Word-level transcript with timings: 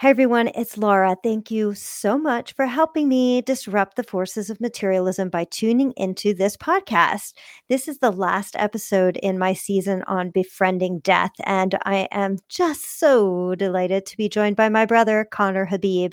Hey 0.00 0.10
everyone, 0.10 0.48
it's 0.54 0.78
Laura. 0.78 1.16
Thank 1.24 1.50
you 1.50 1.74
so 1.74 2.16
much 2.16 2.52
for 2.52 2.66
helping 2.66 3.08
me 3.08 3.42
disrupt 3.42 3.96
the 3.96 4.04
forces 4.04 4.48
of 4.48 4.60
materialism 4.60 5.28
by 5.28 5.42
tuning 5.44 5.92
into 5.96 6.32
this 6.34 6.56
podcast. 6.56 7.32
This 7.68 7.88
is 7.88 7.98
the 7.98 8.12
last 8.12 8.54
episode 8.56 9.16
in 9.16 9.40
my 9.40 9.54
season 9.54 10.04
on 10.04 10.30
befriending 10.30 11.00
death, 11.00 11.32
and 11.44 11.76
I 11.84 12.06
am 12.12 12.36
just 12.48 13.00
so 13.00 13.56
delighted 13.56 14.06
to 14.06 14.16
be 14.16 14.28
joined 14.28 14.54
by 14.54 14.68
my 14.68 14.86
brother, 14.86 15.24
Conner 15.28 15.64
Habib. 15.64 16.12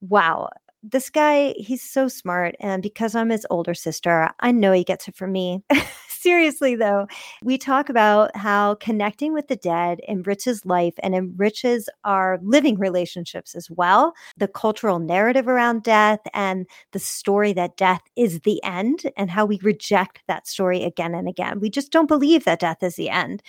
Wow, 0.00 0.50
this 0.90 1.10
guy, 1.10 1.54
he's 1.56 1.82
so 1.82 2.08
smart. 2.08 2.54
And 2.60 2.82
because 2.82 3.14
I'm 3.14 3.30
his 3.30 3.46
older 3.50 3.74
sister, 3.74 4.30
I 4.40 4.52
know 4.52 4.72
he 4.72 4.84
gets 4.84 5.08
it 5.08 5.16
from 5.16 5.32
me. 5.32 5.62
seriously, 6.08 6.74
though, 6.74 7.06
we 7.42 7.58
talk 7.58 7.88
about 7.88 8.34
how 8.36 8.74
connecting 8.76 9.32
with 9.32 9.48
the 9.48 9.56
dead 9.56 10.00
enriches 10.08 10.64
life 10.66 10.94
and 11.02 11.14
enriches 11.14 11.88
our 12.04 12.38
living 12.42 12.78
relationships 12.78 13.54
as 13.54 13.70
well. 13.70 14.12
The 14.36 14.48
cultural 14.48 14.98
narrative 14.98 15.48
around 15.48 15.82
death 15.82 16.20
and 16.34 16.66
the 16.92 16.98
story 16.98 17.52
that 17.52 17.76
death 17.76 18.02
is 18.16 18.40
the 18.40 18.62
end 18.64 19.10
and 19.16 19.30
how 19.30 19.44
we 19.46 19.60
reject 19.62 20.22
that 20.26 20.46
story 20.46 20.82
again 20.84 21.14
and 21.14 21.28
again. 21.28 21.60
We 21.60 21.70
just 21.70 21.92
don't 21.92 22.08
believe 22.08 22.44
that 22.44 22.60
death 22.60 22.82
is 22.82 22.96
the 22.96 23.10
end. 23.10 23.42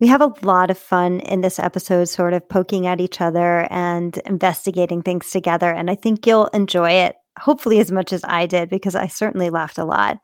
We 0.00 0.06
have 0.06 0.22
a 0.22 0.32
lot 0.42 0.70
of 0.70 0.78
fun 0.78 1.20
in 1.20 1.42
this 1.42 1.58
episode, 1.58 2.06
sort 2.06 2.32
of 2.32 2.48
poking 2.48 2.86
at 2.86 3.00
each 3.00 3.20
other 3.20 3.68
and 3.70 4.16
investigating 4.24 5.02
things 5.02 5.30
together. 5.30 5.70
And 5.70 5.90
I 5.90 5.94
think 5.94 6.26
you'll 6.26 6.46
enjoy 6.48 6.92
it, 6.92 7.16
hopefully, 7.38 7.80
as 7.80 7.92
much 7.92 8.12
as 8.12 8.24
I 8.24 8.46
did, 8.46 8.70
because 8.70 8.94
I 8.94 9.08
certainly 9.08 9.50
laughed 9.50 9.76
a 9.76 9.84
lot 9.84 10.18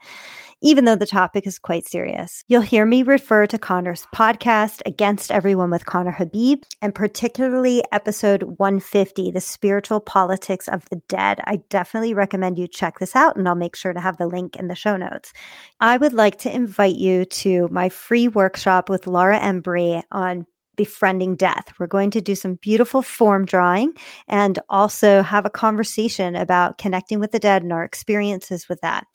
even 0.63 0.85
though 0.85 0.97
the 0.97 1.07
topic 1.07 1.47
is 1.47 1.59
quite 1.59 1.87
serious. 1.87 2.43
You'll 2.49 2.63
hear 2.63 2.87
me 2.87 3.03
refer 3.03 3.47
to 3.47 3.59
Conner's 3.59 4.07
podcast, 4.15 4.83
Against 4.87 5.31
Everyone 5.31 5.71
with 5.71 5.87
Conner 5.87 6.13
Habib, 6.13 6.63
and 6.83 6.95
particularly 6.95 7.83
episode 7.93 8.43
150, 8.43 9.31
The 9.31 9.41
Spiritual 9.41 10.01
Politics 10.01 10.69
of 10.69 10.89
the 10.91 11.01
Dead. 11.09 11.41
I 11.45 11.61
definitely 11.69 12.15
recommend 12.15 12.59
you 12.59 12.69
check 12.69 12.99
this 12.99 13.15
out, 13.15 13.37
and 13.37 13.49
I'll 13.49 13.55
make 13.55 13.77
sure 13.77 13.93
to 13.93 14.01
have 14.01 14.17
the 14.17 14.27
link 14.27 14.57
in 14.57 14.69
the 14.69 14.75
show 14.75 14.97
notes. 14.97 15.33
I 15.81 15.97
would 15.97 16.13
like 16.13 16.39
to 16.41 16.55
invite 16.55 16.97
you 16.97 17.25
to 17.27 17.69
my 17.71 17.89
free 17.89 18.29
workshop 18.29 18.89
with 18.89 19.07
Laura 19.07 19.39
Embry 19.39 20.03
on 20.11 20.47
befriending 20.77 21.37
death. 21.37 21.73
We're 21.79 21.87
going 21.87 22.11
to 22.13 22.21
do 22.21 22.35
some 22.35 22.57
beautiful 22.57 23.03
form 23.03 23.47
drawing 23.47 23.95
and 24.29 24.59
also 24.69 25.23
have 25.23 25.47
a 25.47 25.51
conversation 25.51 26.37
about 26.37 26.79
connecting 26.79 27.19
with 27.19 27.33
the 27.33 27.39
dead 27.39 27.63
and 27.63 27.73
our 27.73 27.83
experiences 27.83 28.69
with 28.69 28.81
that. 28.83 29.07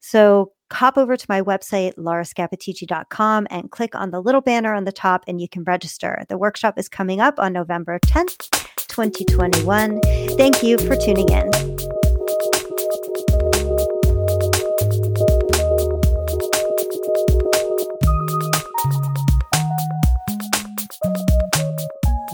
So 0.00 0.52
hop 0.72 0.96
over 0.96 1.16
to 1.16 1.26
my 1.28 1.42
website, 1.42 1.94
laurascappaticci.com, 1.96 3.46
and 3.50 3.70
click 3.70 3.94
on 3.94 4.10
the 4.10 4.20
little 4.20 4.40
banner 4.40 4.74
on 4.74 4.84
the 4.84 4.92
top 4.92 5.24
and 5.26 5.40
you 5.40 5.48
can 5.48 5.64
register. 5.64 6.24
The 6.28 6.38
workshop 6.38 6.78
is 6.78 6.88
coming 6.88 7.20
up 7.20 7.38
on 7.38 7.52
November 7.52 7.98
10th, 7.98 8.50
2021. 8.88 10.00
Thank 10.36 10.62
you 10.62 10.78
for 10.78 10.96
tuning 10.96 11.28
in. 11.28 11.50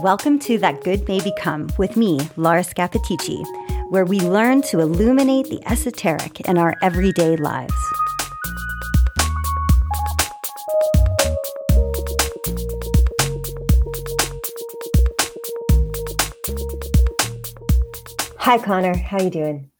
Welcome 0.03 0.39
to 0.41 0.59
That 0.59 0.83
Good 0.85 1.09
May 1.09 1.21
Become 1.21 1.69
with 1.79 1.97
me, 1.97 2.21
Laura 2.37 2.61
Scappaticci, 2.61 3.45
where 3.91 4.05
we 4.05 4.21
learn 4.21 4.63
to 4.63 4.79
illuminate 4.79 5.49
the 5.49 5.61
esoteric 5.67 6.43
in 6.43 6.59
our 6.59 6.75
everyday 6.81 7.35
lives. 7.37 7.75
Hi, 18.47 18.59
Conner. 18.59 18.97
How 18.97 19.21
you 19.21 19.29
doing? 19.29 19.73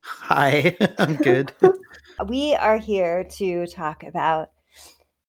Hi, 0.00 0.76
I'm 0.98 1.14
good. 1.14 1.52
we 2.26 2.56
are 2.56 2.76
here 2.76 3.22
to 3.36 3.68
talk 3.68 4.02
about 4.02 4.50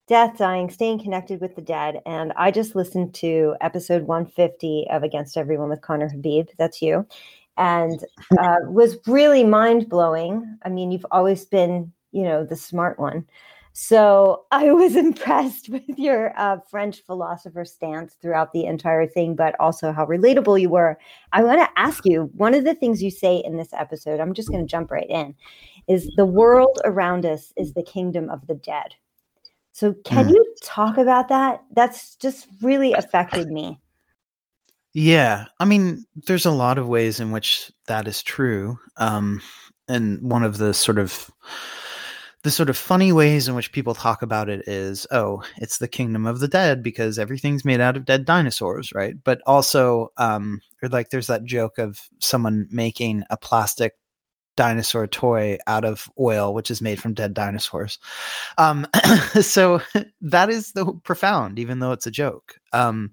death, 0.08 0.40
dying, 0.40 0.68
staying 0.72 1.04
connected 1.04 1.42
with 1.42 1.56
the 1.56 1.62
dead. 1.62 2.02
And 2.08 2.34
I 2.36 2.50
just 2.50 2.76
listened 2.76 3.14
to 3.14 3.56
episode 3.62 4.02
150 4.08 4.88
of 4.90 5.04
Against 5.04 5.38
Everyone 5.38 5.70
with 5.70 5.82
Conner 5.82 6.10
Habib. 6.10 6.48
That's 6.58 6.82
you. 6.82 7.06
And 7.56 8.04
uh, 8.40 8.62
was 8.64 8.98
really 9.06 9.44
mind 9.44 9.88
blowing. 9.88 10.58
I 10.66 10.70
mean, 10.70 10.92
you've 10.92 11.06
always 11.12 11.46
been, 11.46 11.94
you 12.12 12.24
know, 12.24 12.44
the 12.44 12.56
smart 12.56 12.98
one. 12.98 13.28
So 13.74 14.46
I 14.52 14.72
was 14.72 14.96
impressed 15.08 15.70
with 15.70 15.84
your 15.98 16.38
uh, 16.40 16.58
French 16.70 17.02
philosopher 17.06 17.66
stance 17.66 18.16
throughout 18.22 18.54
the 18.54 18.66
entire 18.66 19.08
thing, 19.08 19.36
but 19.36 19.56
also 19.60 19.92
how 19.92 20.06
relatable 20.06 20.60
you 20.60 20.70
were. 20.70 20.98
I 21.32 21.44
want 21.44 21.62
to 21.62 21.80
ask 21.80 22.06
you 22.06 22.30
one 22.34 22.54
of 22.54 22.64
the 22.64 22.76
things 22.76 23.02
you 23.02 23.12
say 23.12 23.38
in 23.38 23.58
this 23.58 23.74
episode, 23.74 24.20
I'm 24.20 24.34
just 24.34 24.50
going 24.50 24.66
to 24.66 24.70
jump 24.70 24.92
right 24.92 25.10
in, 25.10 25.36
is 25.88 26.12
the 26.16 26.26
world 26.26 26.80
around 26.86 27.26
us 27.26 27.54
is 27.58 27.74
the 27.74 27.84
kingdom 27.84 28.30
of 28.30 28.46
the 28.48 28.56
dead. 28.56 28.96
So 29.74 29.94
can 30.04 30.28
mm. 30.28 30.32
you 30.32 30.56
talk 30.62 30.98
about 30.98 31.30
that? 31.30 31.64
That's 31.74 32.16
just 32.16 32.48
really 32.62 32.94
affected 32.94 33.48
me. 33.48 33.80
Yeah. 34.94 35.46
I 35.60 35.66
mean, 35.66 36.06
there's 36.28 36.46
a 36.46 36.52
lot 36.52 36.78
of 36.78 36.90
ways 36.90 37.22
in 37.22 37.32
which 37.32 37.72
that 37.88 38.08
is 38.08 38.22
true. 38.22 38.78
Um, 38.98 39.42
and 39.88 40.22
one 40.22 40.44
of 40.44 40.58
the 40.58 40.74
sort 40.74 41.00
of 41.00 41.32
the 42.44 42.52
sort 42.52 42.70
of 42.70 42.78
funny 42.78 43.12
ways 43.12 43.48
in 43.48 43.56
which 43.56 43.72
people 43.72 43.94
talk 43.94 44.22
about 44.22 44.50
it 44.50 44.68
is, 44.68 45.06
oh, 45.12 45.44
it's 45.58 45.78
the 45.78 45.88
kingdom 45.88 46.26
of 46.26 46.40
the 46.40 46.48
dead 46.48 46.82
because 46.82 47.20
everything's 47.20 47.64
made 47.64 47.80
out 47.80 47.96
of 47.96 48.06
dead 48.06 48.26
dinosaurs, 48.26 48.92
right? 48.94 49.16
But 49.24 49.42
also, 49.46 50.10
um, 50.18 50.62
or 50.82 50.90
like 50.90 51.10
there's 51.10 51.28
that 51.28 51.44
joke 51.44 51.78
of 51.78 52.00
someone 52.20 52.68
making 52.72 53.24
a 53.30 53.38
plastic 53.38 53.94
dinosaur 54.58 55.08
toy 55.08 55.58
out 55.68 55.86
of 55.86 56.10
oil, 56.20 56.54
which 56.54 56.72
is 56.72 56.82
made 56.82 57.00
from 57.02 57.14
dead 57.14 57.34
dinosaurs. 57.34 58.00
Um, 58.58 58.88
so 59.42 59.82
that 60.22 60.50
is 60.50 60.74
the 60.74 60.94
profound, 61.04 61.60
even 61.60 61.80
though 61.80 61.92
it's 61.92 62.08
a 62.08 62.12
joke. 62.12 62.56
Um, 62.74 63.12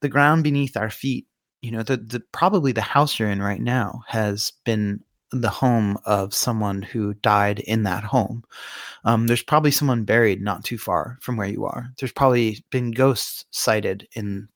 the 0.00 0.08
ground 0.08 0.44
beneath 0.44 0.76
our 0.76 0.90
feet, 0.90 1.26
you 1.62 1.70
know, 1.70 1.82
the, 1.82 1.96
the 1.96 2.20
probably 2.32 2.72
the 2.72 2.80
house 2.80 3.18
you're 3.18 3.30
in 3.30 3.42
right 3.42 3.60
now 3.60 4.02
has 4.08 4.52
been 4.64 5.00
the 5.32 5.48
home 5.48 5.98
of 6.04 6.34
someone 6.34 6.82
who 6.82 7.14
died 7.14 7.60
in 7.60 7.84
that 7.84 8.04
home. 8.04 8.44
Um, 9.04 9.26
there's 9.26 9.42
probably 9.42 9.70
someone 9.70 10.04
buried 10.04 10.42
not 10.42 10.64
too 10.64 10.78
far 10.78 11.18
from 11.20 11.36
where 11.36 11.48
you 11.48 11.64
are. 11.64 11.90
There's 11.98 12.12
probably 12.12 12.64
been 12.70 12.90
ghosts 12.90 13.46
sighted 13.50 14.06
in 14.12 14.48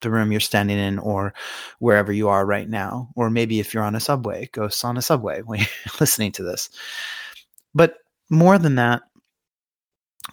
the 0.00 0.10
room 0.10 0.32
you're 0.32 0.40
standing 0.40 0.78
in 0.78 0.98
or 0.98 1.32
wherever 1.78 2.12
you 2.12 2.28
are 2.28 2.44
right 2.44 2.68
now. 2.68 3.10
Or 3.14 3.30
maybe 3.30 3.60
if 3.60 3.72
you're 3.72 3.84
on 3.84 3.94
a 3.94 4.00
subway, 4.00 4.48
ghosts 4.52 4.84
on 4.84 4.96
a 4.96 5.02
subway 5.02 5.42
when 5.44 5.60
you're 5.60 5.68
listening 6.00 6.32
to 6.32 6.42
this. 6.42 6.70
But 7.74 7.96
more 8.30 8.58
than 8.58 8.76
that, 8.76 9.02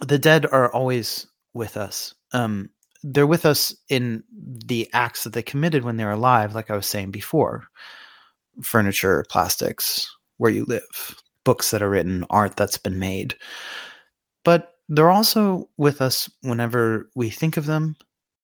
the 0.06 0.18
dead 0.18 0.46
are 0.46 0.72
always 0.72 1.26
with 1.52 1.76
us. 1.76 2.14
Um, 2.32 2.70
they're 3.02 3.26
with 3.26 3.46
us 3.46 3.74
in 3.88 4.24
the 4.32 4.88
acts 4.92 5.24
that 5.24 5.32
they 5.32 5.42
committed 5.42 5.84
when 5.84 5.96
they 5.96 6.04
were 6.04 6.10
alive, 6.10 6.54
like 6.54 6.70
I 6.70 6.76
was 6.76 6.86
saying 6.86 7.10
before 7.10 7.68
furniture, 8.62 9.24
plastics, 9.28 10.08
where 10.38 10.50
you 10.50 10.64
live, 10.66 11.22
books 11.44 11.70
that 11.70 11.82
are 11.82 11.90
written, 11.90 12.24
art 12.30 12.56
that's 12.56 12.78
been 12.78 12.98
made. 12.98 13.34
But 14.44 14.74
they're 14.88 15.10
also 15.10 15.68
with 15.76 16.00
us 16.02 16.30
whenever 16.42 17.08
we 17.14 17.30
think 17.30 17.56
of 17.56 17.66
them, 17.66 17.96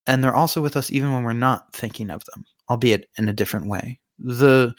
and 0.07 0.23
they're 0.23 0.35
also 0.35 0.61
with 0.63 0.77
us 0.77 0.91
even 0.91 1.13
when 1.13 1.25
we're 1.25 1.33
not 1.33 1.73
thinking 1.75 2.11
of 2.11 2.25
them, 2.27 2.45
albeit 2.71 3.09
in 3.19 3.29
a 3.29 3.33
different 3.33 3.67
way. 3.67 3.99
The 4.19 4.75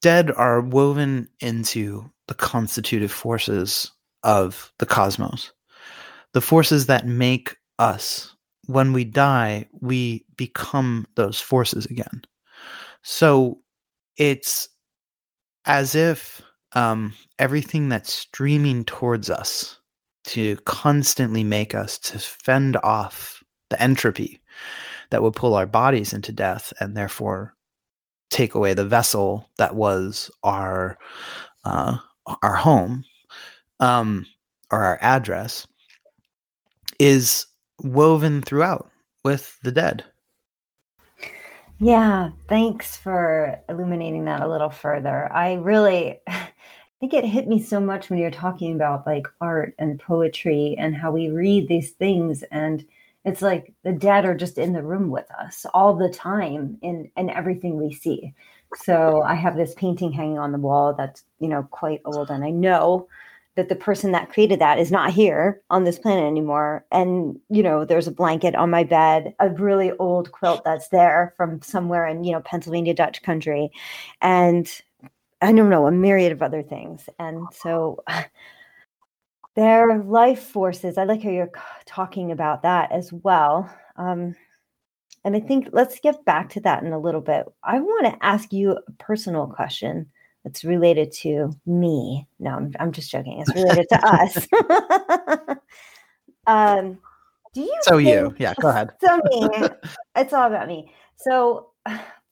dead 0.00 0.30
are 0.30 0.60
woven 0.60 1.28
into 1.40 2.10
the 2.26 2.34
constitutive 2.34 3.12
forces 3.12 3.90
of 4.22 4.72
the 4.78 4.86
cosmos, 4.86 5.52
the 6.32 6.40
forces 6.40 6.86
that 6.86 7.06
make 7.06 7.56
us. 7.78 8.34
When 8.66 8.92
we 8.92 9.04
die, 9.04 9.66
we 9.80 10.24
become 10.36 11.06
those 11.14 11.40
forces 11.40 11.86
again. 11.86 12.22
So 13.02 13.60
it's 14.18 14.68
as 15.64 15.94
if 15.94 16.42
um, 16.72 17.14
everything 17.38 17.88
that's 17.88 18.12
streaming 18.12 18.84
towards 18.84 19.30
us 19.30 19.78
to 20.24 20.56
constantly 20.66 21.42
make 21.42 21.74
us 21.74 21.98
to 21.98 22.18
fend 22.18 22.76
off 22.78 23.42
the 23.70 23.80
entropy 23.82 24.40
that 25.10 25.22
would 25.22 25.34
pull 25.34 25.54
our 25.54 25.66
bodies 25.66 26.12
into 26.12 26.32
death 26.32 26.72
and 26.80 26.96
therefore 26.96 27.54
take 28.30 28.54
away 28.54 28.74
the 28.74 28.84
vessel 28.84 29.48
that 29.56 29.74
was 29.74 30.30
our 30.42 30.98
uh, 31.64 31.96
our 32.42 32.54
home 32.54 33.04
um, 33.80 34.26
or 34.70 34.82
our 34.82 34.98
address 35.00 35.66
is 36.98 37.46
woven 37.82 38.42
throughout 38.42 38.90
with 39.24 39.58
the 39.62 39.72
dead 39.72 40.04
yeah, 41.78 42.30
thanks 42.48 42.96
for 42.96 43.60
illuminating 43.68 44.24
that 44.24 44.42
a 44.42 44.48
little 44.48 44.70
further. 44.70 45.32
I 45.32 45.54
really 45.54 46.18
I 46.26 47.00
think 47.00 47.14
it 47.14 47.24
hit 47.24 47.46
me 47.46 47.62
so 47.62 47.78
much 47.80 48.10
when 48.10 48.18
you're 48.18 48.30
talking 48.30 48.74
about 48.74 49.06
like 49.06 49.28
art 49.40 49.74
and 49.78 50.00
poetry 50.00 50.74
and 50.78 50.96
how 50.96 51.12
we 51.12 51.30
read 51.30 51.68
these 51.68 51.92
things 51.92 52.42
and 52.50 52.84
it's 53.24 53.42
like 53.42 53.72
the 53.84 53.92
dead 53.92 54.24
are 54.24 54.34
just 54.34 54.58
in 54.58 54.72
the 54.72 54.82
room 54.82 55.10
with 55.10 55.30
us 55.30 55.64
all 55.74 55.94
the 55.94 56.08
time 56.08 56.76
in 56.82 57.08
in 57.16 57.30
everything 57.30 57.76
we 57.76 57.92
see 57.92 58.32
so 58.74 59.22
i 59.22 59.34
have 59.34 59.56
this 59.56 59.74
painting 59.74 60.10
hanging 60.12 60.38
on 60.38 60.50
the 60.50 60.58
wall 60.58 60.94
that's 60.94 61.24
you 61.38 61.48
know 61.48 61.62
quite 61.70 62.00
old 62.04 62.30
and 62.30 62.44
i 62.44 62.50
know 62.50 63.06
that 63.58 63.68
the 63.68 63.74
person 63.74 64.12
that 64.12 64.30
created 64.30 64.60
that 64.60 64.78
is 64.78 64.92
not 64.92 65.10
here 65.10 65.60
on 65.68 65.82
this 65.82 65.98
planet 65.98 66.24
anymore. 66.24 66.86
And 66.92 67.40
you 67.50 67.60
know 67.60 67.84
there's 67.84 68.06
a 68.06 68.12
blanket 68.12 68.54
on 68.54 68.70
my 68.70 68.84
bed 68.84 69.34
a 69.40 69.50
really 69.50 69.90
old 69.98 70.30
quilt 70.30 70.62
that's 70.64 70.90
there 70.90 71.34
from 71.36 71.60
somewhere 71.60 72.06
in 72.06 72.22
you 72.22 72.30
know 72.30 72.40
pennsylvania 72.40 72.94
dutch 72.94 73.20
country. 73.22 73.70
And 74.22 74.70
i 75.42 75.52
don't 75.52 75.70
know 75.70 75.88
a 75.88 75.90
myriad 75.90 76.30
of 76.30 76.40
other 76.40 76.62
things. 76.62 77.08
And 77.18 77.48
so 77.52 78.04
their 79.56 79.98
life 80.04 80.40
forces 80.40 80.96
i 80.96 81.02
like 81.02 81.24
how 81.24 81.30
you're 81.30 81.50
talking 81.84 82.30
about 82.30 82.62
that 82.62 82.92
as 82.92 83.12
well. 83.12 83.68
Um, 83.96 84.36
and 85.24 85.34
i 85.34 85.40
think 85.40 85.70
let's 85.72 85.98
get 85.98 86.24
back 86.24 86.48
to 86.50 86.60
that 86.60 86.84
in 86.84 86.92
a 86.92 87.00
little 87.00 87.20
bit. 87.20 87.44
I 87.64 87.80
want 87.80 88.06
to 88.06 88.24
ask 88.24 88.52
you 88.52 88.78
a 88.86 88.92
personal 89.00 89.48
question 89.48 90.06
that's 90.48 90.64
related 90.64 91.12
to 91.12 91.54
me. 91.66 92.26
No 92.38 92.50
i'm, 92.50 92.74
I'm 92.80 92.92
just 92.92 93.10
joking. 93.10 93.40
It's 93.40 93.54
related 93.54 93.86
to 93.90 94.06
us. 95.48 95.58
Um, 96.46 96.98
do 97.52 97.60
you 97.60 97.78
so 97.82 97.98
you. 97.98 98.34
yeah 98.38 98.54
go 98.58 98.68
ahead. 98.68 98.92
So 99.04 99.20
me. 99.24 99.68
It's 100.16 100.32
all 100.32 100.46
about 100.46 100.66
me. 100.66 100.90
So 101.16 101.72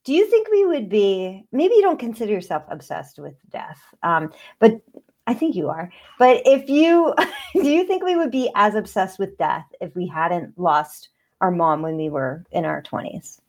do 0.05 0.15
you 0.15 0.25
think 0.31 0.49
we 0.51 0.65
would 0.65 0.89
be 0.89 1.45
maybe 1.53 1.75
you 1.75 1.83
don't 1.83 1.99
consider 1.99 2.33
yourself 2.33 2.63
obsessed 2.71 3.19
with 3.19 3.35
death 3.51 3.79
um, 4.03 4.33
but 4.59 4.81
I 5.27 5.35
think 5.35 5.55
you 5.55 5.69
are. 5.69 5.91
But 6.19 6.43
if 6.47 6.71
you 6.71 7.15
do 7.53 7.69
you 7.69 7.87
think 7.87 8.05
we 8.05 8.17
would 8.17 8.31
be 8.31 8.51
as 8.55 8.75
obsessed 8.75 9.19
with 9.19 9.37
death 9.37 9.67
if 9.83 9.95
we 9.95 10.07
hadn't 10.07 10.59
lost 10.59 11.11
our 11.43 11.51
mom 11.51 11.83
when 11.83 11.99
we 11.99 12.09
were 12.09 12.43
in 12.53 12.65
our 12.65 12.83
20s? 12.83 13.41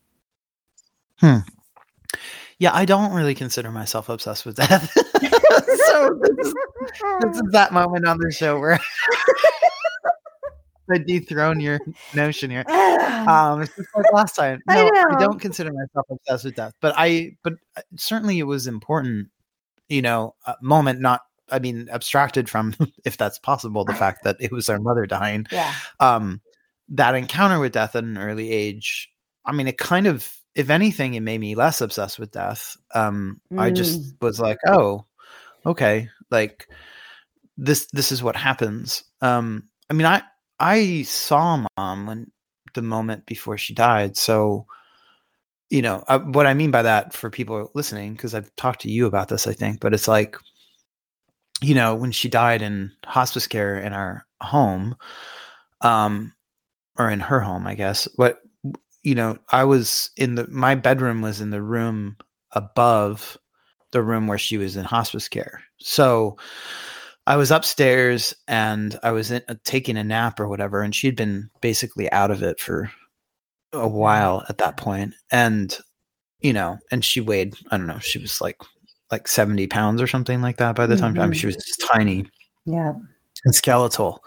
Hmm. 1.16 1.38
Yeah, 2.58 2.74
I 2.74 2.84
don't 2.84 3.12
really 3.12 3.34
consider 3.34 3.70
myself 3.70 4.08
obsessed 4.08 4.44
with 4.44 4.56
death. 4.56 4.92
so 4.92 6.18
this 6.20 6.46
is, 6.46 6.54
this 7.20 7.36
is 7.36 7.52
that 7.52 7.72
moment 7.72 8.06
on 8.06 8.18
the 8.18 8.32
show 8.32 8.58
where 8.58 8.80
I 10.90 10.98
dethrone 10.98 11.60
your 11.60 11.80
notion 12.14 12.50
here. 12.50 12.64
Um, 13.18 13.62
it's 13.62 13.74
just 13.74 13.88
like 13.94 14.10
last 14.12 14.36
time. 14.36 14.62
No, 14.68 14.74
I, 14.74 15.04
I, 15.10 15.18
don't 15.18 15.40
consider 15.40 15.72
myself 15.72 16.06
obsessed 16.08 16.44
with 16.44 16.54
death, 16.54 16.72
but 16.80 16.94
I, 16.96 17.36
but 17.42 17.54
uh, 17.76 17.82
certainly 17.96 18.38
it 18.38 18.44
was 18.44 18.66
important, 18.66 19.28
you 19.88 20.00
know, 20.00 20.34
moment 20.62 21.00
not 21.00 21.22
I 21.50 21.58
mean, 21.58 21.88
abstracted 21.90 22.48
from, 22.48 22.74
if 23.04 23.16
that's 23.16 23.38
possible, 23.38 23.84
the 23.84 23.94
fact 23.94 24.24
that 24.24 24.36
it 24.40 24.52
was 24.52 24.68
our 24.68 24.78
mother 24.78 25.06
dying. 25.06 25.46
Yeah. 25.50 25.72
Um, 26.00 26.40
that 26.90 27.14
encounter 27.14 27.58
with 27.58 27.72
death 27.72 27.96
at 27.96 28.04
an 28.04 28.18
early 28.18 28.50
age, 28.50 29.10
I 29.44 29.52
mean, 29.52 29.68
it 29.68 29.78
kind 29.78 30.06
of, 30.06 30.34
if 30.58 30.70
anything, 30.70 31.14
it 31.14 31.20
made 31.20 31.40
me 31.40 31.54
less 31.54 31.80
obsessed 31.80 32.18
with 32.18 32.32
death. 32.32 32.76
Um, 32.94 33.40
mm. 33.52 33.60
I 33.60 33.70
just 33.70 34.00
mm. 34.00 34.20
was 34.20 34.40
like, 34.40 34.58
oh, 34.66 35.04
okay, 35.64 36.08
like 36.30 36.68
this, 37.56 37.86
this 37.92 38.10
is 38.12 38.22
what 38.22 38.36
happens. 38.36 39.04
Um, 39.20 39.68
I 39.88 39.94
mean, 39.94 40.06
I, 40.06 40.22
I 40.58 41.02
saw 41.02 41.64
mom 41.76 42.06
when 42.06 42.30
the 42.74 42.82
moment 42.82 43.24
before 43.24 43.56
she 43.56 43.72
died. 43.72 44.16
So, 44.16 44.66
you 45.70 45.80
know, 45.80 46.02
uh, 46.08 46.18
what 46.18 46.46
I 46.46 46.54
mean 46.54 46.72
by 46.72 46.82
that 46.82 47.14
for 47.14 47.30
people 47.30 47.70
listening, 47.74 48.14
because 48.14 48.34
I've 48.34 48.54
talked 48.56 48.80
to 48.80 48.90
you 48.90 49.06
about 49.06 49.28
this, 49.28 49.46
I 49.46 49.52
think, 49.52 49.78
but 49.80 49.94
it's 49.94 50.08
like 50.08 50.36
you 51.60 51.74
know, 51.74 51.94
when 51.94 52.12
she 52.12 52.28
died 52.28 52.62
in 52.62 52.92
hospice 53.04 53.46
care 53.46 53.78
in 53.78 53.92
our 53.92 54.24
home, 54.40 54.96
um, 55.80 56.32
or 56.96 57.10
in 57.10 57.20
her 57.20 57.40
home, 57.40 57.66
I 57.66 57.74
guess. 57.74 58.08
What 58.16 58.40
you 59.02 59.14
know, 59.14 59.38
I 59.50 59.64
was 59.64 60.10
in 60.16 60.34
the 60.34 60.46
my 60.48 60.74
bedroom 60.74 61.20
was 61.20 61.40
in 61.40 61.50
the 61.50 61.62
room 61.62 62.16
above 62.52 63.36
the 63.92 64.02
room 64.02 64.26
where 64.26 64.38
she 64.38 64.58
was 64.58 64.76
in 64.76 64.84
hospice 64.84 65.28
care. 65.28 65.62
So 65.78 66.36
I 67.26 67.36
was 67.36 67.50
upstairs 67.50 68.34
and 68.46 68.98
I 69.02 69.12
was 69.12 69.30
in, 69.30 69.42
uh, 69.48 69.54
taking 69.64 69.96
a 69.96 70.04
nap 70.04 70.40
or 70.40 70.48
whatever, 70.48 70.82
and 70.82 70.94
she'd 70.94 71.16
been 71.16 71.50
basically 71.60 72.10
out 72.12 72.30
of 72.30 72.42
it 72.42 72.60
for 72.60 72.90
a 73.72 73.88
while 73.88 74.44
at 74.48 74.58
that 74.58 74.76
point. 74.76 75.14
And 75.30 75.76
you 76.40 76.52
know, 76.52 76.78
and 76.92 77.04
she 77.04 77.20
weighed, 77.20 77.54
I 77.70 77.76
don't 77.76 77.86
know, 77.86 77.98
she 77.98 78.18
was 78.18 78.40
like 78.40 78.56
like 79.10 79.26
70 79.26 79.66
pounds 79.68 80.02
or 80.02 80.06
something 80.06 80.42
like 80.42 80.58
that 80.58 80.76
by 80.76 80.86
the 80.86 80.96
time 80.96 81.14
mm-hmm. 81.14 81.22
I 81.22 81.26
mean, 81.26 81.34
she 81.34 81.46
was 81.46 81.56
just 81.56 81.82
tiny. 81.90 82.26
Yeah. 82.66 82.92
And 83.44 83.54
skeletal 83.54 84.22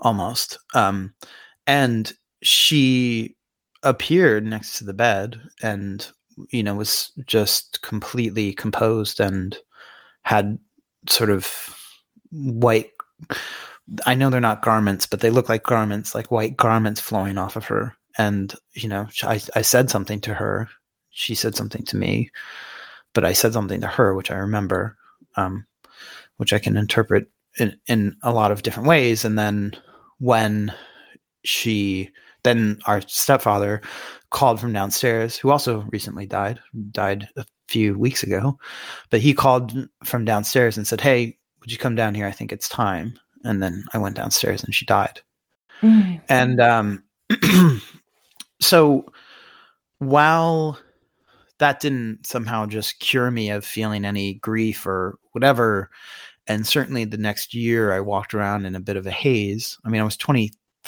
almost. 0.00 0.58
Um, 0.74 1.14
and 1.66 2.12
she 2.42 3.36
appeared 3.82 4.44
next 4.44 4.78
to 4.78 4.84
the 4.84 4.94
bed 4.94 5.40
and, 5.62 6.08
you 6.50 6.62
know, 6.62 6.74
was 6.74 7.12
just 7.26 7.82
completely 7.82 8.52
composed 8.52 9.20
and 9.20 9.56
had 10.22 10.58
sort 11.08 11.30
of 11.30 11.76
white. 12.30 12.90
I 14.06 14.14
know 14.14 14.30
they're 14.30 14.40
not 14.40 14.62
garments, 14.62 15.06
but 15.06 15.20
they 15.20 15.30
look 15.30 15.48
like 15.48 15.62
garments, 15.62 16.14
like 16.14 16.30
white 16.30 16.56
garments 16.56 17.00
flowing 17.00 17.38
off 17.38 17.56
of 17.56 17.66
her. 17.66 17.96
And, 18.18 18.54
you 18.74 18.88
know, 18.88 19.08
I, 19.22 19.40
I 19.54 19.62
said 19.62 19.90
something 19.90 20.20
to 20.22 20.34
her. 20.34 20.68
She 21.10 21.34
said 21.34 21.56
something 21.56 21.84
to 21.84 21.96
me 21.96 22.30
but 23.18 23.24
I 23.24 23.32
said 23.32 23.52
something 23.52 23.80
to 23.80 23.86
her, 23.86 24.14
which 24.14 24.30
I 24.30 24.36
remember, 24.36 24.96
um, 25.36 25.66
which 26.36 26.52
I 26.52 26.58
can 26.58 26.76
interpret 26.76 27.28
in, 27.58 27.78
in 27.86 28.16
a 28.22 28.32
lot 28.32 28.52
of 28.52 28.62
different 28.62 28.88
ways. 28.88 29.24
And 29.24 29.38
then 29.38 29.72
when 30.18 30.72
she, 31.44 32.10
then 32.42 32.78
our 32.86 33.00
stepfather 33.02 33.80
called 34.30 34.60
from 34.60 34.72
downstairs, 34.72 35.36
who 35.36 35.50
also 35.50 35.86
recently 35.90 36.26
died, 36.26 36.60
died 36.90 37.28
a 37.36 37.44
few 37.68 37.98
weeks 37.98 38.22
ago, 38.22 38.58
but 39.10 39.20
he 39.20 39.34
called 39.34 39.88
from 40.04 40.24
downstairs 40.24 40.76
and 40.76 40.86
said, 40.86 41.00
Hey, 41.00 41.38
would 41.60 41.72
you 41.72 41.78
come 41.78 41.94
down 41.94 42.14
here? 42.14 42.26
I 42.26 42.32
think 42.32 42.52
it's 42.52 42.68
time. 42.68 43.18
And 43.44 43.62
then 43.62 43.84
I 43.92 43.98
went 43.98 44.16
downstairs 44.16 44.62
and 44.64 44.74
she 44.74 44.84
died. 44.84 45.20
Mm-hmm. 45.82 46.16
And 46.28 46.60
um, 46.60 47.04
so 48.60 49.06
while 49.98 50.78
that 51.58 51.80
didn't 51.80 52.26
somehow 52.26 52.66
just 52.66 53.00
cure 53.00 53.30
me 53.30 53.50
of 53.50 53.64
feeling 53.64 54.04
any 54.04 54.34
grief 54.34 54.86
or 54.86 55.18
whatever. 55.32 55.90
And 56.46 56.66
certainly 56.66 57.04
the 57.04 57.18
next 57.18 57.52
year, 57.52 57.92
I 57.92 58.00
walked 58.00 58.32
around 58.32 58.64
in 58.64 58.74
a 58.74 58.80
bit 58.80 58.96
of 58.96 59.06
a 59.06 59.10
haze. 59.10 59.76
I 59.84 59.90
mean, 59.90 60.00
I 60.00 60.04
was 60.04 60.16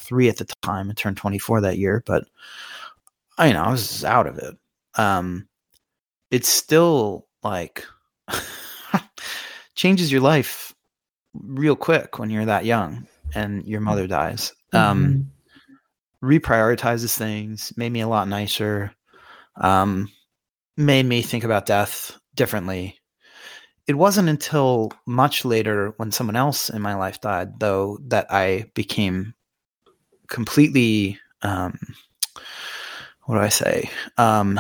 23 0.01 0.29
at 0.29 0.37
the 0.39 0.47
time. 0.63 0.91
I 0.91 0.95
turned 0.95 1.17
24 1.17 1.63
that 1.63 1.79
year, 1.79 2.03
but 2.07 2.25
I 3.39 3.49
you 3.49 3.55
know 3.55 3.63
I 3.63 3.71
was 3.71 4.05
out 4.05 4.27
of 4.27 4.39
it. 4.39 4.57
Um, 4.95 5.49
it's 6.31 6.49
still 6.49 7.27
like 7.43 7.85
changes 9.75 10.11
your 10.11 10.21
life 10.21 10.75
real 11.35 11.77
quick 11.77 12.19
when 12.19 12.31
you're 12.31 12.45
that 12.47 12.65
young 12.65 13.07
and 13.35 13.67
your 13.67 13.81
mother 13.81 14.07
dies. 14.07 14.53
Um, 14.73 15.31
mm-hmm. 16.23 16.27
reprioritizes 16.27 17.17
things, 17.17 17.73
made 17.77 17.93
me 17.93 18.01
a 18.01 18.09
lot 18.09 18.29
nicer. 18.29 18.93
Um, 19.57 20.11
made 20.77 21.07
me 21.07 21.23
think 21.23 21.45
about 21.45 21.67
death 21.67 22.19
differently. 22.35 22.99
It 23.87 23.95
wasn't 23.95 24.29
until 24.29 24.93
much 25.07 25.45
later 25.45 25.95
when 25.97 26.13
someone 26.13 26.37
else 26.37 26.71
in 26.71 26.83
my 26.83 26.95
life 26.95 27.21
died, 27.21 27.59
though, 27.59 27.99
that 28.07 28.27
I 28.31 28.71
became 28.75 29.35
completely, 30.31 31.19
um, 31.43 31.79
what 33.25 33.35
do 33.35 33.41
I 33.43 33.51
say? 33.51 33.91
Um, 34.17 34.59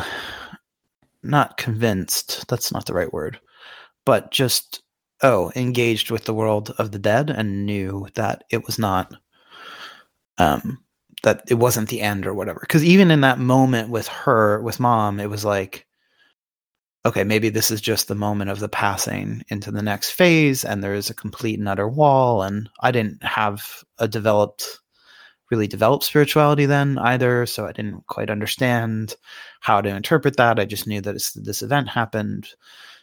not 1.22 1.56
convinced, 1.56 2.46
that's 2.48 2.72
not 2.72 2.86
the 2.86 2.94
right 2.94 3.12
word, 3.12 3.40
but 4.04 4.30
just, 4.30 4.82
oh, 5.22 5.52
engaged 5.56 6.10
with 6.10 6.24
the 6.24 6.34
world 6.34 6.74
of 6.78 6.92
the 6.92 6.98
dead 6.98 7.30
and 7.30 7.64
knew 7.64 8.06
that 8.14 8.44
it 8.50 8.66
was 8.66 8.78
not, 8.78 9.14
um, 10.38 10.78
that 11.22 11.42
it 11.48 11.54
wasn't 11.54 11.88
the 11.88 12.00
end 12.00 12.26
or 12.26 12.34
whatever. 12.34 12.60
Because 12.60 12.84
even 12.84 13.10
in 13.10 13.20
that 13.20 13.38
moment 13.38 13.90
with 13.90 14.08
her, 14.08 14.60
with 14.62 14.80
mom, 14.80 15.20
it 15.20 15.28
was 15.28 15.44
like, 15.44 15.86
okay, 17.06 17.24
maybe 17.24 17.48
this 17.48 17.70
is 17.70 17.80
just 17.80 18.08
the 18.08 18.14
moment 18.14 18.50
of 18.50 18.60
the 18.60 18.68
passing 18.68 19.42
into 19.48 19.70
the 19.70 19.82
next 19.82 20.10
phase, 20.10 20.64
and 20.64 20.82
there 20.82 20.94
is 20.94 21.08
a 21.08 21.14
complete 21.14 21.58
and 21.58 21.68
utter 21.68 21.88
wall. 21.88 22.42
And 22.42 22.68
I 22.80 22.90
didn't 22.90 23.22
have 23.22 23.84
a 23.98 24.08
developed, 24.08 24.79
really 25.50 25.66
develop 25.66 26.02
spirituality 26.02 26.66
then 26.66 26.98
either, 26.98 27.46
so 27.46 27.66
I 27.66 27.72
didn't 27.72 28.06
quite 28.06 28.30
understand 28.30 29.16
how 29.60 29.80
to 29.80 29.88
interpret 29.88 30.36
that. 30.36 30.58
I 30.58 30.64
just 30.64 30.86
knew 30.86 31.00
that 31.00 31.14
this 31.34 31.62
event 31.62 31.88
happened, 31.88 32.48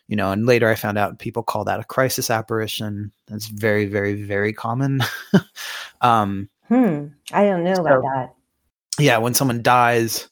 you 0.08 0.16
know. 0.16 0.32
And 0.32 0.46
later 0.46 0.70
I 0.70 0.76
found 0.76 0.98
out 0.98 1.20
people 1.20 1.44
call 1.44 1.66
that 1.66 1.80
a 1.80 1.84
crisis 1.84 2.30
apparition. 2.30 3.12
That's 3.28 3.48
very, 3.48 3.86
very, 3.86 4.22
very 4.22 4.54
common. 4.54 5.02
um, 6.02 6.50
hmm. 6.68 7.08
I 7.32 7.44
don't 7.44 7.64
know 7.64 7.76
so, 7.76 7.82
about 7.82 8.02
that. 8.02 8.34
Yeah, 9.00 9.18
when 9.18 9.34
someone 9.34 9.62
dies 9.62 10.30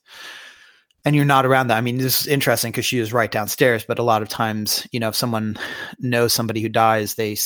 and 1.06 1.16
you're 1.16 1.24
not 1.24 1.46
around 1.46 1.68
that. 1.68 1.78
I 1.78 1.82
mean, 1.82 2.00
this 2.00 2.22
is 2.22 2.28
interesting 2.28 2.72
because 2.72 2.86
she 2.86 3.00
was 3.00 3.14
right 3.14 3.30
downstairs, 3.30 3.86
but 3.88 4.00
a 4.00 4.04
lot 4.04 4.24
of 4.24 4.30
times, 4.30 4.88
you 4.92 5.00
know, 5.00 5.10
if 5.10 5.16
someone 5.16 5.56
knows 6.00 6.34
somebody 6.34 6.62
who 6.62 6.70
dies, 6.70 7.14
they, 7.14 7.38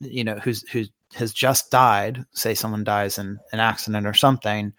you 0.00 0.24
know, 0.24 0.36
who's, 0.36 0.66
who 0.70 0.84
has 1.14 1.32
just 1.32 1.70
died, 1.70 2.24
say 2.32 2.54
someone 2.54 2.84
dies 2.84 3.18
in 3.18 3.38
an 3.52 3.60
accident 3.60 4.06
or 4.06 4.14
something, 4.14 4.72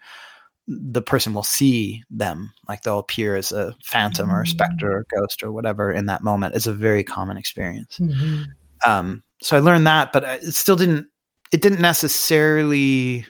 the 0.66 1.02
person 1.02 1.34
will 1.34 1.42
see 1.42 2.02
them. 2.10 2.52
Like 2.68 2.82
they'll 2.82 2.98
appear 2.98 3.36
as 3.36 3.52
a 3.52 3.74
phantom 3.84 4.30
or 4.30 4.42
a 4.42 4.46
specter 4.46 4.98
or 4.98 5.06
ghost 5.14 5.42
or 5.42 5.52
whatever 5.52 5.92
in 5.92 6.06
that 6.06 6.22
moment. 6.22 6.54
It's 6.54 6.66
a 6.66 6.72
very 6.72 7.04
common 7.04 7.36
experience. 7.36 7.98
Mm-hmm. 7.98 8.44
um, 8.90 9.22
so 9.42 9.56
i 9.56 9.60
learned 9.60 9.86
that 9.86 10.12
but 10.12 10.24
it 10.24 10.54
still 10.54 10.76
didn't 10.76 11.06
it 11.52 11.60
didn't 11.60 11.80
necessarily 11.80 13.26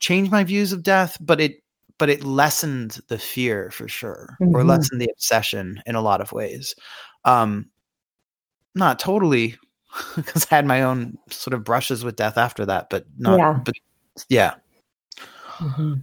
change 0.00 0.30
my 0.30 0.42
views 0.42 0.72
of 0.72 0.82
death 0.82 1.18
but 1.20 1.40
it 1.40 1.62
but 1.98 2.08
it 2.08 2.24
lessened 2.24 3.00
the 3.08 3.18
fear 3.18 3.70
for 3.70 3.88
sure 3.88 4.36
mm-hmm. 4.40 4.54
or 4.54 4.64
lessened 4.64 5.00
the 5.00 5.10
obsession 5.12 5.82
in 5.84 5.94
a 5.94 6.00
lot 6.00 6.20
of 6.20 6.32
ways. 6.32 6.74
Um 7.24 7.70
not 8.74 8.98
totally 8.98 9.56
because 10.16 10.46
i 10.50 10.54
had 10.56 10.66
my 10.66 10.82
own 10.82 11.16
sort 11.30 11.54
of 11.54 11.64
brushes 11.64 12.04
with 12.04 12.16
death 12.16 12.38
after 12.38 12.66
that 12.66 12.88
but 12.90 13.04
not 13.18 13.38
yeah. 13.38 13.60
but 13.64 13.74
yeah 14.28 14.54
mm-hmm. 15.58 15.94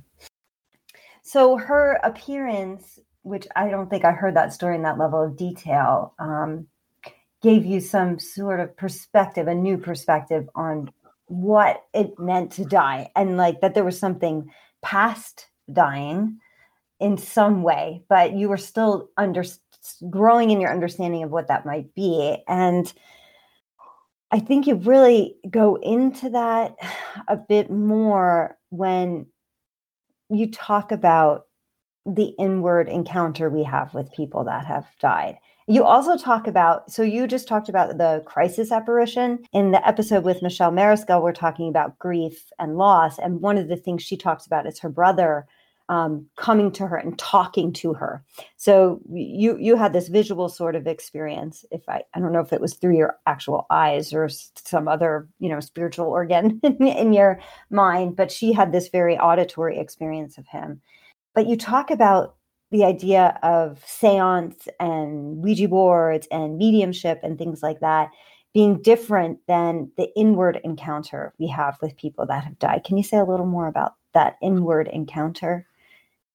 So 1.35 1.57
her 1.57 1.99
appearance, 2.03 2.99
which 3.23 3.47
I 3.55 3.69
don't 3.69 3.89
think 3.89 4.05
I 4.05 4.11
heard 4.11 4.35
that 4.35 4.53
story 4.53 4.75
in 4.75 4.83
that 4.83 4.99
level 4.99 5.23
of 5.23 5.35
detail, 5.35 6.13
um, 6.19 6.67
gave 7.41 7.65
you 7.65 7.79
some 7.81 8.19
sort 8.19 8.59
of 8.59 8.77
perspective, 8.77 9.47
a 9.47 9.55
new 9.55 9.79
perspective 9.79 10.47
on 10.53 10.91
what 11.25 11.83
it 11.95 12.19
meant 12.19 12.51
to 12.53 12.63
die, 12.63 13.09
and 13.15 13.37
like 13.37 13.59
that 13.61 13.73
there 13.73 13.83
was 13.83 13.97
something 13.97 14.51
past 14.83 15.47
dying 15.73 16.39
in 16.99 17.17
some 17.17 17.63
way, 17.63 18.03
but 18.07 18.33
you 18.33 18.47
were 18.47 18.55
still 18.55 19.09
under 19.17 19.43
growing 20.11 20.51
in 20.51 20.61
your 20.61 20.71
understanding 20.71 21.23
of 21.23 21.31
what 21.31 21.47
that 21.47 21.65
might 21.65 21.93
be, 21.95 22.37
and. 22.47 22.93
I 24.31 24.39
think 24.39 24.67
you 24.67 24.75
really 24.75 25.35
go 25.49 25.75
into 25.75 26.29
that 26.31 26.75
a 27.27 27.37
bit 27.37 27.69
more 27.69 28.57
when 28.69 29.27
you 30.29 30.51
talk 30.51 30.91
about 30.91 31.45
the 32.05 32.33
inward 32.39 32.87
encounter 32.89 33.49
we 33.49 33.63
have 33.63 33.93
with 33.93 34.11
people 34.11 34.43
that 34.43 34.65
have 34.65 34.85
died. 34.99 35.37
You 35.67 35.83
also 35.83 36.17
talk 36.17 36.45
about, 36.45 36.91
so 36.91 37.01
you 37.01 37.25
just 37.25 37.47
talked 37.47 37.69
about 37.69 37.97
the 37.97 38.23
crisis 38.25 38.71
apparition. 38.71 39.39
In 39.53 39.71
the 39.71 39.87
episode 39.87 40.23
with 40.23 40.43
Michelle 40.43 40.71
Mariscal, 40.71 41.23
we're 41.23 41.31
talking 41.31 41.69
about 41.69 41.97
grief 41.97 42.51
and 42.59 42.77
loss. 42.77 43.17
And 43.17 43.41
one 43.41 43.57
of 43.57 43.67
the 43.67 43.75
things 43.75 44.03
she 44.03 44.17
talks 44.17 44.45
about 44.45 44.67
is 44.67 44.79
her 44.79 44.89
brother 44.89 45.47
um, 45.89 46.25
coming 46.37 46.71
to 46.71 46.87
her 46.87 46.95
and 46.95 47.17
talking 47.19 47.71
to 47.73 47.93
her. 47.93 48.23
So 48.57 49.01
you 49.11 49.57
you 49.57 49.75
had 49.75 49.93
this 49.93 50.07
visual 50.07 50.49
sort 50.49 50.75
of 50.75 50.87
experience. 50.87 51.65
If 51.71 51.87
I 51.87 52.03
I 52.13 52.19
don't 52.19 52.31
know 52.31 52.41
if 52.41 52.53
it 52.53 52.61
was 52.61 52.75
through 52.75 52.97
your 52.97 53.17
actual 53.27 53.67
eyes 53.69 54.13
or 54.13 54.29
some 54.29 54.87
other 54.87 55.27
you 55.39 55.49
know 55.49 55.59
spiritual 55.59 56.07
organ 56.07 56.59
in 56.63 57.13
your 57.13 57.39
mind, 57.69 58.15
but 58.15 58.31
she 58.31 58.53
had 58.53 58.71
this 58.71 58.89
very 58.89 59.17
auditory 59.17 59.77
experience 59.79 60.37
of 60.37 60.47
him. 60.47 60.81
But 61.33 61.47
you 61.47 61.57
talk 61.57 61.91
about 61.91 62.35
the 62.71 62.83
idea 62.83 63.37
of 63.43 63.83
seance 63.85 64.67
and 64.79 65.37
Ouija 65.37 65.67
boards 65.67 66.27
and 66.31 66.57
mediumship 66.57 67.19
and 67.23 67.37
things 67.37 67.61
like 67.61 67.79
that 67.81 68.09
being 68.55 68.81
different 68.81 69.37
than 69.47 69.91
the 69.97 70.09
inward 70.15 70.61
encounter 70.63 71.33
we 71.37 71.45
have 71.45 71.77
with 71.81 71.97
people 71.97 72.25
that 72.25 72.45
have 72.45 72.57
died. 72.57 72.85
Can 72.85 72.95
you 72.95 73.03
say 73.03 73.17
a 73.17 73.25
little 73.25 73.45
more 73.45 73.67
about 73.67 73.95
that 74.13 74.37
inward 74.41 74.87
encounter? 74.87 75.67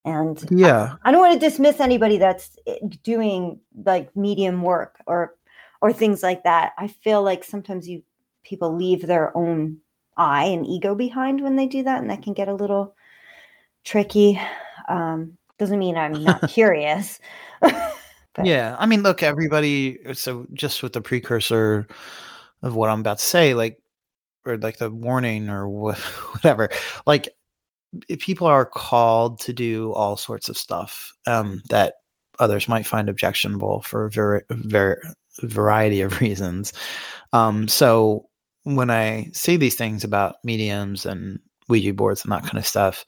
And 0.04 0.42
yeah, 0.50 0.94
I, 1.04 1.08
I 1.08 1.12
don't 1.12 1.20
want 1.20 1.40
to 1.40 1.46
dismiss 1.46 1.80
anybody 1.80 2.16
that's 2.16 2.56
eh, 2.66 2.78
doing 3.02 3.60
like 3.84 4.14
medium 4.16 4.62
work 4.62 4.96
or 5.06 5.34
or 5.82 5.92
things 5.92 6.22
like 6.22 6.44
that. 6.44 6.72
I 6.78 6.88
feel 6.88 7.22
like 7.22 7.44
sometimes 7.44 7.88
you 7.88 8.02
people 8.42 8.74
leave 8.74 9.06
their 9.06 9.36
own 9.36 9.78
eye 10.16 10.44
and 10.44 10.66
ego 10.66 10.94
behind 10.94 11.42
when 11.42 11.56
they 11.56 11.66
do 11.66 11.82
that, 11.82 12.00
and 12.00 12.10
that 12.10 12.22
can 12.22 12.32
get 12.32 12.48
a 12.48 12.54
little 12.54 12.94
tricky. 13.84 14.40
Um, 14.88 15.36
doesn't 15.58 15.78
mean 15.78 15.96
I'm 15.96 16.24
not 16.24 16.48
curious. 16.50 17.20
but. 17.60 17.94
Yeah, 18.42 18.76
I 18.78 18.86
mean, 18.86 19.02
look, 19.02 19.22
everybody. 19.22 19.98
So 20.14 20.46
just 20.54 20.82
with 20.82 20.94
the 20.94 21.02
precursor 21.02 21.86
of 22.62 22.74
what 22.74 22.90
I'm 22.90 23.00
about 23.00 23.18
to 23.18 23.24
say, 23.24 23.54
like, 23.54 23.80
or 24.46 24.56
like 24.56 24.78
the 24.78 24.90
warning 24.90 25.50
or 25.50 25.68
whatever, 26.32 26.70
like 27.06 27.28
people 28.18 28.46
are 28.46 28.66
called 28.66 29.40
to 29.40 29.52
do 29.52 29.92
all 29.92 30.16
sorts 30.16 30.48
of 30.48 30.56
stuff 30.56 31.12
um, 31.26 31.62
that 31.70 31.94
others 32.38 32.68
might 32.68 32.86
find 32.86 33.08
objectionable 33.08 33.82
for 33.82 34.06
a 34.06 34.10
very, 34.10 34.42
very 34.50 34.96
variety 35.42 36.00
of 36.00 36.20
reasons. 36.20 36.72
Um, 37.32 37.68
so 37.68 38.26
when 38.64 38.90
I 38.90 39.28
say 39.32 39.56
these 39.56 39.74
things 39.74 40.04
about 40.04 40.36
mediums 40.44 41.06
and 41.06 41.38
Ouija 41.68 41.94
boards 41.94 42.24
and 42.24 42.32
that 42.32 42.42
kind 42.42 42.58
of 42.58 42.66
stuff, 42.66 43.04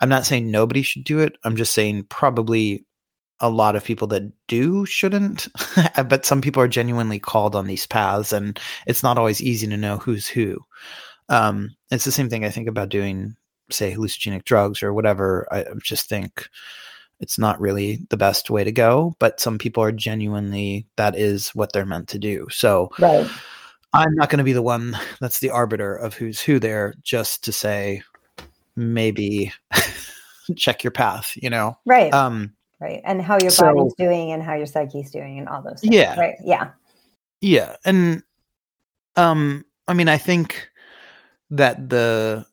I'm 0.00 0.08
not 0.08 0.26
saying 0.26 0.50
nobody 0.50 0.82
should 0.82 1.04
do 1.04 1.20
it. 1.20 1.36
I'm 1.44 1.56
just 1.56 1.74
saying 1.74 2.04
probably 2.04 2.84
a 3.40 3.50
lot 3.50 3.76
of 3.76 3.84
people 3.84 4.06
that 4.08 4.22
do 4.48 4.86
shouldn't, 4.86 5.48
but 6.08 6.24
some 6.24 6.40
people 6.40 6.62
are 6.62 6.68
genuinely 6.68 7.18
called 7.18 7.54
on 7.54 7.66
these 7.66 7.86
paths, 7.86 8.32
and 8.32 8.58
it's 8.86 9.02
not 9.02 9.18
always 9.18 9.42
easy 9.42 9.66
to 9.66 9.76
know 9.76 9.98
who's 9.98 10.26
who. 10.26 10.58
Um, 11.28 11.74
it's 11.90 12.04
the 12.04 12.12
same 12.12 12.28
thing 12.28 12.44
I 12.44 12.50
think 12.50 12.68
about 12.68 12.90
doing 12.90 13.36
say 13.70 13.92
hallucinogenic 13.92 14.44
drugs 14.44 14.82
or 14.82 14.92
whatever, 14.92 15.46
I 15.50 15.64
just 15.82 16.08
think 16.08 16.48
it's 17.20 17.38
not 17.38 17.60
really 17.60 18.04
the 18.10 18.16
best 18.16 18.50
way 18.50 18.64
to 18.64 18.72
go. 18.72 19.14
But 19.18 19.40
some 19.40 19.58
people 19.58 19.82
are 19.82 19.92
genuinely 19.92 20.86
that 20.96 21.16
is 21.16 21.50
what 21.50 21.72
they're 21.72 21.86
meant 21.86 22.08
to 22.08 22.18
do. 22.18 22.46
So 22.50 22.90
right. 22.98 23.28
I'm 23.92 24.14
not 24.16 24.28
going 24.28 24.38
to 24.38 24.44
be 24.44 24.52
the 24.52 24.62
one 24.62 24.98
that's 25.20 25.38
the 25.38 25.50
arbiter 25.50 25.94
of 25.94 26.14
who's 26.14 26.40
who 26.40 26.58
there, 26.58 26.94
just 27.02 27.44
to 27.44 27.52
say 27.52 28.02
maybe 28.76 29.52
check 30.56 30.82
your 30.82 30.90
path. 30.90 31.32
You 31.36 31.50
know, 31.50 31.78
right? 31.86 32.12
Um, 32.12 32.54
right, 32.80 33.00
and 33.04 33.22
how 33.22 33.38
your 33.40 33.50
so, 33.50 33.72
body's 33.72 33.94
doing 33.94 34.32
and 34.32 34.42
how 34.42 34.54
your 34.54 34.66
psyche's 34.66 35.12
doing 35.12 35.38
and 35.38 35.48
all 35.48 35.62
those. 35.62 35.80
Things, 35.80 35.94
yeah, 35.94 36.18
right. 36.18 36.34
Yeah, 36.44 36.70
yeah, 37.40 37.76
and 37.84 38.24
um, 39.14 39.64
I 39.86 39.94
mean, 39.94 40.08
I 40.08 40.18
think 40.18 40.68
that 41.50 41.88
the 41.88 42.44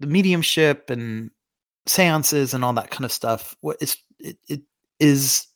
the 0.00 0.06
mediumship 0.06 0.90
and 0.90 1.30
seances 1.86 2.54
and 2.54 2.64
all 2.64 2.72
that 2.72 2.90
kind 2.90 3.04
of 3.04 3.12
stuff 3.12 3.56
what 3.60 3.76
it's 3.80 3.96
it, 4.18 4.36
it 4.48 4.62
is 5.00 5.46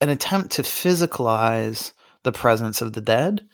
an 0.00 0.08
attempt 0.08 0.50
to 0.52 0.62
physicalize 0.62 1.92
the 2.22 2.32
presence 2.32 2.82
of 2.82 2.92
the 2.92 3.00
dead 3.00 3.46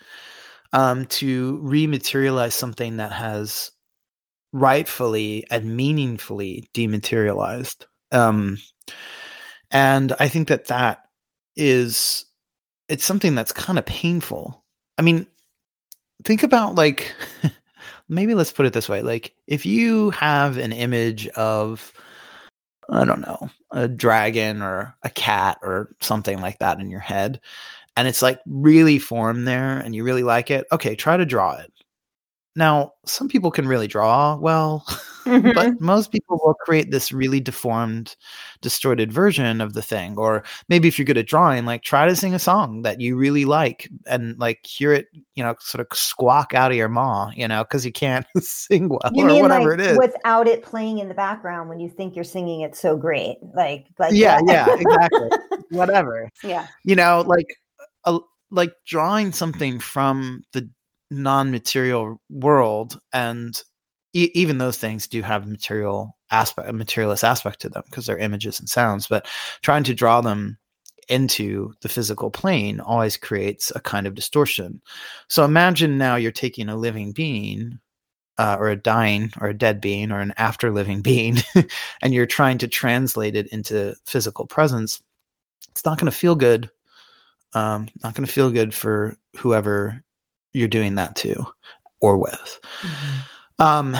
um, 0.72 1.06
to 1.06 1.58
rematerialize 1.62 2.52
something 2.52 2.96
that 2.96 3.12
has 3.12 3.70
rightfully 4.52 5.44
and 5.50 5.76
meaningfully 5.76 6.68
dematerialized 6.74 7.86
um, 8.12 8.58
and 9.70 10.12
i 10.18 10.26
think 10.28 10.48
that 10.48 10.66
that 10.66 11.02
is 11.56 12.26
it's 12.88 13.04
something 13.04 13.34
that's 13.34 13.52
kind 13.52 13.78
of 13.78 13.86
painful. 13.86 14.64
I 14.98 15.02
mean 15.02 15.26
think 16.24 16.42
about 16.42 16.74
like 16.74 17.14
maybe 18.08 18.34
let's 18.34 18.52
put 18.52 18.66
it 18.66 18.72
this 18.72 18.88
way 18.88 19.02
like 19.02 19.34
if 19.46 19.66
you 19.66 20.10
have 20.10 20.56
an 20.58 20.72
image 20.72 21.28
of 21.28 21.92
i 22.90 23.04
don't 23.04 23.20
know 23.20 23.48
a 23.72 23.88
dragon 23.88 24.62
or 24.62 24.94
a 25.02 25.10
cat 25.10 25.58
or 25.62 25.94
something 26.00 26.40
like 26.40 26.58
that 26.58 26.80
in 26.80 26.90
your 26.90 27.00
head 27.00 27.40
and 27.96 28.06
it's 28.06 28.22
like 28.22 28.40
really 28.46 28.98
formed 28.98 29.46
there 29.46 29.78
and 29.78 29.94
you 29.94 30.04
really 30.04 30.22
like 30.22 30.50
it 30.50 30.66
okay 30.70 30.94
try 30.94 31.16
to 31.16 31.26
draw 31.26 31.52
it 31.52 31.72
now, 32.56 32.94
some 33.04 33.28
people 33.28 33.50
can 33.50 33.68
really 33.68 33.86
draw 33.86 34.34
well, 34.36 34.82
mm-hmm. 35.26 35.52
but 35.52 35.78
most 35.78 36.10
people 36.10 36.40
will 36.42 36.54
create 36.54 36.90
this 36.90 37.12
really 37.12 37.38
deformed, 37.38 38.16
distorted 38.62 39.12
version 39.12 39.60
of 39.60 39.74
the 39.74 39.82
thing. 39.82 40.18
Or 40.18 40.42
maybe 40.70 40.88
if 40.88 40.98
you're 40.98 41.04
good 41.04 41.18
at 41.18 41.26
drawing, 41.26 41.66
like 41.66 41.82
try 41.82 42.06
to 42.06 42.16
sing 42.16 42.34
a 42.34 42.38
song 42.38 42.80
that 42.80 42.98
you 42.98 43.14
really 43.14 43.44
like 43.44 43.90
and 44.06 44.38
like 44.38 44.64
hear 44.64 44.94
it, 44.94 45.08
you 45.34 45.44
know, 45.44 45.54
sort 45.60 45.86
of 45.86 45.96
squawk 45.96 46.54
out 46.54 46.70
of 46.70 46.78
your 46.78 46.88
maw, 46.88 47.30
you 47.36 47.46
know, 47.46 47.62
because 47.62 47.84
you 47.84 47.92
can't 47.92 48.26
sing 48.40 48.88
well 48.88 49.00
you 49.12 49.28
or 49.28 49.42
whatever 49.42 49.72
like 49.72 49.80
it 49.80 49.86
is. 49.92 49.98
Without 49.98 50.48
it 50.48 50.62
playing 50.62 50.98
in 50.98 51.08
the 51.08 51.14
background 51.14 51.68
when 51.68 51.78
you 51.78 51.90
think 51.90 52.16
you're 52.16 52.24
singing 52.24 52.62
it 52.62 52.74
so 52.74 52.96
great. 52.96 53.36
Like, 53.54 53.86
like 53.98 54.14
yeah, 54.14 54.40
yeah, 54.46 54.66
exactly. 54.70 55.28
whatever. 55.70 56.30
Yeah. 56.42 56.66
You 56.84 56.96
know, 56.96 57.22
like, 57.26 57.54
a, 58.04 58.18
like 58.50 58.72
drawing 58.86 59.32
something 59.32 59.78
from 59.78 60.42
the 60.52 60.70
non-material 61.10 62.20
world 62.30 63.00
and 63.12 63.62
e- 64.12 64.30
even 64.34 64.58
those 64.58 64.78
things 64.78 65.06
do 65.06 65.22
have 65.22 65.46
material 65.46 66.16
aspect 66.30 66.68
a 66.68 66.72
materialist 66.72 67.22
aspect 67.22 67.60
to 67.60 67.68
them 67.68 67.82
because 67.86 68.06
they're 68.06 68.18
images 68.18 68.58
and 68.58 68.68
sounds 68.68 69.06
but 69.06 69.26
trying 69.62 69.84
to 69.84 69.94
draw 69.94 70.20
them 70.20 70.58
into 71.08 71.72
the 71.82 71.88
physical 71.88 72.30
plane 72.30 72.80
always 72.80 73.16
creates 73.16 73.72
a 73.74 73.80
kind 73.80 74.06
of 74.06 74.14
distortion. 74.14 74.80
So 75.28 75.44
imagine 75.44 75.98
now 75.98 76.16
you're 76.16 76.32
taking 76.32 76.68
a 76.68 76.76
living 76.76 77.12
being 77.12 77.78
uh, 78.38 78.56
or 78.58 78.68
a 78.68 78.76
dying 78.76 79.32
or 79.40 79.48
a 79.48 79.56
dead 79.56 79.80
being 79.80 80.12
or 80.12 80.20
an 80.20 80.34
after 80.36 80.70
living 80.70 81.00
being 81.02 81.38
and 82.02 82.12
you're 82.12 82.26
trying 82.26 82.58
to 82.58 82.68
translate 82.68 83.36
it 83.36 83.46
into 83.48 83.94
physical 84.04 84.46
presence 84.46 85.00
it's 85.70 85.84
not 85.86 85.98
going 85.98 86.10
to 86.10 86.16
feel 86.16 86.34
good 86.34 86.70
um, 87.54 87.88
not 88.02 88.14
going 88.14 88.26
to 88.26 88.32
feel 88.32 88.50
good 88.50 88.74
for 88.74 89.16
whoever 89.38 90.02
you're 90.56 90.68
doing 90.68 90.96
that 90.96 91.14
to 91.16 91.46
or 92.00 92.16
with. 92.16 92.60
Mm-hmm. 92.80 93.62
Um, 93.62 93.96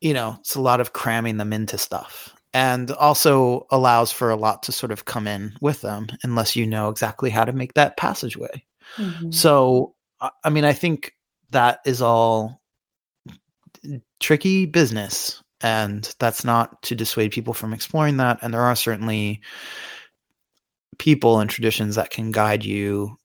you 0.00 0.14
know, 0.14 0.36
it's 0.40 0.54
a 0.54 0.60
lot 0.60 0.80
of 0.80 0.92
cramming 0.92 1.36
them 1.36 1.52
into 1.52 1.78
stuff. 1.78 2.34
and 2.54 2.90
also 2.92 3.66
allows 3.70 4.12
for 4.12 4.30
a 4.30 4.36
lot 4.36 4.62
to 4.64 4.72
sort 4.72 4.92
of 4.92 5.04
come 5.06 5.26
in 5.26 5.54
with 5.60 5.80
them 5.80 6.06
unless 6.22 6.54
you 6.54 6.66
know 6.66 6.88
exactly 6.88 7.30
how 7.30 7.44
to 7.44 7.52
make 7.52 7.74
that 7.74 7.96
passageway. 7.96 8.64
Mm-hmm. 8.96 9.30
So, 9.30 9.94
I 10.44 10.50
mean, 10.50 10.64
I 10.64 10.72
think 10.72 11.14
that 11.50 11.80
is 11.86 12.02
all 12.02 12.60
tricky 14.20 14.66
business, 14.66 15.42
and 15.62 16.14
that's 16.18 16.44
not 16.44 16.82
to 16.82 16.94
dissuade 16.94 17.32
people 17.32 17.54
from 17.54 17.72
exploring 17.72 18.18
that. 18.18 18.38
And 18.42 18.52
there 18.52 18.62
are 18.62 18.76
certainly 18.76 19.40
people 20.98 21.40
and 21.40 21.48
traditions 21.48 21.96
that 21.96 22.10
can 22.10 22.30
guide 22.32 22.64
you 22.64 23.16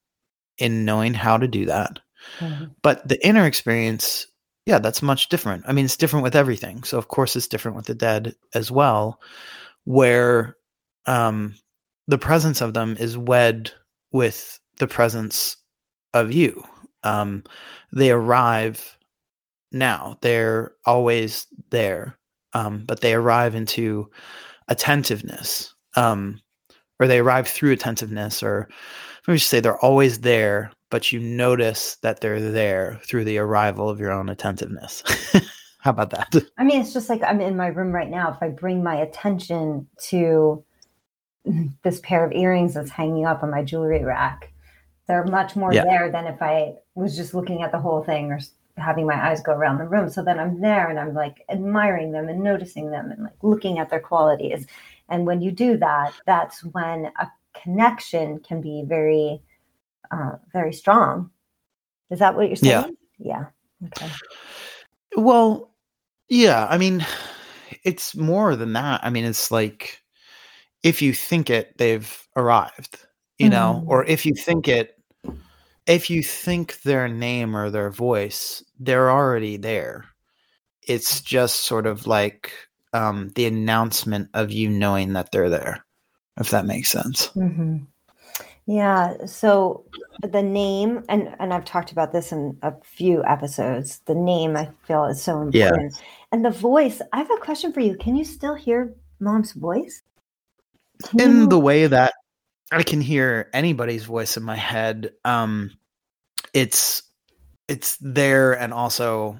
in 0.57 0.85
knowing 0.85 1.13
how 1.13 1.37
to 1.37 1.47
do 1.47 1.65
that. 1.65 1.99
Mm-hmm. 2.39 2.65
But 2.81 3.07
the 3.07 3.25
inner 3.25 3.45
experience 3.45 4.27
yeah, 4.65 4.79
that's 4.79 5.01
much 5.01 5.29
different. 5.29 5.63
I 5.65 5.71
mean, 5.71 5.85
it's 5.85 5.95
different 5.95 6.25
with 6.25 6.35
everything. 6.35 6.83
So 6.83 6.97
of 6.97 7.07
course 7.07 7.37
it's 7.37 7.47
different 7.47 7.77
with 7.77 7.85
the 7.85 7.95
dead 7.95 8.35
as 8.53 8.69
well, 8.69 9.21
where 9.85 10.57
um 11.05 11.55
the 12.07 12.17
presence 12.17 12.61
of 12.61 12.73
them 12.73 12.97
is 12.99 13.17
wed 13.17 13.71
with 14.11 14.59
the 14.77 14.87
presence 14.87 15.55
of 16.13 16.33
you. 16.33 16.63
Um 17.03 17.43
they 17.93 18.11
arrive 18.11 18.97
now. 19.71 20.17
They're 20.21 20.73
always 20.85 21.47
there. 21.69 22.17
Um, 22.53 22.83
but 22.85 23.01
they 23.01 23.13
arrive 23.13 23.55
into 23.55 24.09
attentiveness. 24.67 25.73
Um, 25.95 26.41
or 26.99 27.07
they 27.07 27.19
arrive 27.19 27.47
through 27.47 27.73
attentiveness, 27.73 28.41
or 28.41 28.67
let 29.27 29.31
me 29.31 29.37
just 29.37 29.49
say 29.49 29.59
they're 29.59 29.79
always 29.79 30.21
there 30.21 30.71
but 30.89 31.11
you 31.11 31.19
notice 31.19 31.95
that 31.97 32.21
they're 32.21 32.39
there 32.39 32.99
through 33.03 33.25
the 33.25 33.37
arrival 33.37 33.89
of 33.89 33.99
your 33.99 34.11
own 34.11 34.29
attentiveness. 34.29 35.03
How 35.79 35.91
about 35.91 36.09
that? 36.11 36.35
I 36.57 36.63
mean, 36.63 36.81
it's 36.81 36.93
just 36.93 37.09
like 37.09 37.21
I'm 37.23 37.39
in 37.41 37.55
my 37.55 37.67
room 37.67 37.91
right 37.91 38.09
now. 38.09 38.31
If 38.31 38.41
I 38.41 38.49
bring 38.49 38.83
my 38.83 38.95
attention 38.95 39.87
to 40.09 40.63
this 41.83 41.99
pair 42.01 42.25
of 42.25 42.31
earrings 42.31 42.73
that's 42.73 42.89
hanging 42.89 43.25
up 43.25 43.43
on 43.43 43.51
my 43.51 43.63
jewelry 43.63 44.03
rack, 44.03 44.51
they're 45.07 45.25
much 45.25 45.55
more 45.55 45.73
yeah. 45.73 45.83
there 45.83 46.11
than 46.11 46.25
if 46.25 46.41
I 46.41 46.73
was 46.95 47.15
just 47.15 47.33
looking 47.33 47.61
at 47.61 47.71
the 47.71 47.79
whole 47.79 48.03
thing 48.03 48.31
or 48.31 48.39
having 48.77 49.07
my 49.07 49.29
eyes 49.29 49.41
go 49.41 49.53
around 49.53 49.77
the 49.77 49.87
room. 49.87 50.09
So 50.09 50.23
then 50.23 50.39
I'm 50.39 50.61
there 50.61 50.89
and 50.89 50.99
I'm 50.99 51.13
like 51.13 51.43
admiring 51.49 52.11
them 52.11 52.29
and 52.29 52.41
noticing 52.41 52.91
them 52.91 53.11
and 53.11 53.23
like 53.23 53.41
looking 53.41 53.79
at 53.79 53.89
their 53.89 53.99
qualities. 53.99 54.67
And 55.09 55.25
when 55.25 55.41
you 55.41 55.51
do 55.51 55.77
that, 55.77 56.13
that's 56.25 56.63
when 56.63 57.05
a 57.19 57.27
connection 57.61 58.39
can 58.39 58.61
be 58.61 58.83
very 58.85 59.41
uh, 60.11 60.33
very 60.53 60.73
strong. 60.73 61.31
Is 62.09 62.19
that 62.19 62.35
what 62.35 62.47
you're 62.47 62.55
saying? 62.55 62.97
Yeah. 63.19 63.45
yeah. 63.81 63.87
Okay. 63.87 64.11
Well, 65.15 65.71
yeah. 66.29 66.67
I 66.69 66.77
mean, 66.77 67.05
it's 67.83 68.15
more 68.15 68.55
than 68.55 68.73
that. 68.73 69.01
I 69.03 69.09
mean, 69.09 69.25
it's 69.25 69.51
like 69.51 70.01
if 70.83 71.01
you 71.01 71.13
think 71.13 71.49
it, 71.49 71.77
they've 71.77 72.27
arrived, 72.35 73.05
you 73.37 73.49
know, 73.49 73.79
mm-hmm. 73.79 73.89
or 73.89 74.05
if 74.05 74.25
you 74.25 74.33
think 74.33 74.67
it, 74.67 74.97
if 75.85 76.09
you 76.09 76.21
think 76.23 76.81
their 76.81 77.07
name 77.07 77.55
or 77.55 77.69
their 77.69 77.89
voice, 77.89 78.63
they're 78.79 79.11
already 79.11 79.57
there. 79.57 80.05
It's 80.83 81.21
just 81.21 81.61
sort 81.61 81.85
of 81.85 82.07
like 82.07 82.51
um, 82.93 83.29
the 83.35 83.45
announcement 83.45 84.29
of 84.33 84.51
you 84.51 84.69
knowing 84.69 85.13
that 85.13 85.31
they're 85.31 85.49
there, 85.49 85.85
if 86.39 86.49
that 86.51 86.65
makes 86.65 86.89
sense. 86.89 87.27
Mm-hmm. 87.35 87.77
Yeah. 88.67 89.25
So 89.25 89.85
the 90.21 90.43
name, 90.43 91.03
and 91.07 91.33
and 91.39 91.53
I've 91.53 91.63
talked 91.63 91.93
about 91.93 92.11
this 92.11 92.33
in 92.33 92.57
a 92.61 92.73
few 92.83 93.23
episodes. 93.23 93.99
The 94.05 94.13
name 94.13 94.57
I 94.57 94.69
feel 94.85 95.05
is 95.05 95.23
so 95.23 95.41
important, 95.41 95.93
yeah. 95.95 96.01
and 96.33 96.43
the 96.43 96.51
voice. 96.51 97.01
I 97.13 97.19
have 97.19 97.31
a 97.31 97.37
question 97.37 97.71
for 97.71 97.79
you. 97.79 97.95
Can 97.95 98.17
you 98.17 98.25
still 98.25 98.55
hear 98.55 98.93
mom's 99.21 99.53
voice? 99.53 100.03
Can 101.07 101.21
in 101.21 101.37
you... 101.41 101.47
the 101.47 101.59
way 101.59 101.87
that 101.87 102.13
I 102.69 102.83
can 102.83 102.99
hear 102.99 103.49
anybody's 103.53 104.03
voice 104.03 104.35
in 104.35 104.43
my 104.43 104.57
head, 104.57 105.13
um, 105.23 105.71
it's 106.53 107.03
it's 107.69 107.97
there 108.01 108.51
and 108.51 108.73
also 108.73 109.37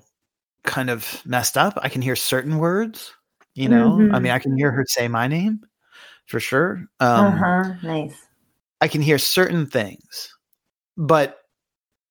kind 0.63 0.89
of 0.89 1.21
messed 1.25 1.57
up. 1.57 1.77
I 1.81 1.89
can 1.89 2.01
hear 2.01 2.15
certain 2.15 2.59
words. 2.59 3.13
You 3.55 3.67
know, 3.67 3.89
mm-hmm. 3.91 4.15
I 4.15 4.19
mean, 4.19 4.31
I 4.31 4.39
can 4.39 4.55
hear 4.55 4.71
her 4.71 4.85
say 4.87 5.09
my 5.09 5.27
name 5.27 5.61
for 6.27 6.39
sure. 6.39 6.85
Um, 7.01 7.25
uh 7.25 7.31
huh. 7.31 7.73
Nice 7.83 8.26
I 8.81 8.87
can 8.87 9.01
hear 9.01 9.17
certain 9.17 9.65
things, 9.67 10.35
but 10.95 11.39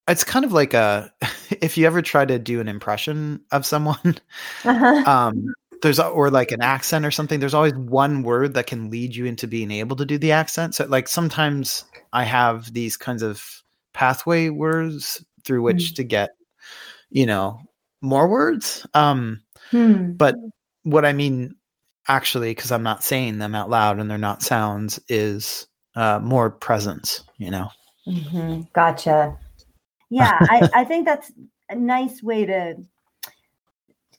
it's 0.08 0.24
kind 0.24 0.44
of 0.44 0.52
like 0.52 0.74
a 0.74 1.12
if 1.60 1.76
you 1.76 1.86
ever 1.86 2.02
try 2.02 2.24
to 2.24 2.38
do 2.38 2.60
an 2.60 2.68
impression 2.68 3.40
of 3.52 3.66
someone, 3.66 4.18
uh-huh. 4.64 5.02
um, 5.10 5.54
there's 5.82 6.00
or 6.00 6.30
like 6.30 6.52
an 6.52 6.62
accent 6.62 7.04
or 7.04 7.10
something. 7.10 7.40
There's 7.40 7.54
always 7.54 7.74
one 7.74 8.22
word 8.22 8.54
that 8.54 8.66
can 8.66 8.90
lead 8.90 9.14
you 9.14 9.26
into 9.26 9.46
being 9.46 9.70
able 9.70 9.96
to 9.96 10.06
do 10.06 10.18
the 10.18 10.32
accent. 10.32 10.74
So 10.74 10.86
like 10.86 11.08
sometimes 11.08 11.84
I 12.12 12.24
have 12.24 12.72
these 12.72 12.96
kinds 12.96 13.22
of 13.22 13.62
pathway 13.92 14.48
words 14.48 15.24
through 15.44 15.62
which 15.62 15.92
mm. 15.92 15.94
to 15.96 16.04
get, 16.04 16.30
you 17.10 17.26
know, 17.26 17.60
more 18.00 18.28
words. 18.28 18.86
Um, 18.94 19.42
hmm. 19.70 20.12
But 20.12 20.36
what 20.82 21.04
I 21.04 21.12
mean 21.12 21.54
actually, 22.08 22.50
because 22.50 22.72
I'm 22.72 22.82
not 22.82 23.04
saying 23.04 23.38
them 23.38 23.54
out 23.54 23.70
loud 23.70 23.98
and 23.98 24.10
they're 24.10 24.18
not 24.18 24.42
sounds, 24.42 25.00
is 25.08 25.66
uh, 25.96 26.20
more 26.22 26.50
presence, 26.50 27.22
you 27.38 27.50
know. 27.50 27.68
Mm-hmm. 28.06 28.62
Gotcha. 28.72 29.36
Yeah, 30.10 30.38
I, 30.40 30.68
I 30.74 30.84
think 30.84 31.06
that's 31.06 31.32
a 31.68 31.74
nice 31.74 32.22
way 32.22 32.46
to 32.46 32.76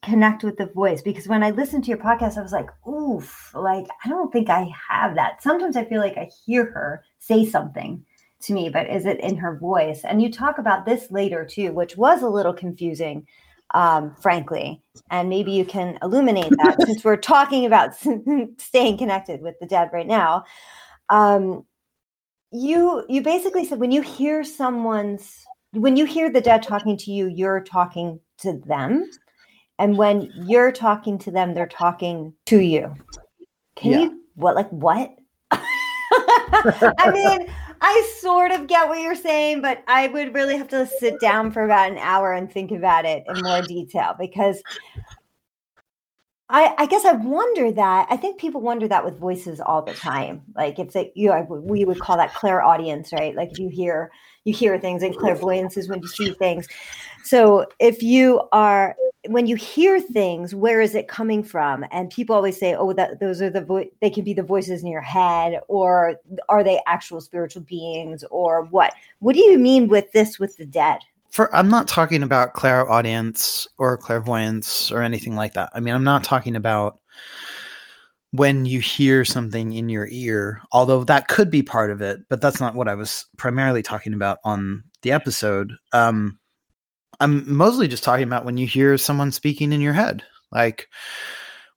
connect 0.04 0.44
with 0.44 0.58
the 0.58 0.68
voice 0.68 1.02
because 1.02 1.28
when 1.28 1.44
I 1.44 1.52
listened 1.52 1.84
to 1.86 1.90
your 1.90 1.98
podcast, 1.98 2.38
I 2.38 2.42
was 2.42 2.52
like, 2.52 2.70
oof, 2.88 3.52
like 3.54 3.88
I 4.04 4.10
don't 4.10 4.32
think 4.32 4.50
I 4.50 4.70
have 4.90 5.16
that. 5.16 5.42
Sometimes 5.42 5.78
I 5.78 5.86
feel 5.86 6.02
like 6.02 6.18
I 6.18 6.30
hear 6.46 6.66
her 6.66 7.04
say 7.20 7.46
something 7.46 8.04
to 8.44 8.54
me, 8.54 8.70
but 8.70 8.90
is 8.90 9.06
it 9.06 9.20
in 9.20 9.38
her 9.38 9.58
voice? 9.58 10.02
And 10.04 10.22
you 10.22 10.32
talk 10.32 10.58
about 10.58 10.86
this 10.86 11.10
later 11.12 11.46
too, 11.46 11.72
which 11.72 11.98
was 11.98 12.22
a 12.22 12.30
little 12.30 12.54
confusing, 12.54 13.26
um, 13.74 14.16
frankly. 14.16 14.82
And 15.10 15.30
maybe 15.30 15.52
you 15.52 15.66
can 15.66 15.98
illuminate 16.02 16.54
that 16.58 16.82
since 16.86 17.04
we're 17.04 17.18
talking 17.18 17.66
about 17.66 17.96
staying 18.58 18.98
connected 18.98 19.42
with 19.42 19.56
the 19.60 19.66
dead 19.68 19.90
right 19.92 20.08
now 20.08 20.46
um, 21.10 21.66
you 22.52 23.04
you 23.10 23.22
basically 23.22 23.66
said 23.66 23.80
when 23.80 23.92
you 23.92 24.02
hear 24.02 24.44
someone's 24.44 25.46
when 25.72 25.98
you 25.98 26.06
hear 26.06 26.30
the 26.30 26.42
dead 26.42 26.64
talking 26.64 26.98
to 26.98 27.12
you, 27.12 27.28
you're 27.28 27.62
talking 27.62 28.20
to 28.40 28.62
them, 28.66 29.10
and 29.80 29.98
when 29.98 30.32
you're 30.36 30.72
talking 30.72 31.18
to 31.20 31.32
them, 31.32 31.54
they're 31.54 31.68
talking 31.68 32.34
to 32.48 32.60
you. 32.60 32.94
Can 33.76 33.92
yeah. 33.92 34.00
you 34.00 34.22
what 34.36 34.56
like 34.56 34.70
what? 34.70 35.12
I 35.52 37.12
mean, 37.12 37.48
I 37.82 38.12
sort 38.20 38.52
of 38.52 38.68
get 38.68 38.88
what 38.88 39.02
you're 39.02 39.16
saying, 39.16 39.62
but 39.62 39.84
I 39.88 40.08
would 40.08 40.34
really 40.34 40.58
have 40.58 40.68
to 40.70 40.88
sit 41.00 41.20
down 41.20 41.52
for 41.52 41.64
about 41.64 41.92
an 41.92 41.98
hour 41.98 42.34
and 42.34 42.52
think 42.52 42.72
about 42.72 43.06
it 43.06 43.24
in 43.28 43.44
more 43.44 43.62
detail 43.62 44.16
because 44.20 44.62
I, 46.50 46.74
I 46.78 46.86
guess 46.86 47.04
I 47.04 47.12
wonder 47.12 47.74
that. 47.74 48.08
I 48.10 48.16
think 48.16 48.40
people 48.40 48.62
wonder 48.62 48.88
that 48.88 49.04
with 49.04 49.20
voices 49.20 49.60
all 49.60 49.82
the 49.82 49.94
time. 49.94 50.42
Like 50.56 50.80
if 50.80 50.94
they, 50.94 51.12
you 51.14 51.28
know, 51.28 51.42
we 51.42 51.84
would 51.84 52.00
call 52.00 52.16
that 52.18 52.34
clairaudience, 52.34 53.12
right? 53.12 53.36
Like 53.36 53.52
if 53.52 53.60
you 53.60 53.68
hear, 53.68 54.12
you 54.46 54.54
hear 54.54 54.80
things, 54.80 55.04
and 55.04 55.16
clairvoyance 55.16 55.76
is 55.76 55.90
when 55.90 56.02
you 56.02 56.08
see 56.08 56.32
things. 56.36 56.66
So 57.26 57.66
if 57.80 58.02
you 58.02 58.48
are, 58.54 58.96
when 59.28 59.46
you 59.46 59.58
hear 59.58 60.00
things, 60.00 60.56
where 60.56 60.80
is 60.80 60.96
it 60.96 61.10
coming 61.10 61.44
from? 61.44 61.84
And 61.92 62.10
people 62.10 62.34
always 62.34 62.58
say, 62.58 62.76
"Oh, 62.76 62.94
that 62.94 63.20
those 63.20 63.42
are 63.42 63.50
the 63.50 63.60
vo- 63.60 63.90
they 64.00 64.10
can 64.10 64.24
be 64.24 64.34
the 64.34 64.42
voices 64.44 64.84
in 64.84 64.88
your 64.88 65.02
head, 65.02 65.60
or 65.68 66.16
are 66.48 66.64
they 66.64 66.80
actual 66.88 67.20
spiritual 67.20 67.64
beings, 67.64 68.24
or 68.32 68.64
what? 68.64 68.94
What 69.20 69.34
do 69.34 69.42
you 69.42 69.60
mean 69.60 69.90
with 69.90 70.14
this 70.14 70.40
with 70.40 70.56
the 70.56 70.66
dead? 70.66 71.00
For 71.38 71.56
I'm 71.56 71.70
not 71.70 71.88
talking 71.88 72.24
about 72.24 72.56
clairaudience 72.56 73.68
or 73.78 73.96
clairvoyance 73.96 74.92
or 74.92 75.04
anything 75.04 75.36
like 75.36 75.54
that. 75.54 75.70
I 75.72 75.80
mean, 75.80 75.94
I'm 75.94 76.04
not 76.04 76.24
talking 76.24 76.56
about 76.56 76.98
when 78.32 78.66
you 78.66 78.80
hear 78.80 79.24
something 79.24 79.72
in 79.72 79.88
your 79.88 80.08
ear, 80.10 80.64
although 80.72 81.04
that 81.04 81.28
could 81.28 81.52
be 81.52 81.62
part 81.62 81.92
of 81.92 82.02
it, 82.02 82.22
but 82.28 82.42
that's 82.42 82.60
not 82.60 82.74
what 82.74 82.88
I 82.88 82.96
was 82.96 83.28
primarily 83.38 83.84
talking 83.84 84.16
about 84.16 84.40
on 84.44 84.84
the 85.04 85.12
episode. 85.12 85.74
Um, 85.94 86.40
I'm 87.20 87.56
mostly 87.56 87.88
just 87.88 88.04
talking 88.04 88.26
about 88.26 88.44
when 88.44 88.58
you 88.58 88.66
hear 88.66 88.98
someone 88.98 89.32
speaking 89.32 89.74
in 89.74 89.80
your 89.80 89.94
head, 89.94 90.24
like 90.52 90.88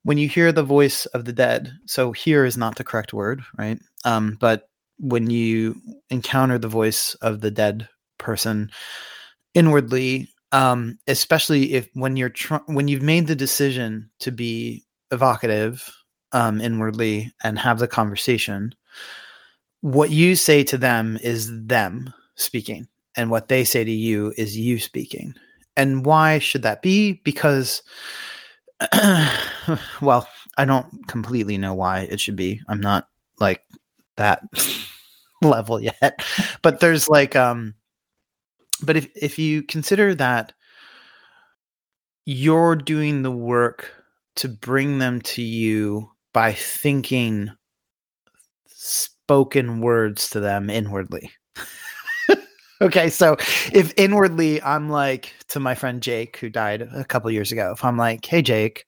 when 0.01 0.17
you 0.17 0.27
hear 0.27 0.51
the 0.51 0.63
voice 0.63 1.05
of 1.05 1.23
the 1.23 1.33
dead. 1.33 1.71
So 1.85 2.13
hear 2.13 2.45
is 2.45 2.57
not 2.57 2.77
the 2.77 2.83
correct 2.83 3.13
word, 3.13 3.43
right? 3.59 3.77
Um, 4.05 4.37
but 4.39 4.67
when 4.97 5.29
you 5.29 5.79
encounter 6.09 6.57
the 6.57 6.67
voice 6.67 7.13
of 7.21 7.41
the 7.41 7.51
dead 7.51 7.87
person, 8.17 8.71
inwardly 9.53 10.27
um, 10.53 10.99
especially 11.07 11.73
if 11.73 11.87
when 11.93 12.17
you're 12.17 12.29
tr- 12.29 12.55
when 12.65 12.87
you've 12.87 13.01
made 13.01 13.27
the 13.27 13.35
decision 13.35 14.09
to 14.19 14.31
be 14.31 14.83
evocative 15.11 15.89
um, 16.33 16.59
inwardly 16.59 17.31
and 17.43 17.57
have 17.57 17.79
the 17.79 17.87
conversation 17.87 18.73
what 19.81 20.09
you 20.09 20.35
say 20.35 20.63
to 20.63 20.77
them 20.77 21.17
is 21.23 21.49
them 21.65 22.13
speaking 22.35 22.87
and 23.15 23.29
what 23.29 23.47
they 23.47 23.63
say 23.63 23.83
to 23.83 23.91
you 23.91 24.33
is 24.37 24.57
you 24.57 24.79
speaking 24.79 25.33
and 25.75 26.05
why 26.05 26.37
should 26.39 26.61
that 26.61 26.81
be 26.81 27.13
because 27.23 27.81
well 30.01 30.27
I 30.57 30.65
don't 30.65 31.07
completely 31.07 31.57
know 31.57 31.73
why 31.73 32.01
it 32.01 32.19
should 32.19 32.35
be. 32.35 32.61
I'm 32.67 32.81
not 32.81 33.07
like 33.39 33.63
that 34.17 34.43
level 35.41 35.79
yet. 35.81 36.23
But 36.61 36.79
there's 36.79 37.09
like 37.09 37.35
um 37.35 37.73
but 38.83 38.97
if 38.97 39.07
if 39.15 39.39
you 39.39 39.63
consider 39.63 40.15
that 40.15 40.53
you're 42.25 42.75
doing 42.75 43.23
the 43.23 43.31
work 43.31 43.91
to 44.35 44.47
bring 44.47 44.99
them 44.99 45.21
to 45.21 45.41
you 45.41 46.09
by 46.33 46.53
thinking 46.53 47.51
spoken 48.67 49.81
words 49.81 50.29
to 50.29 50.39
them 50.39 50.69
inwardly. 50.69 51.31
okay, 52.81 53.09
so 53.09 53.35
if 53.73 53.93
inwardly 53.97 54.61
I'm 54.61 54.89
like 54.89 55.33
to 55.49 55.59
my 55.59 55.75
friend 55.75 56.01
Jake 56.01 56.37
who 56.37 56.49
died 56.49 56.81
a 56.81 57.03
couple 57.05 57.29
years 57.31 57.51
ago, 57.51 57.71
if 57.75 57.83
I'm 57.83 57.97
like, 57.97 58.25
"Hey 58.25 58.41
Jake, 58.41 58.85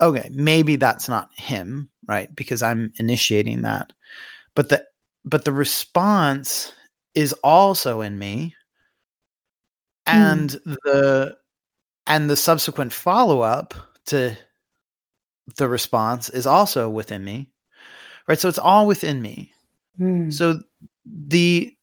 okay, 0.00 0.28
maybe 0.32 0.76
that's 0.76 1.08
not 1.08 1.30
him, 1.36 1.88
right? 2.06 2.34
Because 2.34 2.62
I'm 2.62 2.92
initiating 2.98 3.62
that." 3.62 3.92
But 4.54 4.68
the 4.70 4.84
but 5.24 5.44
the 5.44 5.52
response 5.52 6.72
is 7.14 7.32
also 7.44 8.00
in 8.00 8.18
me 8.18 8.54
and 10.16 10.50
mm. 10.50 10.76
the 10.84 11.36
and 12.06 12.28
the 12.30 12.36
subsequent 12.36 12.92
follow-up 12.92 13.74
to 14.06 14.36
the 15.56 15.68
response 15.68 16.28
is 16.30 16.46
also 16.46 16.88
within 16.88 17.24
me 17.24 17.50
right 18.28 18.38
so 18.38 18.48
it's 18.48 18.58
all 18.58 18.86
within 18.86 19.20
me 19.20 19.52
mm. 19.98 20.32
so 20.32 20.60
the 21.04 21.74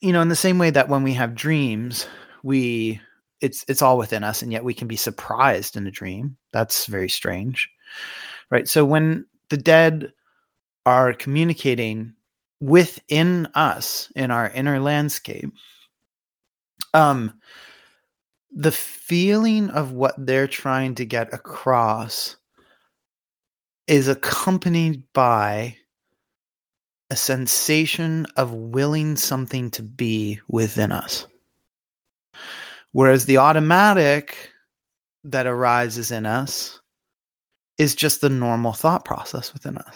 you 0.00 0.12
know 0.12 0.20
in 0.20 0.28
the 0.28 0.36
same 0.36 0.58
way 0.58 0.70
that 0.70 0.88
when 0.88 1.02
we 1.02 1.12
have 1.12 1.34
dreams 1.34 2.06
we 2.42 3.00
it's 3.40 3.64
it's 3.68 3.82
all 3.82 3.98
within 3.98 4.24
us 4.24 4.42
and 4.42 4.52
yet 4.52 4.64
we 4.64 4.74
can 4.74 4.88
be 4.88 4.96
surprised 4.96 5.76
in 5.76 5.86
a 5.86 5.90
dream 5.90 6.36
that's 6.52 6.86
very 6.86 7.08
strange 7.08 7.70
right 8.50 8.68
so 8.68 8.84
when 8.84 9.26
the 9.50 9.56
dead 9.56 10.12
are 10.86 11.12
communicating 11.12 12.14
within 12.60 13.46
us 13.54 14.10
in 14.16 14.30
our 14.30 14.50
inner 14.50 14.80
landscape 14.80 15.52
um 16.92 17.32
the 18.56 18.72
feeling 18.72 19.68
of 19.70 19.92
what 19.92 20.14
they're 20.16 20.46
trying 20.46 20.94
to 20.94 21.04
get 21.04 21.32
across 21.34 22.36
is 23.86 24.08
accompanied 24.08 25.02
by 25.12 25.76
a 27.10 27.16
sensation 27.16 28.26
of 28.36 28.52
willing 28.52 29.16
something 29.16 29.70
to 29.72 29.82
be 29.82 30.40
within 30.48 30.92
us. 30.92 31.26
Whereas 32.92 33.26
the 33.26 33.38
automatic 33.38 34.52
that 35.24 35.46
arises 35.46 36.10
in 36.10 36.24
us 36.24 36.80
is 37.76 37.94
just 37.94 38.20
the 38.20 38.30
normal 38.30 38.72
thought 38.72 39.04
process 39.04 39.52
within 39.52 39.78
us. 39.78 39.94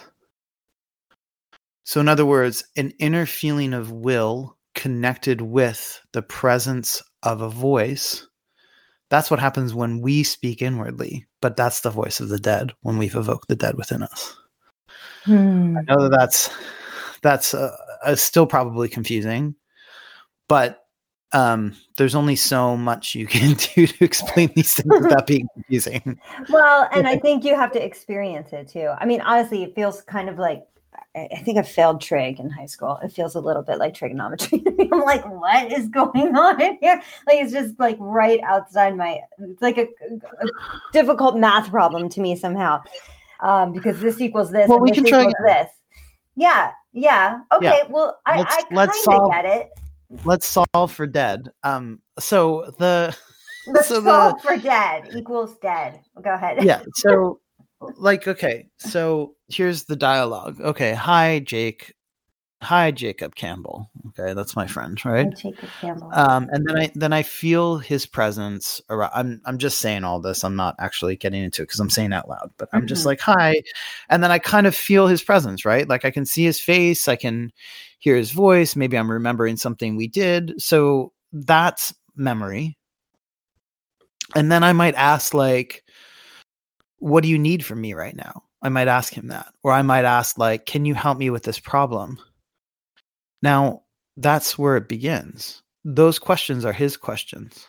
So, 1.85 1.99
in 1.99 2.07
other 2.07 2.25
words, 2.25 2.63
an 2.75 2.91
inner 2.99 3.25
feeling 3.25 3.73
of 3.73 3.91
will 3.91 4.57
connected 4.75 5.41
with 5.41 6.01
the 6.13 6.21
presence 6.21 7.01
of 7.23 7.41
a 7.41 7.49
voice 7.49 8.27
that's 9.09 9.31
what 9.31 9.39
happens 9.39 9.73
when 9.73 10.01
we 10.01 10.23
speak 10.23 10.61
inwardly, 10.61 11.25
but 11.41 11.57
that's 11.57 11.81
the 11.81 11.89
voice 11.89 12.19
of 12.19 12.29
the 12.29 12.37
dead 12.37 12.73
when 12.81 12.97
we've 12.97 13.15
evoked 13.15 13.47
the 13.47 13.55
dead 13.55 13.75
within 13.75 14.03
us. 14.03 14.37
Hmm. 15.23 15.77
I 15.77 15.81
know 15.81 16.03
that 16.03 16.11
that's 16.17 16.49
that's 17.21 17.53
uh, 17.53 17.75
uh, 18.03 18.15
still 18.15 18.45
probably 18.45 18.87
confusing, 18.87 19.55
but 20.47 20.85
um, 21.31 21.75
there's 21.97 22.15
only 22.15 22.35
so 22.35 22.77
much 22.77 23.15
you 23.15 23.25
can 23.27 23.55
do 23.75 23.87
to 23.87 24.03
explain 24.03 24.51
these 24.55 24.75
things 24.75 25.01
without 25.01 25.27
being 25.27 25.47
confusing. 25.53 26.19
Well, 26.49 26.87
and 26.91 27.07
I 27.07 27.17
think 27.17 27.43
you 27.43 27.55
have 27.55 27.71
to 27.73 27.83
experience 27.83 28.53
it 28.53 28.69
too. 28.69 28.93
I 28.99 29.05
mean, 29.05 29.21
honestly, 29.21 29.63
it 29.63 29.75
feels 29.75 30.01
kind 30.03 30.29
of 30.29 30.37
like 30.37 30.67
I 31.15 31.41
think 31.43 31.57
I 31.57 31.63
failed 31.63 32.01
trig 32.01 32.39
in 32.39 32.49
high 32.49 32.65
school. 32.65 32.99
It 33.03 33.11
feels 33.11 33.35
a 33.35 33.39
little 33.39 33.63
bit 33.63 33.77
like 33.77 33.93
trigonometry. 33.93 34.63
I'm 34.91 35.01
like, 35.01 35.25
what 35.25 35.71
is 35.71 35.89
going 35.89 36.35
on 36.35 36.61
in 36.61 36.77
here? 36.81 37.01
Like 37.27 37.37
it's 37.41 37.51
just 37.51 37.79
like 37.79 37.97
right 37.99 38.39
outside 38.43 38.95
my. 38.95 39.19
It's 39.39 39.61
like 39.61 39.77
a, 39.77 39.83
a 39.83 40.47
difficult 40.93 41.37
math 41.37 41.69
problem 41.69 42.09
to 42.09 42.21
me 42.21 42.35
somehow, 42.35 42.81
um, 43.41 43.73
because 43.73 43.99
this 43.99 44.21
equals 44.21 44.51
this. 44.51 44.69
Well, 44.69 44.79
we 44.79 44.91
can 44.91 45.03
try 45.03 45.31
this. 45.45 45.69
Yeah, 46.35 46.71
yeah. 46.93 47.39
Okay. 47.51 47.65
Yeah. 47.65 47.87
Well, 47.89 48.19
I, 48.25 48.39
let's, 48.39 48.55
I 48.55 48.63
let's 48.71 49.03
solve, 49.03 49.31
get 49.31 49.45
it. 49.45 49.69
Let's 50.25 50.45
solve 50.45 50.91
for 50.91 51.07
dead. 51.07 51.49
Um. 51.63 52.01
So 52.19 52.71
the. 52.77 53.15
Let's 53.67 53.89
so 53.89 54.01
solve 54.01 54.41
the, 54.41 54.47
for 54.47 54.57
dead 54.57 55.09
equals 55.15 55.57
dead. 55.61 55.99
Go 56.23 56.33
ahead. 56.33 56.63
Yeah. 56.63 56.81
So 56.95 57.39
like 57.97 58.27
okay 58.27 58.67
so 58.77 59.35
here's 59.49 59.85
the 59.85 59.95
dialogue. 59.95 60.61
Okay 60.61 60.93
hi 60.93 61.39
jake. 61.39 61.93
Hi 62.61 62.91
jacob 62.91 63.35
campbell. 63.35 63.89
Okay 64.09 64.33
that's 64.33 64.55
my 64.55 64.67
friend 64.67 65.03
right? 65.03 65.35
Jacob 65.35 65.69
campbell. 65.81 66.09
Um 66.13 66.47
and 66.51 66.67
then 66.67 66.77
i 66.77 66.91
then 66.93 67.13
i 67.13 67.23
feel 67.23 67.77
his 67.77 68.05
presence 68.05 68.81
around 68.89 69.11
i'm 69.15 69.41
i'm 69.45 69.57
just 69.57 69.79
saying 69.79 70.03
all 70.03 70.19
this. 70.19 70.43
I'm 70.43 70.55
not 70.55 70.75
actually 70.79 71.15
getting 71.15 71.43
into 71.43 71.61
it 71.61 71.67
because 71.67 71.79
i'm 71.79 71.89
saying 71.89 72.13
out 72.13 72.29
loud 72.29 72.51
but 72.57 72.69
i'm 72.73 72.81
mm-hmm. 72.81 72.87
just 72.87 73.05
like 73.05 73.19
hi. 73.19 73.61
And 74.09 74.23
then 74.23 74.31
i 74.31 74.39
kind 74.39 74.67
of 74.67 74.75
feel 74.75 75.07
his 75.07 75.23
presence 75.23 75.65
right? 75.65 75.87
Like 75.87 76.05
i 76.05 76.11
can 76.11 76.25
see 76.25 76.43
his 76.43 76.59
face 76.59 77.07
i 77.07 77.15
can 77.15 77.51
hear 77.99 78.15
his 78.15 78.31
voice 78.31 78.75
maybe 78.75 78.97
i'm 78.97 79.11
remembering 79.11 79.57
something 79.57 79.95
we 79.95 80.07
did. 80.07 80.61
So 80.61 81.11
that's 81.33 81.93
memory. 82.15 82.77
And 84.35 84.51
then 84.51 84.63
i 84.63 84.73
might 84.73 84.95
ask 84.95 85.33
like 85.33 85.83
what 86.99 87.23
do 87.23 87.29
you 87.29 87.39
need 87.39 87.65
from 87.65 87.79
me 87.81 87.93
right 87.93 88.15
now? 88.15 88.43
I 88.61 88.69
might 88.69 88.87
ask 88.87 89.13
him 89.13 89.27
that. 89.27 89.53
Or 89.63 89.71
I 89.71 89.81
might 89.81 90.05
ask, 90.05 90.37
like, 90.37 90.65
can 90.65 90.85
you 90.85 90.93
help 90.93 91.17
me 91.17 91.29
with 91.29 91.43
this 91.43 91.59
problem? 91.59 92.19
Now, 93.41 93.83
that's 94.17 94.57
where 94.57 94.75
it 94.75 94.89
begins. 94.89 95.61
Those 95.85 96.19
questions 96.19 96.65
are 96.65 96.73
his 96.73 96.97
questions 96.97 97.67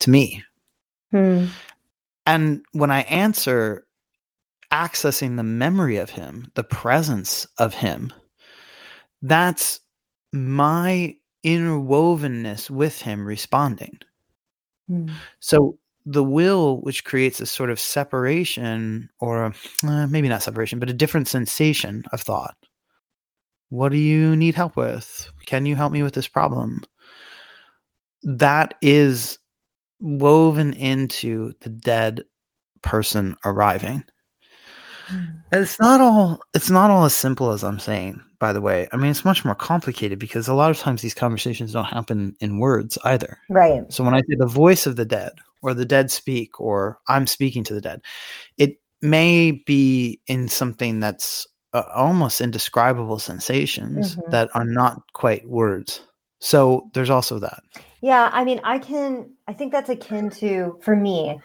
to 0.00 0.10
me. 0.10 0.42
Hmm. 1.10 1.46
And 2.26 2.64
when 2.72 2.90
I 2.90 3.02
answer, 3.02 3.86
accessing 4.72 5.36
the 5.36 5.42
memory 5.42 5.96
of 5.96 6.10
him, 6.10 6.50
the 6.54 6.64
presence 6.64 7.46
of 7.58 7.74
him, 7.74 8.12
that's 9.20 9.80
my 10.32 11.16
interwovenness 11.44 12.70
with 12.70 13.02
him 13.02 13.26
responding. 13.26 13.98
Hmm. 14.88 15.08
So 15.40 15.78
the 16.06 16.24
will 16.24 16.80
which 16.80 17.04
creates 17.04 17.40
a 17.40 17.46
sort 17.46 17.70
of 17.70 17.78
separation 17.78 19.08
or 19.20 19.46
a, 19.46 19.54
uh, 19.86 20.06
maybe 20.06 20.28
not 20.28 20.42
separation 20.42 20.78
but 20.78 20.90
a 20.90 20.94
different 20.94 21.28
sensation 21.28 22.04
of 22.12 22.20
thought. 22.20 22.56
What 23.68 23.92
do 23.92 23.98
you 23.98 24.34
need 24.34 24.54
help 24.54 24.76
with? 24.76 25.30
Can 25.46 25.66
you 25.66 25.76
help 25.76 25.92
me 25.92 26.02
with 26.02 26.14
this 26.14 26.26
problem? 26.26 26.82
That 28.22 28.74
is 28.82 29.38
woven 30.00 30.72
into 30.74 31.52
the 31.60 31.68
dead 31.68 32.24
person 32.82 33.36
arriving. 33.44 34.04
Mm. 35.10 35.42
it's 35.50 35.80
not 35.80 36.00
all 36.00 36.40
it's 36.54 36.70
not 36.70 36.88
all 36.88 37.04
as 37.04 37.12
simple 37.12 37.50
as 37.50 37.64
i'm 37.64 37.80
saying 37.80 38.22
by 38.40 38.52
the 38.54 38.60
way. 38.60 38.88
I 38.92 38.96
mean 38.96 39.10
it's 39.10 39.24
much 39.24 39.44
more 39.44 39.54
complicated 39.54 40.18
because 40.18 40.48
a 40.48 40.54
lot 40.54 40.70
of 40.70 40.78
times 40.78 41.02
these 41.02 41.14
conversations 41.14 41.72
don't 41.72 41.84
happen 41.84 42.34
in 42.40 42.58
words 42.58 42.98
either. 43.04 43.38
Right. 43.50 43.82
So 43.92 44.02
when 44.02 44.14
i 44.14 44.20
say 44.20 44.34
the 44.36 44.46
voice 44.46 44.86
of 44.86 44.96
the 44.96 45.04
dead 45.04 45.32
or 45.62 45.74
the 45.74 45.84
dead 45.84 46.10
speak 46.10 46.60
or 46.60 46.98
I'm 47.08 47.26
speaking 47.26 47.64
to 47.64 47.74
the 47.74 47.80
dead. 47.80 48.02
It 48.56 48.80
may 49.02 49.52
be 49.52 50.20
in 50.26 50.48
something 50.48 51.00
that's 51.00 51.46
uh, 51.72 51.82
almost 51.94 52.40
indescribable 52.40 53.18
sensations 53.18 54.16
mm-hmm. 54.16 54.30
that 54.30 54.50
are 54.54 54.64
not 54.64 55.02
quite 55.12 55.48
words. 55.48 56.02
So 56.40 56.90
there's 56.94 57.10
also 57.10 57.38
that. 57.38 57.62
Yeah, 58.00 58.30
I 58.32 58.44
mean, 58.44 58.60
I 58.64 58.78
can 58.78 59.30
I 59.46 59.52
think 59.52 59.72
that's 59.72 59.90
akin 59.90 60.30
to 60.30 60.78
for 60.82 60.96
me 60.96 61.38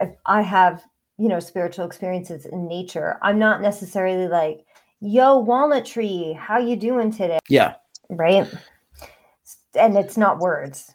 if 0.00 0.10
I 0.24 0.42
have, 0.42 0.82
you 1.18 1.28
know, 1.28 1.40
spiritual 1.40 1.86
experiences 1.86 2.46
in 2.46 2.66
nature, 2.66 3.18
I'm 3.22 3.38
not 3.38 3.60
necessarily 3.60 4.26
like, 4.26 4.64
"Yo, 5.00 5.38
walnut 5.38 5.84
tree, 5.84 6.32
how 6.32 6.58
you 6.58 6.76
doing 6.76 7.12
today?" 7.12 7.38
Yeah. 7.48 7.74
Right? 8.08 8.48
And 9.74 9.98
it's 9.98 10.16
not 10.16 10.38
words 10.38 10.94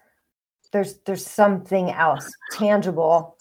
there's 0.72 0.98
there's 1.06 1.26
something 1.26 1.92
else 1.92 2.30
tangible 2.52 3.38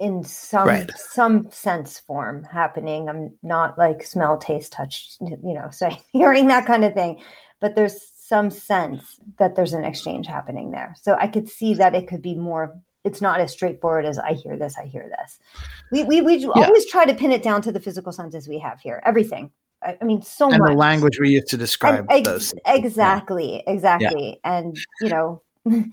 in 0.00 0.24
some 0.24 0.66
right. 0.66 0.90
some 0.96 1.50
sense 1.50 2.00
form 2.00 2.44
happening 2.44 3.08
i'm 3.08 3.32
not 3.42 3.78
like 3.78 4.04
smell 4.04 4.36
taste 4.36 4.72
touch 4.72 5.12
you 5.20 5.54
know 5.54 5.68
so 5.72 5.88
hearing 6.12 6.46
that 6.48 6.66
kind 6.66 6.84
of 6.84 6.92
thing 6.94 7.20
but 7.60 7.76
there's 7.76 8.10
some 8.16 8.50
sense 8.50 9.20
that 9.38 9.54
there's 9.54 9.72
an 9.72 9.84
exchange 9.84 10.26
happening 10.26 10.70
there 10.70 10.94
so 11.00 11.14
i 11.20 11.26
could 11.26 11.48
see 11.48 11.74
that 11.74 11.94
it 11.94 12.08
could 12.08 12.22
be 12.22 12.34
more 12.34 12.76
it's 13.04 13.20
not 13.20 13.40
as 13.40 13.52
straightforward 13.52 14.04
as 14.04 14.18
i 14.18 14.32
hear 14.32 14.56
this 14.56 14.76
i 14.78 14.84
hear 14.84 15.10
this 15.20 15.38
we 15.90 16.02
we, 16.04 16.20
we 16.20 16.36
yeah. 16.36 16.48
always 16.48 16.86
try 16.86 17.04
to 17.04 17.14
pin 17.14 17.30
it 17.30 17.42
down 17.42 17.62
to 17.62 17.70
the 17.70 17.80
physical 17.80 18.12
senses 18.12 18.48
we 18.48 18.58
have 18.58 18.80
here 18.80 19.02
everything 19.04 19.50
I, 19.82 19.96
I 20.00 20.04
mean 20.04 20.22
so 20.22 20.50
and 20.50 20.58
much 20.58 20.70
the 20.70 20.76
language 20.76 21.18
we 21.20 21.30
use 21.30 21.44
to 21.44 21.56
describe 21.56 22.06
ex- 22.10 22.26
those 22.26 22.54
exactly 22.66 23.62
yeah. 23.66 23.72
exactly 23.72 24.40
yeah. 24.44 24.58
and 24.58 24.76
you 25.00 25.08
know 25.08 25.42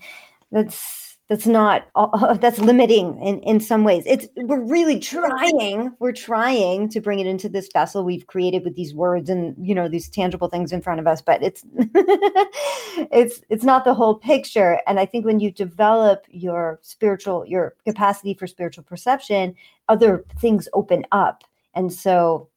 that's 0.50 1.10
that's 1.30 1.46
not 1.46 1.86
uh, 1.94 2.34
that's 2.40 2.58
limiting 2.58 3.16
in 3.22 3.40
in 3.40 3.60
some 3.60 3.84
ways. 3.84 4.02
It's 4.04 4.26
we're 4.36 4.60
really 4.60 4.98
trying 4.98 5.92
we're 6.00 6.12
trying 6.12 6.88
to 6.90 7.00
bring 7.00 7.20
it 7.20 7.26
into 7.26 7.48
this 7.48 7.70
vessel. 7.72 8.04
We've 8.04 8.26
created 8.26 8.64
with 8.64 8.74
these 8.74 8.92
words 8.92 9.30
and 9.30 9.54
you 9.64 9.74
know 9.74 9.88
these 9.88 10.10
tangible 10.10 10.48
things 10.48 10.72
in 10.72 10.82
front 10.82 10.98
of 10.98 11.06
us 11.06 11.22
but 11.22 11.40
it's 11.42 11.64
it's 11.74 13.40
it's 13.48 13.64
not 13.64 13.84
the 13.84 13.94
whole 13.94 14.16
picture. 14.16 14.80
And 14.86 14.98
i 14.98 15.06
think 15.06 15.24
when 15.24 15.38
you 15.38 15.52
develop 15.52 16.26
your 16.28 16.80
spiritual 16.82 17.46
your 17.46 17.76
capacity 17.86 18.34
for 18.34 18.48
spiritual 18.48 18.82
perception 18.82 19.54
other 19.88 20.24
things 20.40 20.68
open 20.74 21.06
up. 21.12 21.44
And 21.74 21.92
so 21.92 22.48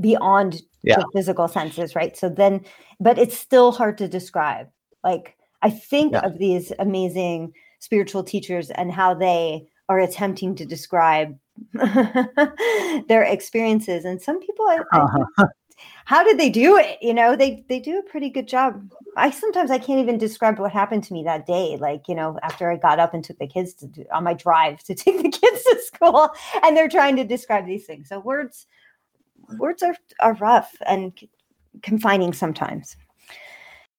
beyond 0.00 0.62
yeah. 0.82 1.02
physical 1.12 1.46
senses 1.46 1.94
right? 1.94 2.16
So 2.16 2.30
then 2.30 2.64
but 3.00 3.18
it's 3.18 3.36
still 3.38 3.70
hard 3.70 3.98
to 3.98 4.08
describe. 4.08 4.70
Like 5.04 5.36
i 5.62 5.70
think 5.70 6.12
yeah. 6.12 6.20
of 6.20 6.38
these 6.38 6.72
amazing 6.78 7.52
spiritual 7.78 8.22
teachers 8.22 8.70
and 8.70 8.92
how 8.92 9.14
they 9.14 9.66
are 9.88 9.98
attempting 9.98 10.54
to 10.54 10.64
describe 10.64 11.36
their 13.08 13.22
experiences 13.24 14.04
and 14.04 14.20
some 14.22 14.40
people 14.40 14.64
I, 14.66 14.78
uh-huh. 14.92 15.46
How 16.04 16.22
did 16.24 16.38
they 16.38 16.50
do 16.50 16.76
it 16.76 16.98
you 17.00 17.14
know 17.14 17.36
they 17.36 17.64
they 17.68 17.78
do 17.78 17.98
a 17.98 18.02
pretty 18.02 18.30
good 18.30 18.48
job 18.48 18.90
i 19.16 19.30
sometimes 19.30 19.70
i 19.70 19.78
can't 19.78 20.00
even 20.00 20.18
describe 20.18 20.58
what 20.58 20.72
happened 20.72 21.04
to 21.04 21.12
me 21.12 21.22
that 21.24 21.46
day 21.46 21.76
like 21.80 22.02
you 22.08 22.14
know 22.14 22.38
after 22.42 22.70
i 22.70 22.76
got 22.76 22.98
up 22.98 23.14
and 23.14 23.24
took 23.24 23.38
the 23.38 23.46
kids 23.46 23.74
to 23.74 23.88
on 24.12 24.24
my 24.24 24.34
drive 24.34 24.82
to 24.84 24.94
take 25.04 25.22
the 25.22 25.30
kids 25.30 25.62
to 25.64 25.80
school 25.82 26.30
and 26.62 26.76
they're 26.76 26.88
trying 26.88 27.16
to 27.16 27.24
describe 27.24 27.66
these 27.66 27.86
things 27.86 28.08
so 28.08 28.18
words 28.20 28.66
words 29.58 29.82
are 29.82 29.96
are 30.20 30.34
rough 30.34 30.74
and 30.86 31.18
confining 31.82 32.32
sometimes 32.32 32.96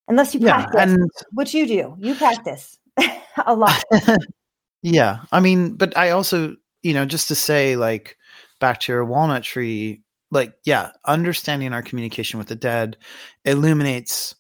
unless 0.08 0.34
you 0.34 0.42
yeah, 0.42 0.66
practice 0.66 0.94
and- 0.94 1.12
which 1.32 1.54
you 1.54 1.68
do 1.68 1.96
you 2.00 2.16
practice 2.16 2.78
a 3.46 3.56
lot. 3.56 3.84
yeah. 4.82 5.20
I 5.32 5.40
mean, 5.40 5.76
but 5.76 5.96
I 5.98 6.12
also, 6.12 6.56
you 6.82 6.94
know, 6.94 7.06
just 7.06 7.28
to 7.30 7.36
say, 7.36 7.76
like, 7.76 8.18
back 8.60 8.80
to 8.82 8.92
your 8.92 9.06
walnut 9.06 9.44
tree, 9.44 10.02
like, 10.32 10.54
yeah, 10.66 10.92
understanding 11.06 11.74
our 11.74 11.82
communication 11.82 12.38
with 12.38 12.48
the 12.48 12.56
dead 12.56 12.98
illuminates 13.46 14.36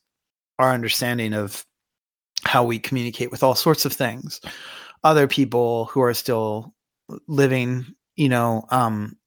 our 0.59 0.71
understanding 0.71 1.33
of 1.33 1.65
how 2.45 2.63
we 2.63 2.79
communicate 2.79 3.31
with 3.31 3.43
all 3.43 3.55
sorts 3.55 3.85
of 3.85 3.93
things. 3.93 4.41
Other 5.03 5.27
people 5.27 5.85
who 5.85 6.01
are 6.01 6.13
still 6.13 6.73
living, 7.27 7.85
you 8.15 8.29
know, 8.29 8.65
um, 8.69 9.17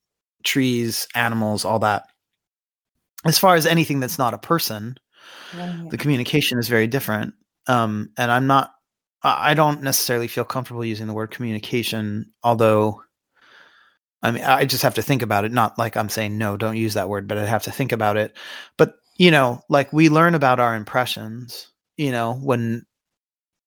trees, 0.44 1.07
animals, 1.14 1.64
all 1.64 1.79
that. 1.81 2.05
As 3.25 3.38
far 3.38 3.57
as 3.57 3.66
anything 3.66 4.01
that's 4.01 4.18
not 4.18 4.35
a 4.35 4.38
person, 4.38 4.96
the 5.90 5.96
communication 5.98 6.58
is 6.58 6.68
very 6.68 6.86
different. 6.86 7.34
Um, 7.66 8.10
and 8.16 8.30
I'm 8.30 8.46
not 8.46 8.72
I 9.22 9.54
don't 9.54 9.82
necessarily 9.82 10.28
feel 10.28 10.44
comfortable 10.44 10.84
using 10.84 11.06
the 11.06 11.12
word 11.12 11.30
communication, 11.30 12.32
although 12.44 13.02
I 14.22 14.30
mean 14.30 14.44
I 14.44 14.64
just 14.64 14.82
have 14.82 14.94
to 14.94 15.02
think 15.02 15.22
about 15.22 15.44
it. 15.44 15.52
Not 15.52 15.78
like 15.78 15.96
I'm 15.96 16.08
saying 16.08 16.38
no, 16.38 16.56
don't 16.56 16.76
use 16.76 16.94
that 16.94 17.08
word, 17.08 17.26
but 17.26 17.38
I 17.38 17.46
have 17.46 17.64
to 17.64 17.72
think 17.72 17.92
about 17.92 18.16
it. 18.16 18.36
But 18.76 18.94
you 19.16 19.30
know, 19.30 19.62
like 19.68 19.92
we 19.92 20.08
learn 20.08 20.34
about 20.34 20.60
our 20.60 20.76
impressions, 20.76 21.72
you 21.96 22.12
know, 22.12 22.34
when 22.34 22.84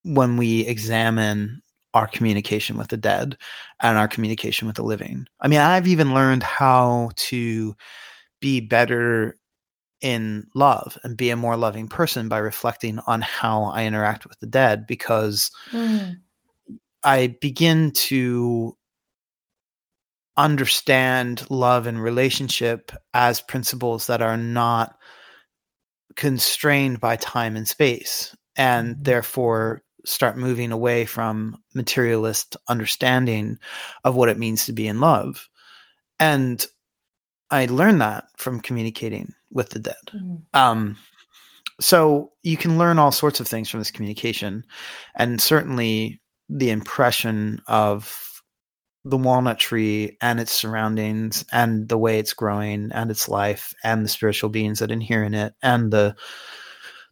when 0.03 0.37
we 0.37 0.61
examine 0.61 1.61
our 1.93 2.07
communication 2.07 2.77
with 2.77 2.89
the 2.89 2.97
dead 2.97 3.37
and 3.81 3.97
our 3.97 4.07
communication 4.07 4.67
with 4.67 4.75
the 4.75 4.83
living. 4.83 5.25
I 5.41 5.47
mean, 5.47 5.59
I've 5.59 5.87
even 5.87 6.13
learned 6.13 6.43
how 6.43 7.09
to 7.15 7.75
be 8.39 8.59
better 8.61 9.35
in 10.01 10.47
love 10.55 10.97
and 11.03 11.17
be 11.17 11.29
a 11.29 11.35
more 11.35 11.57
loving 11.57 11.87
person 11.87 12.29
by 12.29 12.37
reflecting 12.37 12.99
on 13.07 13.21
how 13.21 13.63
I 13.65 13.85
interact 13.85 14.27
with 14.27 14.39
the 14.39 14.47
dead 14.47 14.87
because 14.87 15.51
mm. 15.71 16.15
I 17.03 17.35
begin 17.41 17.91
to 17.91 18.75
understand 20.37 21.45
love 21.49 21.85
and 21.85 22.01
relationship 22.01 22.91
as 23.13 23.41
principles 23.41 24.07
that 24.07 24.21
are 24.21 24.37
not 24.37 24.97
constrained 26.15 26.99
by 26.99 27.17
time 27.17 27.55
and 27.55 27.67
space 27.67 28.35
and 28.55 28.95
mm-hmm. 28.95 29.03
therefore 29.03 29.83
start 30.05 30.37
moving 30.37 30.71
away 30.71 31.05
from 31.05 31.57
materialist 31.75 32.55
understanding 32.69 33.57
of 34.05 34.15
what 34.15 34.29
it 34.29 34.39
means 34.39 34.65
to 34.65 34.73
be 34.73 34.87
in 34.87 35.01
love 35.01 35.49
and 36.19 36.65
i 37.51 37.65
learned 37.65 38.01
that 38.01 38.25
from 38.37 38.59
communicating 38.59 39.33
with 39.51 39.69
the 39.69 39.79
dead. 39.79 39.95
Mm-hmm. 40.13 40.35
Um, 40.53 40.97
so 41.79 42.31
you 42.43 42.57
can 42.57 42.77
learn 42.77 42.99
all 42.99 43.11
sorts 43.11 43.39
of 43.39 43.47
things 43.47 43.69
from 43.69 43.79
this 43.79 43.91
communication, 43.91 44.65
and 45.15 45.41
certainly 45.41 46.21
the 46.49 46.71
impression 46.71 47.61
of 47.67 48.41
the 49.05 49.17
walnut 49.17 49.59
tree 49.59 50.17
and 50.21 50.39
its 50.39 50.51
surroundings 50.51 51.45
and 51.53 51.87
the 51.87 51.97
way 51.97 52.19
it's 52.19 52.33
growing 52.33 52.91
and 52.91 53.09
its 53.09 53.29
life 53.29 53.73
and 53.83 54.03
the 54.03 54.09
spiritual 54.09 54.49
beings 54.49 54.79
that 54.79 54.91
inhere 54.91 55.23
in 55.23 55.33
it 55.33 55.53
and 55.63 55.91
the 55.91 56.13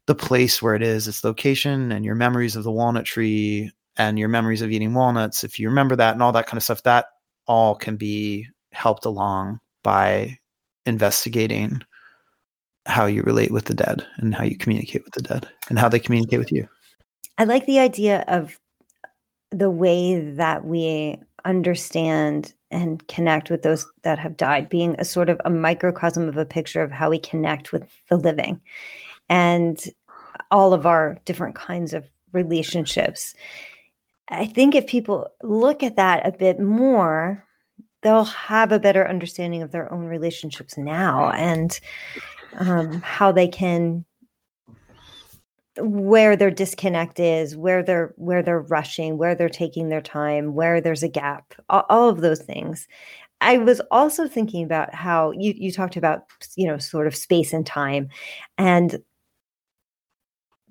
the 0.06 0.16
place 0.16 0.62
where 0.62 0.76
it 0.76 0.82
is 0.82 1.08
its 1.08 1.24
location 1.24 1.92
and 1.94 2.04
your 2.04 2.16
memories 2.16 2.58
of 2.58 2.66
the 2.66 2.72
walnut 2.72 3.06
tree 3.06 3.72
and 3.96 4.20
your 4.20 4.28
memories 4.28 4.62
of 4.62 4.70
eating 4.70 4.94
walnuts 4.94 5.46
if 5.46 5.60
you 5.60 5.70
remember 5.70 5.96
that 5.96 6.14
and 6.14 6.22
all 6.22 6.34
that 6.34 6.46
kind 6.46 6.58
of 6.58 6.64
stuff 6.64 6.84
that 6.84 7.06
all 7.48 7.74
can 7.74 7.96
be 7.96 8.46
helped 8.74 9.06
along 9.06 9.58
by 9.88 10.38
investigating 10.86 11.82
how 12.88 13.06
you 13.06 13.22
relate 13.22 13.52
with 13.52 13.64
the 13.64 13.74
dead 13.74 14.06
and 14.18 14.36
how 14.36 14.44
you 14.44 14.58
communicate 14.58 15.02
with 15.06 15.14
the 15.14 15.22
dead 15.22 15.48
and 15.70 15.80
how 15.80 15.88
they 15.88 15.98
communicate 15.98 16.40
with 16.40 16.52
you. 16.52 16.68
I 17.38 17.46
like 17.46 17.66
the 17.68 17.80
idea 17.80 18.26
of 18.28 18.60
the 19.50 19.70
way 19.70 20.20
that 20.20 20.66
we 20.66 21.16
understand 21.46 22.54
and 22.70 23.08
connect 23.08 23.50
with 23.50 23.62
those 23.62 23.88
that 24.04 24.20
have 24.20 24.36
died 24.36 24.68
being 24.68 24.94
a 25.00 25.06
sort 25.06 25.30
of 25.30 25.40
a 25.46 25.50
microcosm 25.50 26.28
of 26.28 26.36
a 26.36 26.44
picture 26.44 26.82
of 26.82 26.92
how 26.92 27.10
we 27.10 27.18
connect 27.18 27.72
with 27.72 27.88
the 28.10 28.18
living 28.18 28.60
and 29.30 29.86
all 30.52 30.74
of 30.74 30.86
our 30.86 31.18
different 31.24 31.56
kinds 31.56 31.94
of 31.94 32.04
relationships. 32.34 33.34
I 34.28 34.48
think 34.48 34.76
if 34.76 34.86
people 34.86 35.30
look 35.44 35.82
at 35.82 35.96
that 35.96 36.28
a 36.28 36.38
bit 36.38 36.60
more, 36.60 37.47
they'll 38.02 38.26
have 38.26 38.72
a 38.72 38.80
better 38.80 39.08
understanding 39.08 39.62
of 39.62 39.72
their 39.72 39.92
own 39.92 40.06
relationships 40.06 40.78
now 40.78 41.32
and 41.32 41.80
um, 42.60 43.02
how 43.02 43.32
they 43.32 43.48
can 43.48 44.06
where 45.80 46.36
their 46.36 46.52
disconnect 46.52 47.20
is 47.20 47.56
where 47.56 47.84
they're 47.84 48.14
where 48.18 48.42
they're 48.42 48.62
rushing 48.62 49.18
where 49.18 49.36
they're 49.36 49.50
taking 49.50 49.90
their 49.90 50.02
time 50.02 50.54
where 50.54 50.82
there's 50.82 51.04
a 51.04 51.08
gap 51.08 51.54
all, 51.70 51.86
all 51.90 52.10
of 52.10 52.22
those 52.22 52.42
things. 52.42 52.88
I 53.40 53.60
was 53.60 53.80
also 53.92 54.28
thinking 54.28 54.64
about 54.64 54.94
how 54.96 55.32
you 55.32 55.54
you 55.56 55.72
talked 55.72 55.96
about 55.96 56.24
you 56.56 56.68
know 56.68 56.78
sort 56.78 57.08
of 57.08 57.16
space 57.16 57.54
and 57.54 57.66
time 57.66 58.10
and 58.58 58.98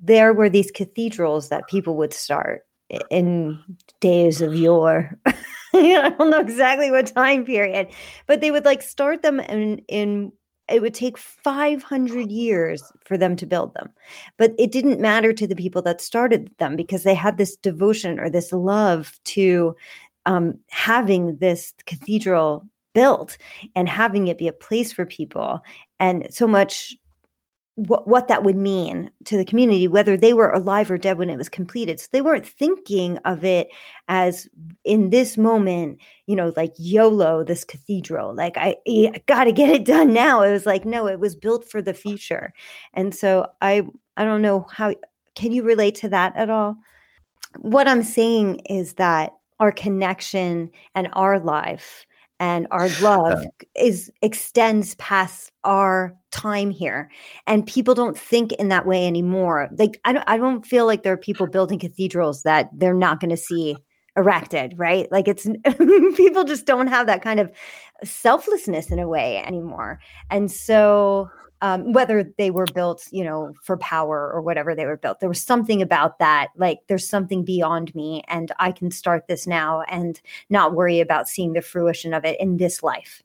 there 0.00 0.34
were 0.34 0.50
these 0.50 0.70
cathedrals 0.70 1.48
that 1.48 1.68
people 1.68 1.96
would 1.96 2.12
start 2.12 2.66
in 3.10 3.58
days 4.00 4.40
of 4.42 4.54
yore 4.54 5.16
I 6.02 6.10
don't 6.10 6.30
know 6.30 6.40
exactly 6.40 6.90
what 6.90 7.06
time 7.06 7.44
period, 7.44 7.88
but 8.26 8.40
they 8.40 8.50
would 8.50 8.64
like 8.64 8.82
start 8.82 9.22
them 9.22 9.40
in 9.40 9.78
in 9.88 10.32
it 10.68 10.82
would 10.82 10.94
take 10.94 11.16
500 11.16 12.30
years 12.30 12.82
for 13.04 13.16
them 13.16 13.36
to 13.36 13.46
build 13.46 13.72
them. 13.74 13.90
But 14.36 14.52
it 14.58 14.72
didn't 14.72 15.00
matter 15.00 15.32
to 15.32 15.46
the 15.46 15.54
people 15.54 15.80
that 15.82 16.00
started 16.00 16.50
them 16.58 16.74
because 16.74 17.04
they 17.04 17.14
had 17.14 17.38
this 17.38 17.56
devotion 17.56 18.18
or 18.18 18.28
this 18.28 18.52
love 18.52 19.18
to 19.26 19.76
um, 20.26 20.58
having 20.70 21.36
this 21.36 21.72
cathedral 21.86 22.66
built 22.94 23.38
and 23.76 23.88
having 23.88 24.26
it 24.26 24.38
be 24.38 24.48
a 24.48 24.52
place 24.52 24.92
for 24.92 25.06
people. 25.06 25.60
And 26.00 26.26
so 26.30 26.48
much 26.48 26.96
what, 27.76 28.08
what 28.08 28.28
that 28.28 28.42
would 28.42 28.56
mean 28.56 29.10
to 29.24 29.36
the 29.36 29.44
community, 29.44 29.86
whether 29.86 30.16
they 30.16 30.32
were 30.32 30.50
alive 30.50 30.90
or 30.90 30.96
dead 30.96 31.18
when 31.18 31.28
it 31.28 31.36
was 31.36 31.50
completed. 31.50 32.00
So 32.00 32.08
they 32.10 32.22
weren't 32.22 32.46
thinking 32.46 33.18
of 33.18 33.44
it 33.44 33.68
as 34.08 34.48
in 34.82 35.10
this 35.10 35.36
moment, 35.36 35.98
you 36.26 36.36
know, 36.36 36.54
like 36.56 36.72
YOLO, 36.78 37.44
this 37.44 37.64
cathedral. 37.64 38.34
Like 38.34 38.56
I, 38.56 38.76
I 38.88 39.22
got 39.26 39.44
to 39.44 39.52
get 39.52 39.68
it 39.68 39.84
done 39.84 40.14
now. 40.14 40.40
It 40.40 40.52
was 40.52 40.64
like 40.64 40.86
no, 40.86 41.06
it 41.06 41.20
was 41.20 41.36
built 41.36 41.68
for 41.70 41.82
the 41.82 41.94
future. 41.94 42.54
And 42.94 43.14
so 43.14 43.46
I, 43.60 43.86
I 44.16 44.24
don't 44.24 44.42
know 44.42 44.66
how. 44.72 44.94
Can 45.34 45.52
you 45.52 45.62
relate 45.62 45.96
to 45.96 46.08
that 46.08 46.34
at 46.34 46.48
all? 46.48 46.76
What 47.58 47.86
I'm 47.86 48.02
saying 48.02 48.60
is 48.70 48.94
that 48.94 49.34
our 49.60 49.70
connection 49.70 50.70
and 50.94 51.08
our 51.12 51.38
life 51.38 52.06
and 52.40 52.66
our 52.70 52.88
love 53.00 53.44
is 53.74 54.10
extends 54.22 54.94
past 54.96 55.52
our 55.64 56.16
time 56.30 56.70
here 56.70 57.10
and 57.46 57.66
people 57.66 57.94
don't 57.94 58.18
think 58.18 58.52
in 58.52 58.68
that 58.68 58.86
way 58.86 59.06
anymore. 59.06 59.68
Like 59.78 60.00
i 60.04 60.12
don't, 60.12 60.24
I 60.26 60.36
don't 60.36 60.66
feel 60.66 60.86
like 60.86 61.02
there 61.02 61.12
are 61.12 61.18
people 61.18 61.46
building 61.46 61.78
cathedrals 61.78 62.42
that 62.42 62.68
they're 62.72 62.94
not 62.94 63.20
going 63.20 63.30
to 63.30 63.36
see 63.36 63.76
erected 64.16 64.74
right? 64.78 65.10
Like 65.12 65.28
it's 65.28 65.46
people 66.16 66.44
just 66.44 66.66
don't 66.66 66.86
have 66.86 67.06
that 67.06 67.22
kind 67.22 67.40
of 67.40 67.50
selflessness 68.02 68.90
in 68.90 68.98
a 68.98 69.08
way 69.08 69.42
anymore. 69.44 70.00
And 70.30 70.50
so 70.50 71.28
um, 71.62 71.92
whether 71.92 72.32
they 72.36 72.50
were 72.50 72.66
built, 72.74 73.06
you 73.10 73.24
know, 73.24 73.54
for 73.62 73.76
power 73.78 74.30
or 74.32 74.42
whatever 74.42 74.74
they 74.74 74.86
were 74.86 74.96
built. 74.96 75.20
There 75.20 75.28
was 75.28 75.42
something 75.42 75.80
about 75.80 76.18
that, 76.18 76.48
like 76.56 76.80
there's 76.88 77.08
something 77.08 77.44
beyond 77.44 77.94
me, 77.94 78.22
and 78.28 78.52
I 78.58 78.72
can 78.72 78.90
start 78.90 79.26
this 79.26 79.46
now 79.46 79.82
and 79.82 80.20
not 80.50 80.74
worry 80.74 81.00
about 81.00 81.28
seeing 81.28 81.52
the 81.52 81.62
fruition 81.62 82.12
of 82.12 82.24
it 82.24 82.38
in 82.40 82.58
this 82.58 82.82
life. 82.82 83.22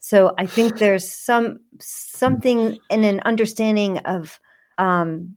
So 0.00 0.34
I 0.38 0.46
think 0.46 0.78
there's 0.78 1.10
some 1.10 1.60
something 1.78 2.78
in 2.90 3.04
an 3.04 3.20
understanding 3.20 3.98
of 3.98 4.38
um, 4.78 5.36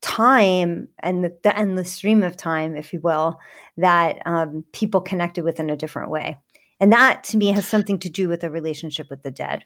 time 0.00 0.88
and 1.00 1.24
the, 1.24 1.36
the, 1.42 1.56
endless 1.56 1.92
stream 1.92 2.22
of 2.22 2.36
time, 2.36 2.76
if 2.76 2.92
you 2.92 3.00
will, 3.00 3.38
that 3.76 4.20
um, 4.26 4.64
people 4.72 5.00
connected 5.00 5.44
with 5.44 5.58
in 5.58 5.70
a 5.70 5.76
different 5.76 6.10
way. 6.10 6.38
And 6.80 6.92
that 6.92 7.24
to 7.24 7.36
me 7.36 7.52
has 7.52 7.66
something 7.66 7.98
to 8.00 8.10
do 8.10 8.28
with 8.28 8.42
a 8.44 8.50
relationship 8.50 9.08
with 9.08 9.22
the 9.22 9.30
dead. 9.30 9.64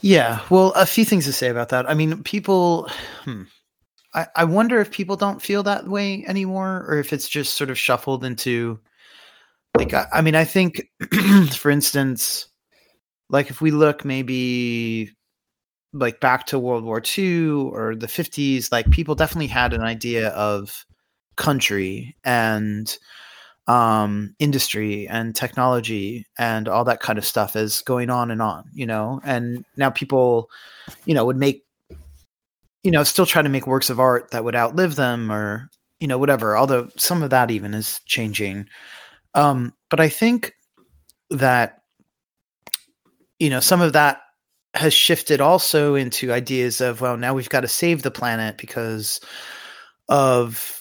Yeah, 0.00 0.40
well, 0.50 0.72
a 0.76 0.86
few 0.86 1.04
things 1.04 1.26
to 1.26 1.32
say 1.32 1.48
about 1.48 1.68
that. 1.70 1.88
I 1.88 1.94
mean, 1.94 2.22
people, 2.22 2.88
hmm, 3.24 3.42
I, 4.14 4.26
I 4.36 4.44
wonder 4.44 4.80
if 4.80 4.90
people 4.90 5.16
don't 5.16 5.42
feel 5.42 5.62
that 5.64 5.88
way 5.88 6.24
anymore, 6.26 6.86
or 6.88 6.98
if 6.98 7.12
it's 7.12 7.28
just 7.28 7.54
sort 7.54 7.70
of 7.70 7.78
shuffled 7.78 8.24
into, 8.24 8.80
like, 9.76 9.94
I, 9.94 10.06
I 10.12 10.22
mean, 10.22 10.34
I 10.36 10.44
think, 10.44 10.82
for 11.52 11.70
instance, 11.70 12.48
like 13.30 13.50
if 13.50 13.60
we 13.60 13.70
look 13.72 14.04
maybe 14.04 15.12
like 15.92 16.20
back 16.20 16.46
to 16.46 16.58
World 16.58 16.84
War 16.84 17.00
II 17.18 17.50
or 17.50 17.96
the 17.96 18.08
50s, 18.08 18.70
like 18.72 18.90
people 18.90 19.14
definitely 19.14 19.48
had 19.48 19.72
an 19.74 19.82
idea 19.82 20.28
of 20.30 20.86
country 21.36 22.16
and 22.24 22.96
um, 23.70 24.34
industry 24.40 25.06
and 25.06 25.36
technology 25.36 26.26
and 26.36 26.66
all 26.66 26.82
that 26.82 26.98
kind 26.98 27.20
of 27.20 27.24
stuff 27.24 27.54
is 27.54 27.82
going 27.82 28.10
on 28.10 28.32
and 28.32 28.42
on, 28.42 28.68
you 28.74 28.84
know. 28.84 29.20
And 29.22 29.64
now 29.76 29.90
people, 29.90 30.50
you 31.04 31.14
know, 31.14 31.24
would 31.24 31.36
make, 31.36 31.64
you 32.82 32.90
know, 32.90 33.04
still 33.04 33.26
try 33.26 33.42
to 33.42 33.48
make 33.48 33.68
works 33.68 33.88
of 33.88 34.00
art 34.00 34.32
that 34.32 34.42
would 34.42 34.56
outlive 34.56 34.96
them 34.96 35.30
or, 35.30 35.70
you 36.00 36.08
know, 36.08 36.18
whatever. 36.18 36.58
Although 36.58 36.88
some 36.96 37.22
of 37.22 37.30
that 37.30 37.52
even 37.52 37.72
is 37.72 38.00
changing. 38.06 38.66
Um, 39.36 39.72
but 39.88 40.00
I 40.00 40.08
think 40.08 40.56
that, 41.30 41.82
you 43.38 43.50
know, 43.50 43.60
some 43.60 43.80
of 43.80 43.92
that 43.92 44.20
has 44.74 44.92
shifted 44.92 45.40
also 45.40 45.94
into 45.94 46.32
ideas 46.32 46.80
of, 46.80 47.00
well, 47.00 47.16
now 47.16 47.34
we've 47.34 47.48
got 47.48 47.60
to 47.60 47.68
save 47.68 48.02
the 48.02 48.10
planet 48.10 48.58
because 48.58 49.20
of 50.08 50.79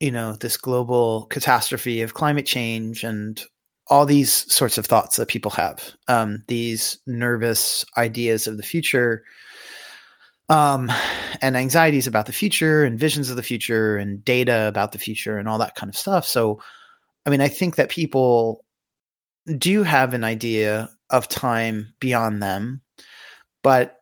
you 0.00 0.10
know 0.10 0.32
this 0.34 0.56
global 0.56 1.26
catastrophe 1.26 2.02
of 2.02 2.14
climate 2.14 2.46
change 2.46 3.04
and 3.04 3.42
all 3.88 4.04
these 4.04 4.52
sorts 4.52 4.78
of 4.78 4.86
thoughts 4.86 5.16
that 5.16 5.28
people 5.28 5.50
have 5.50 5.94
um, 6.08 6.42
these 6.48 6.98
nervous 7.06 7.84
ideas 7.96 8.46
of 8.46 8.56
the 8.56 8.62
future 8.62 9.24
um, 10.48 10.90
and 11.42 11.56
anxieties 11.56 12.06
about 12.06 12.26
the 12.26 12.32
future 12.32 12.84
and 12.84 12.98
visions 12.98 13.30
of 13.30 13.36
the 13.36 13.42
future 13.42 13.96
and 13.96 14.24
data 14.24 14.68
about 14.68 14.92
the 14.92 14.98
future 14.98 15.38
and 15.38 15.48
all 15.48 15.58
that 15.58 15.74
kind 15.74 15.90
of 15.90 15.96
stuff. 15.96 16.24
So 16.24 16.60
i 17.26 17.30
mean 17.30 17.40
i 17.40 17.48
think 17.48 17.76
that 17.76 17.90
people 17.90 18.64
do 19.58 19.82
have 19.82 20.14
an 20.14 20.24
idea 20.24 20.88
of 21.10 21.28
time 21.28 21.92
beyond 22.00 22.42
them 22.42 22.80
but 23.62 23.96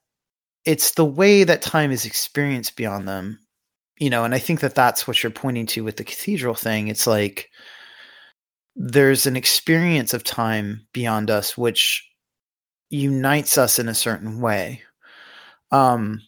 it's 0.65 0.93
the 0.93 1.05
way 1.05 1.45
that 1.45 1.61
time 1.61 1.91
is 1.91 2.07
experienced 2.07 2.77
beyond 2.77 3.09
them 3.09 3.39
you 3.99 4.11
know, 4.11 4.25
and 4.25 4.35
I 4.35 4.39
think 4.39 4.61
that 4.61 4.75
that's 4.75 5.07
what 5.07 5.23
you're 5.23 5.31
pointing 5.31 5.67
to 5.67 5.85
with 5.85 5.97
the 5.97 6.05
cathedral 6.05 6.55
thing. 6.55 6.89
It's 6.89 7.07
like 7.07 7.51
there's 8.77 9.27
an 9.27 9.37
experience 9.37 10.13
of 10.15 10.25
time 10.25 10.87
beyond 10.93 11.31
us 11.31 11.57
which 11.57 12.09
unites 12.91 13.57
us 13.57 13.79
in 13.79 13.89
a 13.89 13.95
certain 13.95 14.41
way. 14.41 14.83
Um, 15.71 16.21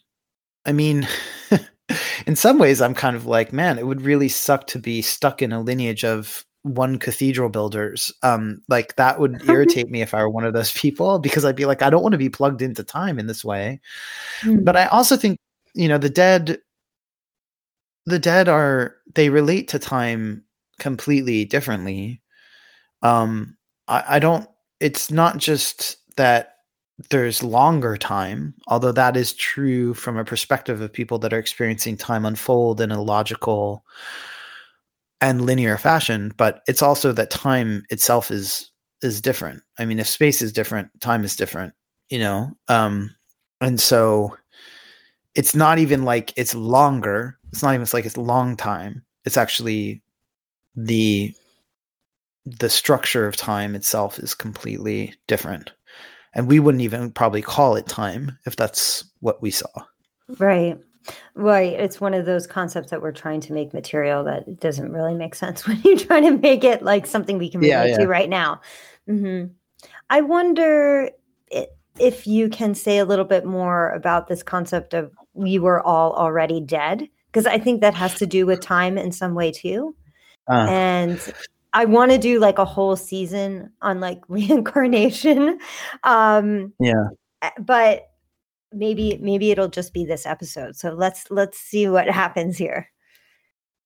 I 0.65 0.73
mean, 0.73 1.07
in 2.25 2.35
some 2.35 2.57
ways, 2.57 2.81
I'm 2.81 2.93
kind 2.93 3.15
of 3.15 3.25
like, 3.25 3.53
man, 3.53 3.77
it 3.77 3.87
would 3.87 4.01
really 4.01 4.29
suck 4.29 4.67
to 4.67 4.79
be 4.79 5.01
stuck 5.01 5.41
in 5.41 5.51
a 5.51 5.61
lineage 5.61 6.03
of 6.03 6.45
one 6.63 6.99
cathedral 6.99 7.49
builders. 7.49 8.13
Um, 8.23 8.61
like 8.67 8.95
that 8.95 9.19
would 9.19 9.41
irritate 9.49 9.89
me 9.89 10.01
if 10.01 10.13
I 10.13 10.21
were 10.21 10.29
one 10.29 10.45
of 10.45 10.53
those 10.53 10.73
people 10.73 11.19
because 11.19 11.45
I'd 11.45 11.55
be 11.55 11.65
like, 11.65 11.81
I 11.81 11.89
don't 11.89 12.03
want 12.03 12.13
to 12.13 12.17
be 12.17 12.29
plugged 12.29 12.61
into 12.61 12.83
time 12.83 13.19
in 13.19 13.27
this 13.27 13.43
way. 13.43 13.79
Mm. 14.41 14.63
But 14.63 14.75
I 14.75 14.85
also 14.87 15.15
think, 15.15 15.37
you 15.73 15.87
know, 15.87 15.97
the 15.97 16.09
dead 16.09 16.59
the 18.07 18.19
dead 18.19 18.49
are 18.49 18.95
they 19.15 19.29
relate 19.29 19.69
to 19.69 19.79
time 19.79 20.45
completely 20.79 21.45
differently. 21.45 22.21
Um, 23.03 23.57
I, 23.87 24.03
I 24.09 24.19
don't. 24.19 24.49
It's 24.79 25.11
not 25.11 25.37
just 25.37 25.97
that 26.17 26.55
there's 27.09 27.43
longer 27.43 27.97
time, 27.97 28.55
although 28.67 28.91
that 28.93 29.17
is 29.17 29.33
true 29.33 29.93
from 29.93 30.17
a 30.17 30.25
perspective 30.25 30.81
of 30.81 30.93
people 30.93 31.19
that 31.19 31.33
are 31.33 31.39
experiencing 31.39 31.97
time 31.97 32.25
unfold 32.25 32.81
in 32.81 32.91
a 32.91 33.01
logical 33.01 33.83
and 35.21 35.41
linear 35.45 35.77
fashion. 35.77 36.33
But 36.37 36.61
it's 36.67 36.81
also 36.81 37.11
that 37.13 37.29
time 37.29 37.83
itself 37.89 38.31
is 38.31 38.71
is 39.01 39.21
different. 39.21 39.61
I 39.79 39.85
mean, 39.85 39.99
if 39.99 40.07
space 40.07 40.41
is 40.41 40.51
different, 40.53 40.89
time 41.01 41.23
is 41.23 41.35
different. 41.35 41.73
You 42.09 42.19
know, 42.19 42.51
um, 42.67 43.13
and 43.61 43.79
so 43.79 44.35
it's 45.35 45.55
not 45.55 45.79
even 45.79 46.03
like 46.03 46.33
it's 46.37 46.55
longer. 46.55 47.36
It's 47.51 47.63
not 47.63 47.73
even 47.73 47.87
like 47.93 48.05
it's 48.05 48.17
long 48.17 48.55
time. 48.55 49.03
It's 49.25 49.37
actually 49.37 50.01
the 50.75 51.33
the 52.45 52.69
structure 52.69 53.27
of 53.27 53.35
time 53.35 53.75
itself 53.75 54.19
is 54.19 54.33
completely 54.33 55.13
different. 55.27 55.71
And 56.33 56.47
we 56.47 56.59
wouldn't 56.59 56.83
even 56.83 57.11
probably 57.11 57.41
call 57.41 57.75
it 57.75 57.87
time 57.87 58.37
if 58.45 58.55
that's 58.55 59.03
what 59.19 59.41
we 59.41 59.51
saw. 59.51 59.67
Right. 60.39 60.77
Right. 61.35 61.73
It's 61.73 61.99
one 61.99 62.13
of 62.13 62.25
those 62.25 62.47
concepts 62.47 62.89
that 62.91 63.01
we're 63.01 63.11
trying 63.11 63.41
to 63.41 63.53
make 63.53 63.73
material 63.73 64.23
that 64.25 64.59
doesn't 64.59 64.91
really 64.91 65.13
make 65.13 65.35
sense 65.35 65.67
when 65.67 65.81
you 65.83 65.97
try 65.97 66.21
to 66.21 66.37
make 66.37 66.63
it 66.63 66.83
like 66.83 67.05
something 67.05 67.37
we 67.37 67.49
can 67.49 67.59
relate 67.59 67.71
yeah, 67.71 67.85
yeah. 67.85 67.97
to 67.97 68.07
right 68.07 68.29
now. 68.29 68.61
Mm-hmm. 69.09 69.51
I 70.09 70.21
wonder 70.21 71.09
if 71.99 72.27
you 72.27 72.49
can 72.49 72.75
say 72.75 72.99
a 72.99 73.05
little 73.05 73.25
bit 73.25 73.45
more 73.45 73.91
about 73.91 74.27
this 74.27 74.43
concept 74.43 74.93
of 74.93 75.11
we 75.33 75.59
were 75.59 75.81
all 75.81 76.13
already 76.13 76.59
dead 76.59 77.09
because 77.27 77.45
I 77.45 77.59
think 77.59 77.81
that 77.81 77.93
has 77.93 78.15
to 78.15 78.25
do 78.25 78.45
with 78.45 78.61
time 78.61 78.97
in 78.97 79.11
some 79.11 79.35
way 79.35 79.51
too. 79.51 79.95
Uh. 80.49 80.67
And 80.69 81.33
I 81.73 81.85
want 81.85 82.11
to 82.11 82.17
do 82.17 82.39
like 82.39 82.57
a 82.57 82.65
whole 82.65 82.95
season 82.95 83.71
on 83.81 83.99
like 83.99 84.21
reincarnation. 84.27 85.59
Um 86.03 86.73
yeah. 86.79 87.07
Eh, 87.41 87.51
but 87.59 88.09
maybe 88.73 89.17
maybe 89.21 89.51
it'll 89.51 89.67
just 89.67 89.93
be 89.93 90.05
this 90.05 90.25
episode. 90.25 90.75
So 90.75 90.91
let's 90.93 91.29
let's 91.29 91.59
see 91.59 91.87
what 91.87 92.09
happens 92.09 92.57
here. 92.57 92.89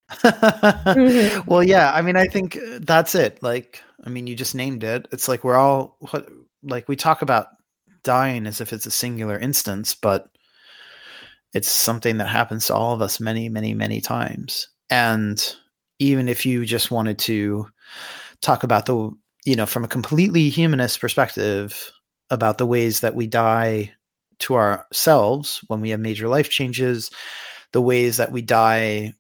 mm-hmm. 0.11 1.49
Well, 1.49 1.63
yeah, 1.63 1.91
I 1.93 2.01
mean 2.01 2.17
I 2.17 2.27
think 2.27 2.57
uh, 2.57 2.79
that's 2.81 3.15
it. 3.15 3.41
Like 3.41 3.83
I 4.03 4.09
mean 4.09 4.27
you 4.27 4.35
just 4.35 4.55
named 4.55 4.83
it. 4.83 5.07
It's 5.11 5.27
like 5.27 5.43
we're 5.43 5.55
all 5.55 5.97
what 6.11 6.27
like 6.63 6.87
we 6.87 6.95
talk 6.95 7.21
about 7.21 7.47
dying 8.03 8.47
as 8.47 8.61
if 8.61 8.73
it's 8.73 8.85
a 8.85 8.91
singular 8.91 9.37
instance, 9.37 9.95
but 9.95 10.30
it's 11.53 11.69
something 11.69 12.17
that 12.17 12.27
happens 12.27 12.67
to 12.67 12.75
all 12.75 12.93
of 12.93 13.01
us 13.01 13.19
many, 13.19 13.49
many, 13.49 13.73
many 13.73 14.01
times. 14.01 14.67
And 14.89 15.55
even 15.99 16.27
if 16.27 16.45
you 16.45 16.65
just 16.65 16.91
wanted 16.91 17.19
to 17.19 17.67
talk 18.41 18.63
about 18.63 18.85
the, 18.85 19.11
you 19.45 19.55
know, 19.55 19.65
from 19.65 19.83
a 19.83 19.89
completely 19.89 20.49
humanist 20.49 20.99
perspective, 20.99 21.91
about 22.29 22.57
the 22.57 22.65
ways 22.65 23.01
that 23.01 23.13
we 23.13 23.27
die 23.27 23.91
to 24.39 24.55
ourselves 24.55 25.61
when 25.67 25.81
we 25.81 25.89
have 25.89 25.99
major 25.99 26.27
life 26.27 26.49
changes, 26.49 27.11
the 27.73 27.81
ways 27.81 28.17
that 28.17 28.31
we 28.31 28.41
die 28.41 29.13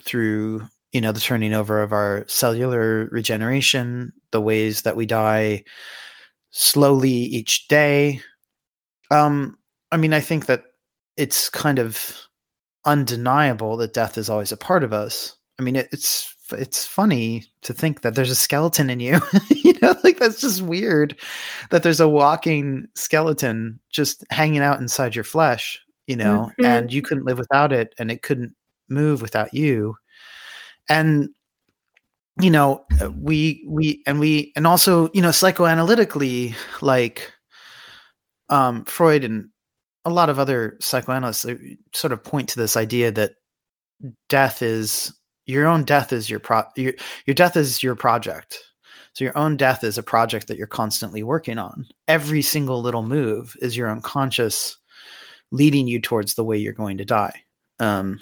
through, 0.00 0.66
you 0.92 1.00
know, 1.00 1.12
the 1.12 1.20
turning 1.20 1.52
over 1.52 1.82
of 1.82 1.92
our 1.92 2.24
cellular 2.28 3.08
regeneration, 3.10 4.12
the 4.30 4.40
ways 4.40 4.82
that 4.82 4.96
we 4.96 5.04
die 5.04 5.64
slowly 6.50 7.10
each 7.10 7.68
day. 7.68 8.20
Um, 9.10 9.58
I 9.90 9.96
mean, 9.96 10.14
I 10.14 10.20
think 10.20 10.46
that 10.46 10.62
it's 11.18 11.50
kind 11.50 11.78
of 11.78 12.16
undeniable 12.84 13.76
that 13.76 13.92
death 13.92 14.16
is 14.16 14.30
always 14.30 14.52
a 14.52 14.56
part 14.56 14.84
of 14.84 14.92
us. 14.92 15.36
I 15.58 15.62
mean, 15.62 15.76
it, 15.76 15.88
it's 15.92 16.34
it's 16.52 16.86
funny 16.86 17.44
to 17.62 17.74
think 17.74 18.00
that 18.00 18.14
there's 18.14 18.30
a 18.30 18.36
skeleton 18.36 18.88
in 18.88 19.00
you. 19.00 19.20
you 19.50 19.74
know, 19.82 19.94
like 20.04 20.18
that's 20.18 20.40
just 20.40 20.62
weird 20.62 21.18
that 21.70 21.82
there's 21.82 22.00
a 22.00 22.08
walking 22.08 22.86
skeleton 22.94 23.80
just 23.90 24.24
hanging 24.30 24.60
out 24.60 24.80
inside 24.80 25.14
your 25.14 25.24
flesh, 25.24 25.82
you 26.06 26.16
know, 26.16 26.50
mm-hmm. 26.52 26.64
and 26.64 26.92
you 26.92 27.02
couldn't 27.02 27.26
live 27.26 27.38
without 27.38 27.72
it 27.72 27.94
and 27.98 28.10
it 28.10 28.22
couldn't 28.22 28.54
move 28.88 29.20
without 29.20 29.52
you. 29.52 29.96
And 30.88 31.30
you 32.40 32.50
know, 32.50 32.84
we 33.20 33.64
we 33.66 34.02
and 34.06 34.20
we 34.20 34.52
and 34.54 34.66
also, 34.66 35.10
you 35.12 35.20
know, 35.20 35.30
psychoanalytically 35.30 36.54
like 36.80 37.32
um 38.48 38.84
Freud 38.84 39.24
and 39.24 39.50
a 40.08 40.14
lot 40.14 40.30
of 40.30 40.38
other 40.38 40.76
psychoanalysts 40.80 41.46
sort 41.94 42.12
of 42.12 42.24
point 42.24 42.48
to 42.50 42.58
this 42.58 42.76
idea 42.76 43.10
that 43.12 43.32
death 44.28 44.62
is 44.62 45.12
your 45.46 45.66
own 45.66 45.84
death 45.84 46.12
is 46.12 46.28
your 46.28 46.40
pro 46.40 46.62
your, 46.76 46.92
your 47.26 47.34
death 47.34 47.56
is 47.56 47.82
your 47.82 47.94
project 47.94 48.58
So 49.14 49.24
your 49.24 49.36
own 49.36 49.56
death 49.56 49.82
is 49.82 49.98
a 49.98 50.02
project 50.02 50.46
that 50.46 50.58
you're 50.58 50.68
constantly 50.68 51.24
working 51.24 51.58
on. 51.58 51.86
Every 52.06 52.40
single 52.40 52.80
little 52.80 53.02
move 53.02 53.56
is 53.60 53.76
your 53.76 53.90
unconscious 53.90 54.78
leading 55.50 55.88
you 55.88 56.00
towards 56.00 56.34
the 56.34 56.44
way 56.44 56.56
you're 56.56 56.72
going 56.72 56.98
to 56.98 57.04
die. 57.04 57.42
Um, 57.80 58.20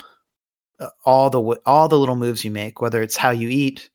all 1.05 1.29
the 1.29 1.41
all 1.65 1.87
the 1.87 1.99
little 1.99 2.15
moves 2.15 2.43
you 2.43 2.51
make, 2.51 2.81
whether 2.81 3.01
it's 3.01 3.17
how 3.17 3.29
you 3.31 3.49
eat, 3.49 3.91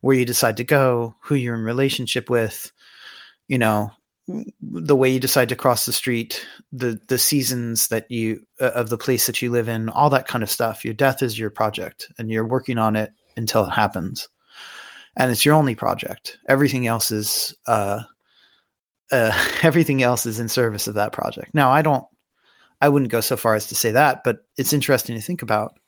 where 0.00 0.16
you 0.16 0.24
decide 0.24 0.56
to 0.58 0.64
go, 0.64 1.16
who 1.20 1.34
you're 1.34 1.56
in 1.56 1.62
relationship 1.62 2.30
with, 2.30 2.70
you 3.48 3.58
know, 3.58 3.90
the 4.26 4.96
way 4.96 5.10
you 5.10 5.20
decide 5.20 5.48
to 5.50 5.56
cross 5.56 5.86
the 5.86 5.92
street, 5.92 6.46
the 6.72 7.00
the 7.08 7.18
seasons 7.18 7.88
that 7.88 8.10
you 8.10 8.44
uh, 8.60 8.70
of 8.70 8.88
the 8.88 8.98
place 8.98 9.26
that 9.26 9.42
you 9.42 9.50
live 9.50 9.68
in, 9.68 9.88
all 9.90 10.10
that 10.10 10.28
kind 10.28 10.42
of 10.42 10.50
stuff. 10.50 10.84
Your 10.84 10.94
death 10.94 11.22
is 11.22 11.38
your 11.38 11.50
project, 11.50 12.10
and 12.18 12.30
you're 12.30 12.46
working 12.46 12.78
on 12.78 12.96
it 12.96 13.12
until 13.36 13.64
it 13.64 13.70
happens, 13.70 14.28
and 15.16 15.30
it's 15.30 15.44
your 15.44 15.54
only 15.54 15.74
project. 15.74 16.38
Everything 16.48 16.86
else 16.86 17.10
is 17.10 17.54
uh, 17.66 18.02
uh, 19.10 19.46
everything 19.62 20.02
else 20.02 20.26
is 20.26 20.40
in 20.40 20.48
service 20.48 20.86
of 20.86 20.94
that 20.94 21.12
project. 21.12 21.54
Now, 21.54 21.70
I 21.70 21.82
don't, 21.82 22.04
I 22.80 22.88
wouldn't 22.88 23.12
go 23.12 23.20
so 23.20 23.36
far 23.36 23.54
as 23.54 23.66
to 23.68 23.74
say 23.74 23.90
that, 23.90 24.24
but 24.24 24.38
it's 24.56 24.72
interesting 24.72 25.16
to 25.16 25.22
think 25.22 25.42
about 25.42 25.78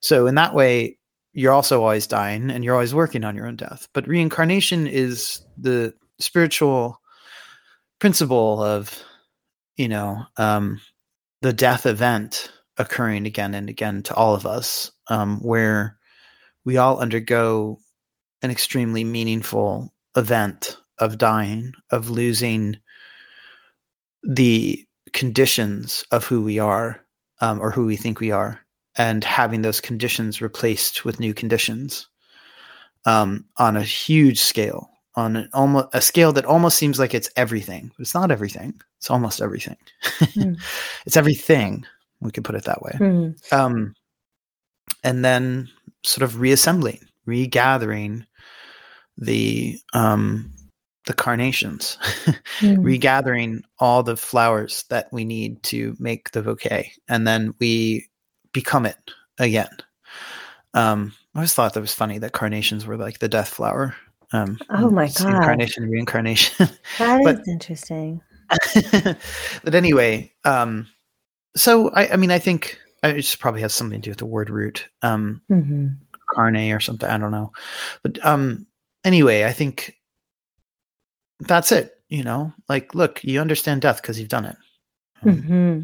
so 0.00 0.26
in 0.26 0.34
that 0.36 0.54
way, 0.54 0.98
you're 1.32 1.52
also 1.52 1.82
always 1.82 2.06
dying 2.06 2.50
and 2.50 2.64
you're 2.64 2.74
always 2.74 2.94
working 2.94 3.24
on 3.24 3.36
your 3.36 3.46
own 3.46 3.56
death. 3.56 3.88
But 3.92 4.06
reincarnation 4.06 4.86
is 4.86 5.44
the 5.58 5.94
spiritual 6.18 7.00
principle 7.98 8.62
of, 8.62 9.02
you 9.76 9.88
know, 9.88 10.24
um, 10.36 10.80
the 11.42 11.52
death 11.52 11.86
event 11.86 12.50
occurring 12.78 13.26
again 13.26 13.54
and 13.54 13.68
again 13.68 14.02
to 14.02 14.14
all 14.14 14.34
of 14.34 14.46
us, 14.46 14.90
um, 15.08 15.40
where 15.40 15.96
we 16.64 16.76
all 16.76 16.98
undergo 16.98 17.78
an 18.42 18.50
extremely 18.50 19.04
meaningful 19.04 19.92
event 20.16 20.76
of 20.98 21.18
dying, 21.18 21.72
of 21.90 22.10
losing 22.10 22.76
the 24.22 24.84
conditions 25.12 26.04
of 26.10 26.24
who 26.24 26.42
we 26.42 26.58
are 26.58 27.00
um, 27.40 27.60
or 27.60 27.70
who 27.70 27.86
we 27.86 27.96
think 27.96 28.20
we 28.20 28.30
are 28.30 28.60
and 28.96 29.24
having 29.24 29.62
those 29.62 29.80
conditions 29.80 30.40
replaced 30.40 31.04
with 31.04 31.20
new 31.20 31.34
conditions 31.34 32.08
um, 33.04 33.44
on 33.58 33.76
a 33.76 33.82
huge 33.82 34.40
scale, 34.40 34.90
on 35.16 35.36
an 35.36 35.48
almost 35.54 35.88
a 35.92 36.00
scale 36.00 36.32
that 36.34 36.44
almost 36.44 36.76
seems 36.76 36.98
like 36.98 37.14
it's 37.14 37.30
everything, 37.36 37.90
but 37.96 38.02
it's 38.02 38.14
not 38.14 38.30
everything. 38.30 38.74
It's 38.98 39.10
almost 39.10 39.40
everything. 39.40 39.76
Mm. 40.04 40.60
it's 41.06 41.16
everything. 41.16 41.84
We 42.20 42.30
could 42.30 42.44
put 42.44 42.54
it 42.54 42.64
that 42.64 42.82
way. 42.82 42.92
Mm. 42.92 43.52
Um, 43.52 43.94
and 45.02 45.24
then 45.24 45.68
sort 46.02 46.22
of 46.22 46.40
reassembling, 46.40 47.00
regathering 47.26 48.26
the 49.16 49.78
um, 49.94 50.52
the 51.06 51.14
carnations, 51.14 51.96
mm. 52.60 52.84
regathering 52.84 53.62
all 53.78 54.02
the 54.02 54.16
flowers 54.16 54.84
that 54.90 55.08
we 55.12 55.24
need 55.24 55.62
to 55.64 55.96
make 55.98 56.30
the 56.32 56.42
bouquet, 56.42 56.92
and 57.08 57.26
then 57.26 57.54
we 57.58 58.06
become 58.52 58.84
it 58.84 58.98
again. 59.38 59.70
Um, 60.74 61.14
I 61.34 61.38
always 61.38 61.54
thought 61.54 61.74
that 61.74 61.80
was 61.80 61.94
funny 61.94 62.18
that 62.18 62.32
carnations 62.32 62.86
were 62.86 62.96
like 62.96 63.18
the 63.18 63.28
death 63.28 63.48
flower. 63.48 63.94
Um, 64.32 64.58
oh 64.70 64.90
my 64.90 65.08
god! 65.08 65.34
Incarnation, 65.34 65.88
reincarnation. 65.88 66.68
That 66.98 67.20
but, 67.22 67.40
is 67.40 67.48
interesting. 67.48 68.20
but 69.64 69.74
anyway, 69.74 70.32
um, 70.44 70.86
so 71.56 71.90
I, 71.90 72.08
I 72.08 72.16
mean, 72.16 72.30
I 72.30 72.38
think 72.38 72.78
it 73.02 73.14
just 73.16 73.38
probably 73.38 73.60
has 73.62 73.74
something 73.74 74.00
to 74.00 74.04
do 74.04 74.10
with 74.10 74.18
the 74.18 74.26
word 74.26 74.50
root, 74.50 74.88
um, 75.02 75.42
mm-hmm. 75.50 75.86
carne 76.34 76.72
or 76.72 76.80
something. 76.80 77.08
I 77.08 77.18
don't 77.18 77.30
know, 77.30 77.52
but 78.02 78.24
um, 78.24 78.66
anyway, 79.04 79.44
I 79.44 79.52
think 79.52 79.96
that's 81.40 81.72
it. 81.72 81.92
You 82.08 82.22
know, 82.22 82.52
like, 82.68 82.94
look, 82.94 83.22
you 83.24 83.40
understand 83.40 83.82
death 83.82 84.00
because 84.00 84.18
you've 84.18 84.28
done 84.28 84.46
it. 84.46 84.56
Mm-hmm. 85.24 85.80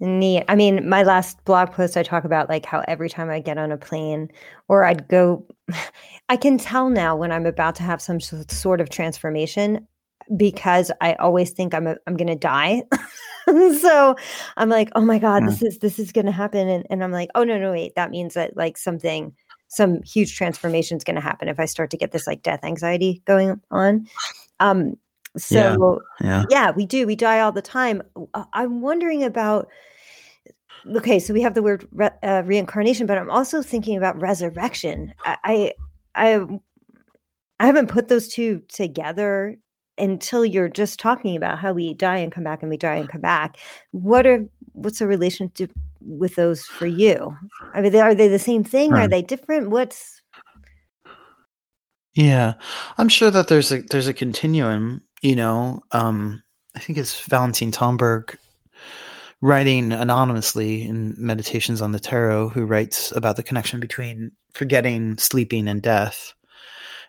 Neat. 0.00 0.44
I 0.48 0.54
mean, 0.54 0.88
my 0.88 1.02
last 1.02 1.44
blog 1.44 1.72
post, 1.72 1.96
I 1.96 2.02
talk 2.02 2.24
about 2.24 2.48
like 2.48 2.64
how 2.64 2.82
every 2.88 3.10
time 3.10 3.28
I 3.28 3.38
get 3.40 3.58
on 3.58 3.70
a 3.70 3.76
plane 3.76 4.30
or 4.68 4.84
I'd 4.84 5.06
go, 5.08 5.46
I 6.30 6.36
can 6.36 6.56
tell 6.56 6.88
now 6.88 7.14
when 7.14 7.30
I'm 7.30 7.44
about 7.44 7.74
to 7.76 7.82
have 7.82 8.00
some 8.00 8.18
sort 8.18 8.80
of 8.80 8.88
transformation 8.88 9.86
because 10.36 10.90
I 11.00 11.14
always 11.14 11.50
think 11.50 11.74
I'm 11.74 11.86
a, 11.86 11.96
I'm 12.06 12.16
going 12.16 12.28
to 12.28 12.34
die. 12.34 12.82
so 13.80 14.16
I'm 14.56 14.68
like, 14.68 14.90
oh 14.94 15.02
my 15.02 15.18
god, 15.18 15.46
this 15.46 15.62
is 15.62 15.78
this 15.78 15.98
is 15.98 16.12
going 16.12 16.26
to 16.26 16.32
happen, 16.32 16.68
and, 16.68 16.86
and 16.88 17.04
I'm 17.04 17.12
like, 17.12 17.30
oh 17.34 17.44
no 17.44 17.58
no 17.58 17.72
wait, 17.72 17.94
that 17.96 18.10
means 18.10 18.34
that 18.34 18.56
like 18.56 18.78
something 18.78 19.34
some 19.68 20.02
huge 20.02 20.36
transformation 20.36 20.96
is 20.96 21.04
going 21.04 21.14
to 21.14 21.22
happen 21.22 21.48
if 21.48 21.60
I 21.60 21.64
start 21.64 21.90
to 21.90 21.96
get 21.96 22.10
this 22.10 22.26
like 22.26 22.42
death 22.42 22.60
anxiety 22.64 23.22
going 23.24 23.60
on. 23.70 24.06
Um, 24.58 24.94
so 25.36 26.02
yeah, 26.20 26.26
yeah. 26.26 26.44
yeah, 26.50 26.70
we 26.72 26.86
do. 26.86 27.06
We 27.06 27.16
die 27.16 27.40
all 27.40 27.52
the 27.52 27.62
time. 27.62 28.02
Uh, 28.34 28.44
I'm 28.52 28.80
wondering 28.80 29.22
about 29.24 29.68
okay, 30.96 31.18
so 31.18 31.34
we 31.34 31.42
have 31.42 31.54
the 31.54 31.62
word 31.62 31.86
re- 31.92 32.10
uh, 32.22 32.42
reincarnation, 32.44 33.06
but 33.06 33.18
I'm 33.18 33.30
also 33.30 33.62
thinking 33.62 33.96
about 33.96 34.20
resurrection. 34.20 35.14
I, 35.24 35.72
I, 36.14 36.42
I 37.58 37.66
haven't 37.66 37.88
put 37.88 38.08
those 38.08 38.28
two 38.28 38.62
together 38.68 39.56
until 39.98 40.44
you're 40.44 40.68
just 40.68 40.98
talking 40.98 41.36
about 41.36 41.58
how 41.58 41.72
we 41.72 41.94
die 41.94 42.18
and 42.18 42.32
come 42.32 42.44
back 42.44 42.62
and 42.62 42.70
we 42.70 42.76
die 42.76 42.96
and 42.96 43.08
come 43.08 43.20
back. 43.20 43.58
What 43.92 44.26
are 44.26 44.46
what's 44.72 44.98
the 44.98 45.06
relationship 45.06 45.70
with 46.00 46.36
those 46.36 46.64
for 46.64 46.86
you? 46.86 47.36
I 47.74 47.82
mean, 47.82 47.94
are 47.96 48.14
they 48.14 48.28
the 48.28 48.38
same 48.38 48.64
thing? 48.64 48.92
Right. 48.92 49.04
Are 49.04 49.08
they 49.08 49.22
different? 49.22 49.70
What's 49.70 50.20
yeah, 52.14 52.54
I'm 52.98 53.08
sure 53.08 53.30
that 53.30 53.48
there's 53.48 53.70
a 53.70 53.82
there's 53.82 54.08
a 54.08 54.14
continuum. 54.14 55.02
You 55.20 55.36
know, 55.36 55.82
um, 55.92 56.42
I 56.74 56.78
think 56.78 56.98
it's 56.98 57.20
Valentin 57.20 57.72
Tomberg 57.72 58.36
writing 59.42 59.92
anonymously 59.92 60.82
in 60.82 61.14
Meditations 61.18 61.80
on 61.80 61.92
the 61.92 62.00
Tarot, 62.00 62.50
who 62.50 62.64
writes 62.64 63.12
about 63.12 63.36
the 63.36 63.42
connection 63.42 63.80
between 63.80 64.32
forgetting, 64.52 65.16
sleeping, 65.18 65.68
and 65.68 65.82
death, 65.82 66.34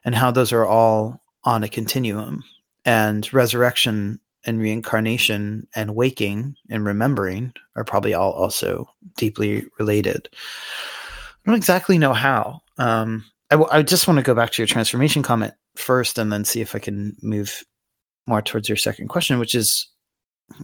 and 0.06 0.16
how 0.16 0.32
those 0.32 0.52
are 0.52 0.66
all 0.66 1.22
on 1.44 1.64
a 1.64 1.70
continuum. 1.70 2.44
And 2.86 3.32
resurrection 3.34 4.20
and 4.46 4.60
reincarnation 4.60 5.68
and 5.76 5.96
waking 5.96 6.56
and 6.70 6.86
remembering 6.86 7.54
are 7.76 7.84
probably 7.84 8.14
all 8.14 8.32
also 8.32 8.90
deeply 9.18 9.66
related. 9.78 10.30
I 10.34 11.50
don't 11.50 11.56
exactly 11.56 11.98
know 11.98 12.14
how. 12.14 12.62
Um, 12.78 13.26
I, 13.52 13.56
w- 13.56 13.70
I 13.72 13.84
just 13.84 14.08
want 14.08 14.18
to 14.18 14.24
go 14.24 14.34
back 14.34 14.52
to 14.52 14.62
your 14.62 14.68
transformation 14.68 15.22
comment 15.22 15.54
first 15.76 16.18
and 16.18 16.32
then 16.32 16.46
see 16.46 16.62
if 16.62 16.76
I 16.76 16.80
can 16.80 17.16
move 17.22 17.64
more 18.28 18.42
towards 18.42 18.70
your 18.70 18.78
second 18.78 19.08
question, 19.08 19.40
which 19.40 19.56
is 19.56 19.88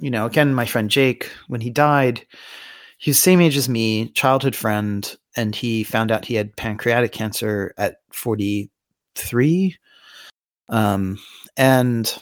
you 0.01 0.09
know, 0.09 0.25
again, 0.25 0.53
my 0.53 0.65
friend 0.65 0.89
Jake, 0.89 1.29
when 1.47 1.61
he 1.61 1.69
died, 1.69 2.25
he 2.97 3.11
was 3.11 3.19
same 3.19 3.41
age 3.41 3.57
as 3.57 3.69
me, 3.69 4.09
childhood 4.09 4.55
friend, 4.55 5.15
and 5.35 5.55
he 5.55 5.83
found 5.83 6.11
out 6.11 6.25
he 6.25 6.35
had 6.35 6.55
pancreatic 6.55 7.11
cancer 7.11 7.73
at 7.77 7.97
43. 8.11 9.77
Um, 10.69 11.17
and 11.55 12.17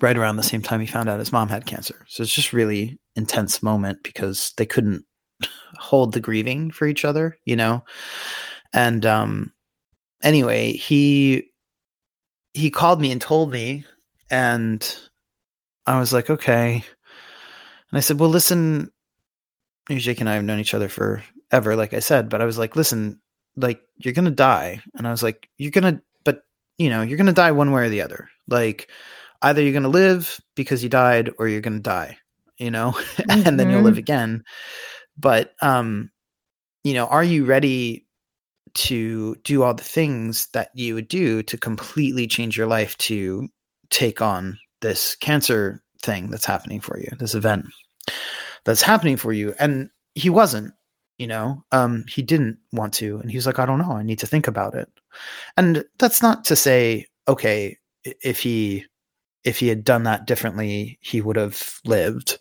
right 0.00 0.16
around 0.16 0.36
the 0.36 0.42
same 0.42 0.62
time 0.62 0.80
he 0.80 0.86
found 0.86 1.08
out 1.08 1.18
his 1.18 1.32
mom 1.32 1.48
had 1.48 1.66
cancer. 1.66 2.04
So 2.08 2.22
it's 2.22 2.34
just 2.34 2.52
really 2.52 2.98
intense 3.14 3.62
moment 3.62 4.02
because 4.02 4.52
they 4.56 4.66
couldn't 4.66 5.04
hold 5.78 6.12
the 6.12 6.20
grieving 6.20 6.70
for 6.70 6.86
each 6.86 7.04
other, 7.04 7.38
you 7.44 7.56
know? 7.56 7.82
And 8.72 9.06
um 9.06 9.52
anyway, 10.22 10.72
he 10.72 11.50
he 12.54 12.70
called 12.70 13.00
me 13.00 13.12
and 13.12 13.20
told 13.20 13.52
me 13.52 13.84
and 14.30 14.98
I 15.86 15.98
was 15.98 16.12
like, 16.12 16.30
okay. 16.30 16.84
And 17.90 17.98
I 17.98 18.00
said, 18.00 18.18
well, 18.18 18.28
listen, 18.28 18.90
Jake 19.88 20.20
and 20.20 20.28
I 20.28 20.34
have 20.34 20.44
known 20.44 20.58
each 20.58 20.74
other 20.74 20.88
forever, 20.88 21.76
like 21.76 21.94
I 21.94 22.00
said, 22.00 22.28
but 22.28 22.42
I 22.42 22.44
was 22.44 22.58
like, 22.58 22.74
listen, 22.76 23.20
like 23.56 23.80
you're 23.96 24.14
gonna 24.14 24.30
die, 24.30 24.82
and 24.94 25.06
I 25.06 25.10
was 25.10 25.22
like, 25.22 25.48
you're 25.56 25.70
gonna, 25.70 26.02
but 26.24 26.42
you 26.78 26.90
know, 26.90 27.02
you're 27.02 27.18
gonna 27.18 27.32
die 27.32 27.52
one 27.52 27.72
way 27.72 27.84
or 27.84 27.88
the 27.88 28.02
other. 28.02 28.28
Like, 28.48 28.90
either 29.42 29.62
you're 29.62 29.72
gonna 29.72 29.88
live 29.88 30.40
because 30.54 30.82
you 30.82 30.88
died, 30.88 31.30
or 31.38 31.48
you're 31.48 31.60
gonna 31.60 31.78
die, 31.80 32.18
you 32.58 32.70
know, 32.70 32.92
mm-hmm. 32.92 33.30
and 33.46 33.58
then 33.58 33.70
you'll 33.70 33.82
live 33.82 33.94
mm-hmm. 33.94 34.00
again. 34.00 34.44
But 35.16 35.54
um, 35.62 36.10
you 36.84 36.94
know, 36.94 37.06
are 37.06 37.24
you 37.24 37.44
ready 37.44 38.06
to 38.74 39.36
do 39.36 39.62
all 39.62 39.72
the 39.72 39.82
things 39.82 40.48
that 40.48 40.70
you 40.74 40.94
would 40.94 41.08
do 41.08 41.42
to 41.44 41.56
completely 41.56 42.26
change 42.26 42.58
your 42.58 42.66
life 42.66 42.96
to 42.98 43.48
take 43.90 44.20
on 44.20 44.58
this 44.80 45.16
cancer 45.16 45.82
thing 46.02 46.30
that's 46.30 46.44
happening 46.44 46.80
for 46.80 46.98
you, 46.98 47.08
this 47.18 47.34
event 47.34 47.66
that's 48.64 48.82
happening 48.82 49.16
for 49.16 49.32
you. 49.32 49.54
And 49.58 49.90
he 50.14 50.30
wasn't, 50.30 50.74
you 51.18 51.26
know, 51.26 51.64
um, 51.72 52.04
he 52.08 52.22
didn't 52.22 52.58
want 52.72 52.92
to. 52.94 53.18
And 53.18 53.30
he 53.30 53.36
was 53.36 53.46
like, 53.46 53.58
I 53.58 53.66
don't 53.66 53.78
know, 53.78 53.92
I 53.92 54.02
need 54.02 54.18
to 54.20 54.26
think 54.26 54.46
about 54.48 54.74
it. 54.74 54.88
And 55.56 55.84
that's 55.98 56.22
not 56.22 56.44
to 56.46 56.56
say, 56.56 57.06
okay, 57.28 57.76
if 58.04 58.40
he 58.40 58.84
if 59.44 59.58
he 59.58 59.68
had 59.68 59.84
done 59.84 60.02
that 60.02 60.26
differently, 60.26 60.98
he 61.00 61.20
would 61.20 61.36
have 61.36 61.80
lived 61.84 62.38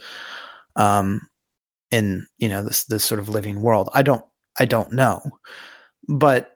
um 0.76 1.22
in, 1.92 2.28
you 2.38 2.50
know, 2.50 2.64
this 2.64 2.84
this 2.86 3.04
sort 3.04 3.20
of 3.20 3.30
living 3.30 3.62
world. 3.62 3.90
I 3.94 4.02
don't 4.02 4.26
I 4.60 4.66
don't 4.66 4.92
know. 4.92 5.22
But 6.08 6.52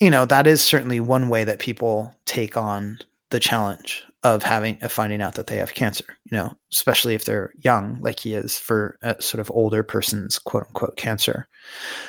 you 0.00 0.10
know, 0.10 0.24
that 0.24 0.46
is 0.46 0.60
certainly 0.62 0.98
one 0.98 1.28
way 1.28 1.44
that 1.44 1.60
people 1.60 2.12
take 2.26 2.56
on 2.56 2.98
the 3.32 3.40
challenge 3.40 4.04
of 4.22 4.42
having 4.44 4.78
of 4.82 4.92
finding 4.92 5.20
out 5.20 5.34
that 5.34 5.48
they 5.48 5.56
have 5.56 5.74
cancer 5.74 6.04
you 6.30 6.36
know 6.36 6.52
especially 6.72 7.14
if 7.14 7.24
they're 7.24 7.52
young 7.58 7.98
like 8.00 8.20
he 8.20 8.34
is 8.34 8.56
for 8.56 8.96
a 9.02 9.20
sort 9.20 9.40
of 9.40 9.50
older 9.50 9.82
person's 9.82 10.38
quote 10.38 10.64
unquote 10.68 10.96
cancer 10.96 11.48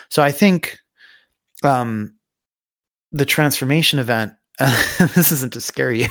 so 0.09 0.21
i 0.21 0.32
think 0.32 0.78
um 1.63 2.13
the 3.11 3.26
transformation 3.26 3.97
event 3.99 4.34
uh, 4.59 4.84
this 5.15 5.32
isn't 5.32 5.53
to 5.53 5.61
scare 5.61 5.91
you 5.91 6.07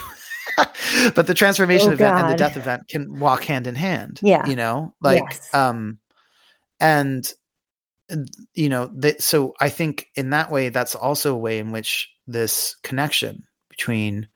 but 1.15 1.27
the 1.29 1.35
transformation 1.35 1.91
Oh, 1.91 1.93
event 1.93 2.19
and 2.19 2.31
the 2.31 2.37
death 2.37 2.57
event 2.57 2.89
can 2.89 3.21
walk 3.21 3.45
hand 3.45 3.67
in 3.69 3.75
hand 3.77 4.19
Yeah. 4.23 4.47
you 4.49 4.57
know 4.57 4.95
like 5.01 5.23
Yes. 5.23 5.55
um 5.55 5.99
and 6.81 7.33
you 8.55 8.69
know 8.69 8.91
that 8.97 9.23
so 9.23 9.55
i 9.61 9.69
think 9.69 10.07
in 10.17 10.31
that 10.31 10.51
way 10.51 10.69
that's 10.71 10.95
also 10.97 11.33
a 11.35 11.39
way 11.39 11.59
in 11.61 11.71
which 11.71 12.11
this 12.27 12.77
connection 12.83 13.45
between 13.71 14.27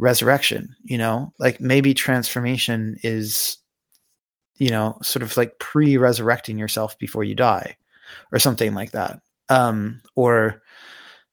resurrection 0.00 0.74
you 0.82 0.98
know? 0.98 1.32
Like 1.38 1.60
maybe 1.60 1.94
transformation 1.94 2.96
is 3.02 3.58
you 4.56 4.70
know 4.70 4.98
sort 5.02 5.22
of 5.22 5.36
like 5.36 5.58
pre-resurrecting 5.58 6.58
yourself 6.58 6.98
before 6.98 7.24
you 7.24 7.34
die 7.34 7.76
or 8.32 8.38
something 8.38 8.74
like 8.74 8.92
that. 8.92 9.20
Um 9.48 10.00
or 10.16 10.62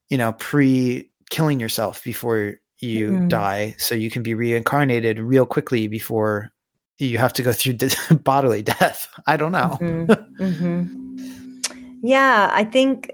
you 0.09 0.17
know 0.17 0.33
pre 0.33 1.09
killing 1.29 1.59
yourself 1.59 2.03
before 2.03 2.55
you 2.79 3.09
Mm. 3.11 3.27
die 3.27 3.75
so 3.79 3.95
you 3.95 4.11
can 4.11 4.21
be 4.21 4.35
reincarnated 4.35 5.19
real 5.19 5.45
quickly 5.47 5.87
before 5.87 6.51
you 6.99 7.17
have 7.17 7.33
to 7.33 7.43
go 7.43 7.51
through 7.51 7.73
bodily 8.23 8.61
death. 8.61 9.07
I 9.25 9.37
don't 9.37 9.51
know. 9.51 9.77
Mhm, 9.81 10.07
mhm. 10.39 11.99
Yeah, 12.03 12.49
I 12.53 12.63
think 12.63 13.11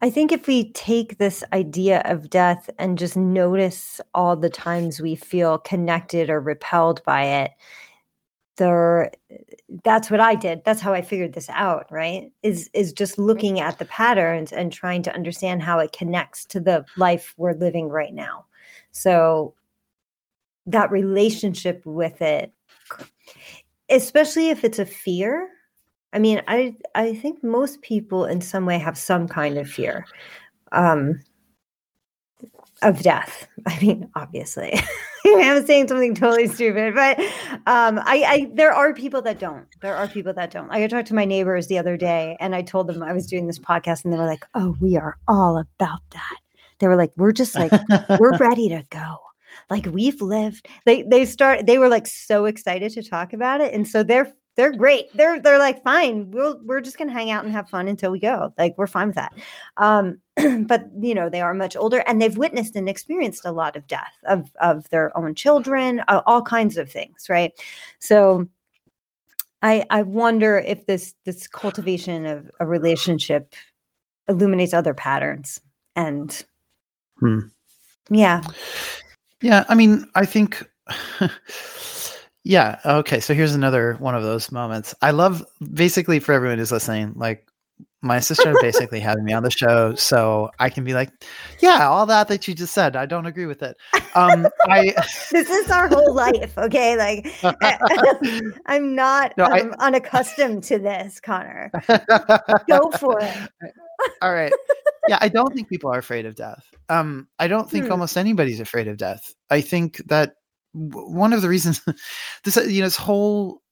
I 0.00 0.10
think 0.10 0.30
if 0.30 0.46
we 0.46 0.72
take 0.72 1.18
this 1.18 1.42
idea 1.52 2.02
of 2.04 2.30
death 2.30 2.70
and 2.78 2.98
just 2.98 3.16
notice 3.16 4.00
all 4.14 4.36
the 4.36 4.50
times 4.50 5.00
we 5.00 5.16
feel 5.16 5.58
connected 5.58 6.30
or 6.30 6.40
repelled 6.40 7.02
by 7.04 7.24
it, 7.24 7.50
there 8.56 9.10
that's 9.84 10.10
what 10.10 10.20
I 10.20 10.34
did. 10.34 10.62
That's 10.64 10.80
how 10.80 10.92
I 10.92 11.02
figured 11.02 11.32
this 11.32 11.48
out, 11.50 11.86
right? 11.90 12.30
Is 12.42 12.70
is 12.74 12.92
just 12.92 13.18
looking 13.18 13.60
at 13.60 13.78
the 13.78 13.84
patterns 13.84 14.52
and 14.52 14.72
trying 14.72 15.02
to 15.04 15.14
understand 15.14 15.62
how 15.62 15.78
it 15.80 15.92
connects 15.92 16.44
to 16.46 16.60
the 16.60 16.84
life 16.96 17.34
we're 17.36 17.54
living 17.54 17.88
right 17.88 18.14
now. 18.14 18.46
So 18.92 19.54
that 20.66 20.90
relationship 20.90 21.82
with 21.86 22.20
it 22.20 22.52
especially 23.90 24.50
if 24.50 24.64
it's 24.64 24.78
a 24.78 24.86
fear 24.86 25.48
i 26.12 26.18
mean 26.18 26.42
i 26.48 26.74
i 26.94 27.14
think 27.14 27.42
most 27.42 27.80
people 27.82 28.24
in 28.24 28.40
some 28.40 28.66
way 28.66 28.78
have 28.78 28.96
some 28.98 29.28
kind 29.28 29.58
of 29.58 29.68
fear 29.68 30.04
um 30.72 31.20
of 32.82 33.02
death. 33.02 33.46
I 33.66 33.78
mean 33.80 34.08
obviously. 34.14 34.78
I'm 35.26 35.66
saying 35.66 35.88
something 35.88 36.14
totally 36.14 36.46
stupid 36.46 36.94
but 36.94 37.18
um 37.66 37.98
I, 38.04 38.24
I 38.26 38.50
there 38.54 38.72
are 38.72 38.94
people 38.94 39.20
that 39.22 39.38
don't. 39.38 39.66
There 39.82 39.96
are 39.96 40.08
people 40.08 40.32
that 40.34 40.50
don't. 40.50 40.68
Like 40.68 40.82
i 40.82 40.86
talked 40.86 41.08
to 41.08 41.14
my 41.14 41.24
neighbors 41.24 41.66
the 41.66 41.78
other 41.78 41.96
day 41.96 42.36
and 42.40 42.54
i 42.54 42.62
told 42.62 42.86
them 42.86 43.02
i 43.02 43.12
was 43.12 43.26
doing 43.26 43.46
this 43.46 43.58
podcast 43.58 44.04
and 44.04 44.12
they 44.12 44.18
were 44.18 44.26
like 44.26 44.44
oh 44.54 44.76
we 44.80 44.96
are 44.96 45.18
all 45.26 45.58
about 45.58 46.00
that. 46.10 46.36
They 46.78 46.88
were 46.88 46.96
like 46.96 47.12
we're 47.16 47.32
just 47.32 47.54
like 47.54 47.72
we're 48.18 48.36
ready 48.38 48.68
to 48.68 48.84
go. 48.90 49.18
Like 49.70 49.86
we've 49.86 50.22
lived. 50.22 50.68
They 50.86 51.02
they 51.02 51.24
start 51.24 51.66
they 51.66 51.78
were 51.78 51.88
like 51.88 52.06
so 52.06 52.44
excited 52.46 52.92
to 52.92 53.02
talk 53.02 53.32
about 53.32 53.60
it 53.60 53.74
and 53.74 53.86
so 53.86 54.02
they're 54.02 54.32
they're 54.58 54.76
great. 54.76 55.06
They're 55.14 55.40
they're 55.40 55.58
like 55.58 55.82
fine 55.84 56.30
we'll 56.30 56.60
we're 56.64 56.80
just 56.80 56.98
gonna 56.98 57.12
hang 57.12 57.30
out 57.30 57.44
and 57.44 57.52
have 57.52 57.70
fun 57.70 57.88
until 57.88 58.10
we 58.10 58.18
go. 58.18 58.52
Like 58.58 58.74
we're 58.76 58.88
fine 58.88 59.06
with 59.06 59.16
that. 59.16 59.32
Um 59.76 60.18
but 60.66 60.86
you 61.00 61.14
know 61.14 61.30
they 61.30 61.40
are 61.40 61.54
much 61.54 61.76
older 61.76 62.02
and 62.06 62.20
they've 62.20 62.36
witnessed 62.36 62.76
and 62.76 62.88
experienced 62.88 63.46
a 63.46 63.52
lot 63.52 63.76
of 63.76 63.86
death 63.86 64.12
of 64.24 64.50
of 64.60 64.88
their 64.90 65.16
own 65.16 65.34
children 65.34 66.02
uh, 66.08 66.22
all 66.26 66.42
kinds 66.42 66.76
of 66.76 66.90
things 66.90 67.28
right? 67.30 67.52
So 68.00 68.46
i 69.62 69.84
i 69.90 70.02
wonder 70.02 70.58
if 70.58 70.86
this 70.86 71.14
this 71.24 71.48
cultivation 71.48 72.26
of 72.26 72.50
a 72.60 72.66
relationship 72.66 73.54
illuminates 74.28 74.74
other 74.74 74.94
patterns 74.94 75.60
and 75.96 76.44
Hmm. 77.20 77.40
yeah. 78.10 78.42
Yeah, 79.40 79.64
I 79.68 79.74
mean, 79.74 80.08
I 80.14 80.24
think 80.24 80.68
Yeah, 82.48 82.80
okay. 82.82 83.20
So 83.20 83.34
here's 83.34 83.54
another 83.54 83.92
one 83.98 84.14
of 84.14 84.22
those 84.22 84.50
moments. 84.50 84.94
I 85.02 85.10
love 85.10 85.44
basically 85.74 86.18
for 86.18 86.32
everyone 86.32 86.56
who's 86.56 86.72
listening, 86.72 87.12
like 87.14 87.46
my 88.00 88.20
sister 88.20 88.54
basically 88.62 89.00
having 89.00 89.24
me 89.24 89.34
on 89.34 89.42
the 89.42 89.50
show 89.50 89.94
so 89.96 90.48
I 90.58 90.70
can 90.70 90.82
be 90.82 90.94
like, 90.94 91.10
yeah, 91.60 91.86
all 91.86 92.06
that 92.06 92.28
that 92.28 92.48
you 92.48 92.54
just 92.54 92.72
said, 92.72 92.96
I 92.96 93.04
don't 93.04 93.26
agree 93.26 93.44
with 93.44 93.62
it. 93.62 93.76
Um 94.14 94.46
I 94.64 94.94
this 95.30 95.50
is 95.50 95.70
our 95.70 95.88
whole 95.88 96.14
life 96.14 96.56
okay 96.56 96.96
like 96.96 97.30
i'm 98.66 98.94
not 98.94 99.34
No, 99.36 99.44
I- 99.44 99.60
um, 99.60 99.74
unaccustomed 99.78 100.64
to 100.64 100.78
this 100.78 101.20
Conner 101.20 101.70
go 102.66 102.90
for 102.92 103.20
it 103.20 103.74
all 104.22 104.32
right. 104.32 104.52
Yeah, 105.06 105.18
I 105.20 105.28
don't 105.28 105.54
think 105.54 105.68
people 105.68 105.90
are 105.92 105.98
afraid 105.98 106.24
of 106.24 106.34
death. 106.34 106.64
Um 106.88 107.28
I 107.38 107.46
don't 107.46 107.70
think 107.70 107.86
Hmm. 107.86 107.92
almost 107.92 108.16
anybody's 108.16 108.60
afraid 108.60 108.88
of 108.88 108.96
death. 108.96 109.34
I 109.50 109.60
think 109.60 109.98
that 110.06 110.34
one 110.78 111.32
of 111.32 111.42
the 111.42 111.48
reasons 111.48 111.80
this 112.44 112.56
you 112.56 112.80
know 112.80 112.86
this 112.86 112.96
whole 112.96 113.62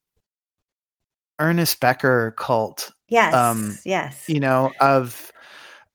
Ernest 1.38 1.80
Becker 1.80 2.34
cult 2.38 2.92
yes 3.08 3.34
Um, 3.34 3.78
yes. 3.84 4.24
you 4.28 4.40
know 4.40 4.72
of 4.80 5.30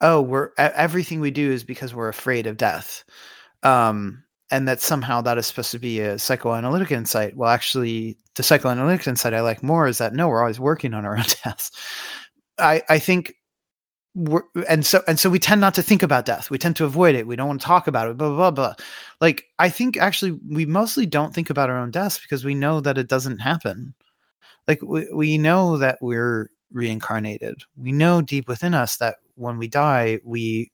oh 0.01 0.21
we're 0.21 0.49
everything 0.57 1.19
we 1.19 1.31
do 1.31 1.51
is 1.51 1.63
because 1.63 1.93
we're 1.93 2.09
afraid 2.09 2.47
of 2.47 2.57
death 2.57 3.03
um 3.63 4.23
and 4.49 4.67
that 4.67 4.81
somehow 4.81 5.21
that 5.21 5.37
is 5.37 5.47
supposed 5.47 5.71
to 5.71 5.79
be 5.79 6.01
a 6.01 6.19
psychoanalytic 6.19 6.91
insight. 6.91 7.35
Well 7.37 7.49
actually 7.49 8.17
the 8.35 8.43
psychoanalytic 8.43 9.07
insight 9.07 9.33
i 9.33 9.41
like 9.41 9.61
more 9.63 9.87
is 9.87 9.97
that 9.97 10.13
no 10.13 10.27
we're 10.27 10.41
always 10.41 10.59
working 10.59 10.93
on 10.93 11.05
our 11.05 11.17
own 11.17 11.25
deaths. 11.43 11.71
I 12.57 12.81
i 12.89 12.99
think 12.99 13.33
we're, 14.13 14.43
and 14.67 14.85
so 14.85 15.01
and 15.07 15.19
so 15.19 15.29
we 15.29 15.39
tend 15.39 15.61
not 15.61 15.73
to 15.75 15.81
think 15.81 16.03
about 16.03 16.25
death. 16.25 16.49
We 16.49 16.57
tend 16.57 16.75
to 16.77 16.85
avoid 16.85 17.15
it. 17.15 17.27
We 17.27 17.35
don't 17.35 17.47
want 17.47 17.61
to 17.61 17.67
talk 17.67 17.87
about 17.87 18.09
it 18.09 18.17
blah 18.17 18.29
blah 18.29 18.51
blah. 18.51 18.75
Like 19.21 19.45
i 19.59 19.69
think 19.69 19.97
actually 19.97 20.37
we 20.49 20.65
mostly 20.65 21.05
don't 21.05 21.33
think 21.33 21.49
about 21.49 21.69
our 21.69 21.77
own 21.77 21.91
deaths 21.91 22.19
because 22.19 22.43
we 22.43 22.53
know 22.55 22.81
that 22.81 22.97
it 22.97 23.07
doesn't 23.07 23.39
happen. 23.39 23.93
Like 24.67 24.81
we, 24.81 25.07
we 25.13 25.37
know 25.37 25.77
that 25.77 25.97
we're 26.01 26.49
reincarnated. 26.71 27.63
We 27.77 27.91
know 27.91 28.21
deep 28.21 28.47
within 28.47 28.73
us 28.73 28.97
that 28.97 29.17
when 29.35 29.57
we 29.57 29.67
die 29.67 30.19
we 30.25 30.71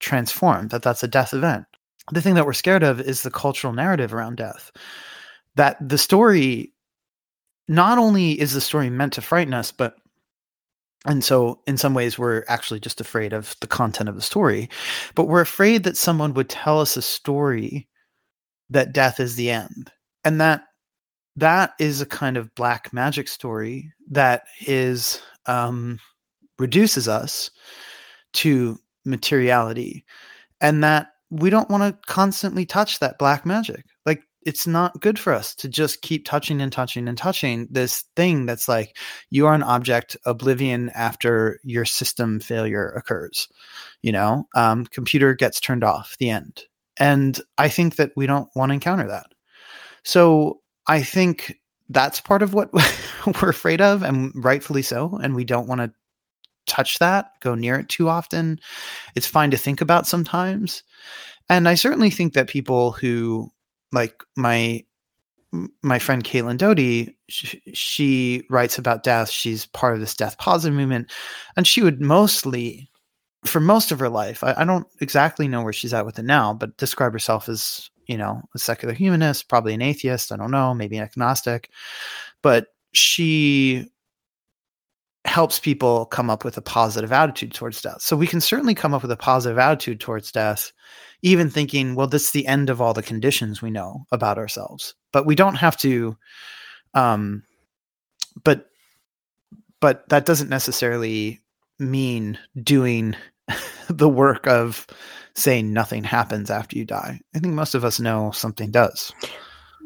transform 0.00 0.68
that 0.68 0.82
that's 0.82 1.02
a 1.02 1.08
death 1.08 1.34
event. 1.34 1.66
The 2.12 2.22
thing 2.22 2.34
that 2.34 2.46
we're 2.46 2.54
scared 2.54 2.82
of 2.82 3.00
is 3.00 3.22
the 3.22 3.30
cultural 3.30 3.74
narrative 3.74 4.14
around 4.14 4.36
death. 4.36 4.72
That 5.56 5.76
the 5.86 5.98
story 5.98 6.72
not 7.68 7.98
only 7.98 8.40
is 8.40 8.54
the 8.54 8.60
story 8.60 8.88
meant 8.90 9.12
to 9.14 9.20
frighten 9.20 9.54
us 9.54 9.70
but 9.70 9.96
and 11.06 11.24
so 11.24 11.60
in 11.66 11.76
some 11.76 11.94
ways 11.94 12.18
we're 12.18 12.44
actually 12.48 12.80
just 12.80 13.00
afraid 13.00 13.32
of 13.32 13.56
the 13.60 13.66
content 13.66 14.08
of 14.08 14.14
the 14.14 14.22
story 14.22 14.68
but 15.14 15.24
we're 15.24 15.40
afraid 15.40 15.82
that 15.84 15.96
someone 15.96 16.34
would 16.34 16.48
tell 16.48 16.80
us 16.80 16.96
a 16.96 17.02
story 17.02 17.88
that 18.70 18.92
death 18.92 19.20
is 19.20 19.34
the 19.34 19.50
end. 19.50 19.90
And 20.24 20.40
that 20.40 20.64
that 21.36 21.74
is 21.78 22.00
a 22.00 22.06
kind 22.06 22.36
of 22.36 22.54
black 22.54 22.92
magic 22.92 23.28
story 23.28 23.92
that 24.10 24.44
is 24.66 25.20
um, 25.46 25.98
reduces 26.58 27.08
us 27.08 27.50
to 28.34 28.78
materiality. 29.04 30.04
And 30.60 30.82
that 30.84 31.08
we 31.30 31.50
don't 31.50 31.70
want 31.70 31.82
to 31.82 32.12
constantly 32.12 32.66
touch 32.66 32.98
that 32.98 33.18
black 33.18 33.46
magic. 33.46 33.84
Like 34.06 34.22
it's 34.46 34.66
not 34.66 35.00
good 35.00 35.18
for 35.18 35.32
us 35.32 35.54
to 35.54 35.68
just 35.68 36.02
keep 36.02 36.24
touching 36.24 36.60
and 36.60 36.72
touching 36.72 37.08
and 37.08 37.18
touching 37.18 37.68
this 37.70 38.04
thing 38.16 38.46
that's 38.46 38.68
like 38.68 38.96
you 39.30 39.46
are 39.46 39.54
an 39.54 39.62
object 39.62 40.16
oblivion 40.24 40.90
after 40.94 41.60
your 41.64 41.84
system 41.84 42.40
failure 42.40 42.88
occurs 42.90 43.48
you 44.02 44.12
know? 44.12 44.46
Um, 44.54 44.86
computer 44.86 45.34
gets 45.34 45.60
turned 45.60 45.84
off 45.84 46.16
the 46.18 46.30
end. 46.30 46.62
And 46.98 47.40
i 47.58 47.68
think 47.68 47.96
that 47.96 48.12
we 48.16 48.26
don't 48.26 48.48
want 48.54 48.70
to 48.70 48.74
encounter 48.74 49.08
that. 49.08 49.26
So 50.04 50.60
i 50.86 51.02
think 51.02 51.56
that's 51.88 52.20
part 52.20 52.42
of 52.42 52.54
what 52.54 52.70
we're 53.42 53.50
afraid 53.50 53.80
of 53.80 54.02
and 54.02 54.32
rightfully 54.34 54.82
so 54.82 55.18
and 55.22 55.34
we 55.34 55.44
don't 55.44 55.68
want 55.68 55.80
to 55.80 55.92
touch 56.66 56.98
that 57.00 57.32
go 57.40 57.54
near 57.54 57.76
it 57.76 57.88
too 57.88 58.08
often. 58.08 58.60
It's 59.16 59.26
fine 59.26 59.50
to 59.50 59.56
think 59.56 59.80
about 59.80 60.06
sometimes. 60.06 60.82
And 61.48 61.68
i 61.68 61.74
certainly 61.74 62.10
think 62.10 62.34
that 62.34 62.48
people 62.48 62.92
who 62.92 63.50
like 63.92 64.22
my 64.36 64.84
my 65.82 65.98
friend 65.98 66.22
Caitlin 66.22 66.58
Doughty, 66.58 67.16
she, 67.28 67.60
she 67.74 68.44
writes 68.50 68.78
about 68.78 69.02
death. 69.02 69.30
She's 69.30 69.66
part 69.66 69.94
of 69.94 70.00
this 70.00 70.14
death 70.14 70.38
positive 70.38 70.76
movement, 70.76 71.10
and 71.56 71.66
she 71.66 71.82
would 71.82 72.00
mostly, 72.00 72.88
for 73.44 73.60
most 73.60 73.90
of 73.90 73.98
her 73.98 74.08
life, 74.08 74.44
I, 74.44 74.54
I 74.58 74.64
don't 74.64 74.86
exactly 75.00 75.48
know 75.48 75.62
where 75.62 75.72
she's 75.72 75.92
at 75.92 76.06
with 76.06 76.18
it 76.18 76.24
now, 76.24 76.54
but 76.54 76.76
describe 76.76 77.12
herself 77.12 77.48
as 77.48 77.90
you 78.06 78.16
know 78.16 78.42
a 78.54 78.58
secular 78.58 78.94
humanist, 78.94 79.48
probably 79.48 79.74
an 79.74 79.82
atheist. 79.82 80.30
I 80.30 80.36
don't 80.36 80.52
know, 80.52 80.72
maybe 80.72 80.96
an 80.98 81.04
agnostic, 81.04 81.70
but 82.42 82.68
she 82.92 83.90
helps 85.26 85.58
people 85.58 86.06
come 86.06 86.30
up 86.30 86.44
with 86.44 86.56
a 86.56 86.62
positive 86.62 87.12
attitude 87.12 87.52
towards 87.52 87.82
death. 87.82 88.00
So 88.00 88.16
we 88.16 88.26
can 88.26 88.40
certainly 88.40 88.74
come 88.74 88.94
up 88.94 89.02
with 89.02 89.10
a 89.10 89.16
positive 89.16 89.58
attitude 89.58 90.00
towards 90.00 90.32
death, 90.32 90.72
even 91.22 91.50
thinking, 91.50 91.94
well, 91.94 92.06
this 92.06 92.26
is 92.26 92.30
the 92.30 92.46
end 92.46 92.70
of 92.70 92.80
all 92.80 92.94
the 92.94 93.02
conditions 93.02 93.60
we 93.60 93.70
know 93.70 94.06
about 94.12 94.38
ourselves. 94.38 94.94
But 95.12 95.26
we 95.26 95.34
don't 95.34 95.56
have 95.56 95.76
to 95.78 96.16
um 96.94 97.44
but 98.42 98.66
but 99.80 100.08
that 100.08 100.26
doesn't 100.26 100.50
necessarily 100.50 101.40
mean 101.78 102.38
doing 102.62 103.16
the 103.88 104.08
work 104.08 104.46
of 104.46 104.86
saying 105.34 105.72
nothing 105.72 106.04
happens 106.04 106.50
after 106.50 106.76
you 106.76 106.84
die. 106.84 107.20
I 107.34 107.38
think 107.38 107.54
most 107.54 107.74
of 107.74 107.84
us 107.84 108.00
know 108.00 108.30
something 108.32 108.70
does. 108.70 109.12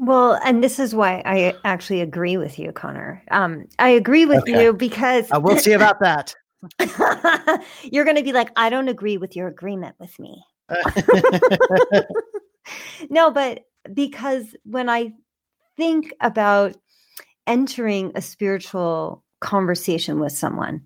Well, 0.00 0.38
and 0.44 0.62
this 0.62 0.78
is 0.78 0.94
why 0.94 1.22
I 1.24 1.54
actually 1.64 2.00
agree 2.00 2.36
with 2.36 2.58
you, 2.58 2.72
Conner. 2.72 3.22
Um, 3.30 3.66
I 3.78 3.90
agree 3.90 4.26
with 4.26 4.42
Okay. 4.42 4.64
you 4.64 4.72
because 4.72 5.30
Uh, 5.30 5.40
we'll 5.42 5.56
see 5.56 5.72
about 5.72 6.00
that. 6.00 6.34
you're 7.84 8.04
going 8.04 8.16
to 8.16 8.22
be 8.22 8.32
like, 8.32 8.50
I 8.56 8.70
don't 8.70 8.88
agree 8.88 9.18
with 9.18 9.36
your 9.36 9.48
agreement 9.48 9.96
with 9.98 10.18
me. 10.18 10.42
no, 13.10 13.30
but 13.30 13.60
because 13.92 14.56
when 14.64 14.88
I 14.88 15.12
think 15.76 16.12
about 16.20 16.76
entering 17.46 18.12
a 18.14 18.22
spiritual 18.22 19.22
conversation 19.40 20.20
with 20.20 20.32
someone, 20.32 20.82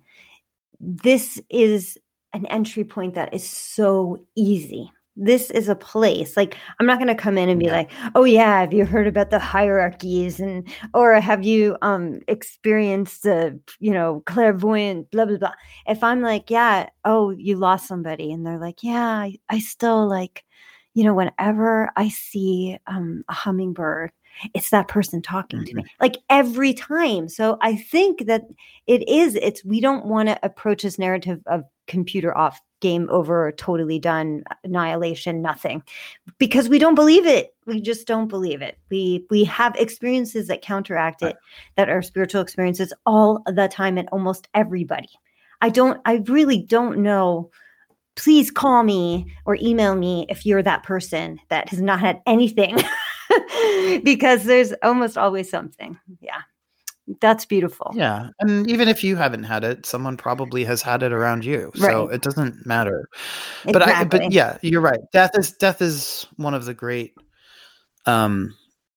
this 0.79 1.41
is 1.49 1.97
an 2.33 2.45
entry 2.47 2.83
point 2.83 3.15
that 3.15 3.33
is 3.33 3.47
so 3.47 4.25
easy. 4.35 4.91
This 5.15 5.51
is 5.51 5.67
a 5.67 5.75
place 5.75 6.37
like 6.37 6.55
I'm 6.79 6.85
not 6.85 6.97
going 6.97 7.07
to 7.09 7.15
come 7.15 7.37
in 7.37 7.49
and 7.49 7.59
be 7.59 7.65
Yeah. 7.65 7.73
like, 7.73 7.91
"Oh 8.15 8.23
yeah, 8.23 8.61
have 8.61 8.73
you 8.73 8.85
heard 8.85 9.05
about 9.07 9.31
the 9.31 9.39
hierarchies 9.39 10.39
and 10.39 10.65
or 10.93 11.13
have 11.19 11.43
you 11.43 11.75
um 11.81 12.21
experienced 12.27 13.23
the, 13.23 13.59
you 13.79 13.91
know, 13.91 14.23
clairvoyant 14.27 15.11
blah 15.11 15.25
blah 15.25 15.37
blah." 15.37 15.53
If 15.87 16.03
I'm 16.03 16.21
like, 16.21 16.49
"Yeah, 16.49 16.89
oh, 17.05 17.31
you 17.31 17.57
lost 17.57 17.87
somebody." 17.87 18.31
And 18.31 18.45
they're 18.45 18.59
like, 18.59 18.81
"Yeah, 18.83 19.03
I, 19.05 19.35
I 19.49 19.59
still 19.59 20.07
like 20.07 20.45
you 20.95 21.03
know, 21.03 21.13
whenever 21.13 21.89
I 21.95 22.09
see 22.09 22.77
um, 22.87 23.23
a 23.29 23.33
hummingbird, 23.33 24.11
it's 24.53 24.69
that 24.69 24.87
person 24.87 25.21
talking 25.21 25.65
to 25.65 25.73
me 25.73 25.81
mm-hmm. 25.81 26.03
like 26.03 26.17
every 26.29 26.73
time. 26.73 27.29
So 27.29 27.57
I 27.61 27.75
think 27.75 28.25
that 28.27 28.43
it 28.87 29.07
is, 29.07 29.35
it's, 29.35 29.63
we 29.63 29.81
don't 29.81 30.05
want 30.05 30.29
to 30.29 30.39
approach 30.43 30.83
this 30.83 30.99
narrative 30.99 31.41
of 31.47 31.63
computer 31.87 32.35
off, 32.37 32.61
game 32.81 33.07
over, 33.11 33.51
totally 33.53 33.99
done, 33.99 34.43
annihilation, 34.63 35.41
nothing, 35.41 35.83
because 36.37 36.69
we 36.69 36.79
don't 36.79 36.95
believe 36.95 37.25
it. 37.25 37.53
We 37.65 37.81
just 37.81 38.07
don't 38.07 38.27
believe 38.27 38.61
it. 38.61 38.77
We, 38.89 39.25
we 39.29 39.43
have 39.45 39.75
experiences 39.75 40.47
that 40.47 40.61
counteract 40.61 41.21
it, 41.21 41.35
that 41.75 41.89
are 41.89 42.01
spiritual 42.01 42.41
experiences 42.41 42.93
all 43.05 43.43
the 43.45 43.67
time 43.67 43.97
and 43.97 44.07
almost 44.11 44.47
everybody. 44.53 45.09
I 45.61 45.69
don't, 45.69 45.99
I 46.05 46.23
really 46.27 46.61
don't 46.61 46.99
know 46.99 47.51
please 48.19 48.51
call 48.51 48.83
me 48.83 49.33
or 49.45 49.57
email 49.61 49.95
me 49.95 50.25
if 50.27 50.45
you're 50.45 50.61
that 50.61 50.83
person 50.83 51.39
that 51.47 51.69
has 51.69 51.81
not 51.81 52.01
had 52.01 52.21
anything 52.25 52.77
because 54.03 54.43
there's 54.43 54.73
almost 54.83 55.17
always 55.17 55.49
something. 55.49 55.97
Yeah. 56.21 56.41
That's 57.21 57.43
beautiful. 57.45 57.91
Yeah. 57.95 58.29
And 58.39 58.69
even 58.69 58.87
if 58.87 59.03
you 59.03 59.15
haven't 59.15 59.43
had 59.43 59.63
it, 59.63 59.85
someone 59.85 60.15
probably 60.15 60.63
has 60.65 60.81
had 60.83 61.01
it 61.01 61.11
around 61.11 61.43
you. 61.43 61.71
So 61.73 62.05
Right. 62.05 62.15
it 62.15 62.21
doesn't 62.21 62.65
matter. 62.67 63.09
But 63.65 63.81
I 63.81 64.03
but 64.03 64.31
yeah, 64.31 64.57
you're 64.61 64.81
right. 64.81 64.99
Death 65.11 65.31
is 65.35 65.51
death 65.53 65.81
is 65.81 66.27
one 66.37 66.53
of 66.53 66.65
the 66.65 66.73
great 66.75 67.15
um 68.05 68.53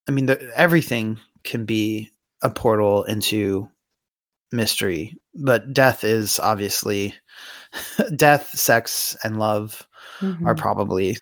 I 0.09 0.12
mean 0.12 0.26
the, 0.26 0.51
everything 0.55 1.18
can 1.45 1.64
be 1.64 2.11
a 2.43 2.51
portal 2.51 3.05
into 3.05 3.66
mystery, 4.51 5.16
but 5.35 5.72
death 5.72 6.05
is 6.05 6.39
obviously 6.39 7.14
death, 8.16 8.49
sex 8.51 9.16
and 9.24 9.39
love 9.39 9.87
are 10.20 10.26
Mhm. 10.55 10.59
probably 10.59 11.16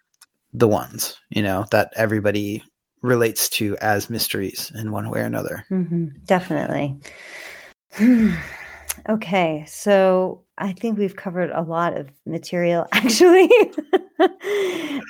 the 0.52 0.66
ones, 0.66 1.16
you 1.30 1.42
know, 1.42 1.64
that 1.70 1.92
everybody 1.94 2.64
relates 3.02 3.48
to 3.48 3.76
as 3.78 4.10
mysteries 4.10 4.72
in 4.74 4.92
one 4.92 5.10
way 5.10 5.20
or 5.20 5.24
another. 5.24 5.64
Mhm, 5.70 6.12
Definitely. 6.26 6.96
okay. 9.08 9.64
So 9.66 10.42
I 10.58 10.72
think 10.72 10.98
we've 10.98 11.16
covered 11.16 11.50
a 11.50 11.62
lot 11.62 11.96
of 11.96 12.10
material 12.26 12.86
actually. 12.92 13.48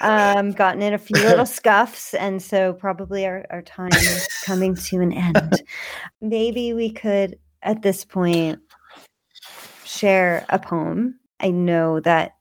um, 0.03 0.53
gotten 0.53 0.83
in 0.83 0.95
a 0.95 0.99
few 0.99 1.17
little 1.17 1.47
scuffs. 1.59 2.15
And 2.15 2.41
so 2.43 2.73
probably 2.73 3.27
our, 3.27 3.45
our 3.51 3.63
time 3.63 3.93
is 3.93 4.27
coming 4.45 4.75
to 4.75 5.01
an 5.01 5.13
end. 5.13 5.63
Maybe 6.21 6.73
we 6.73 6.91
could, 6.91 7.39
at 7.63 7.83
this 7.83 8.05
point, 8.05 8.61
share 9.85 10.47
a 10.49 10.59
poem. 10.59 11.19
I 11.41 11.51
know 11.51 12.01
that 12.01 12.33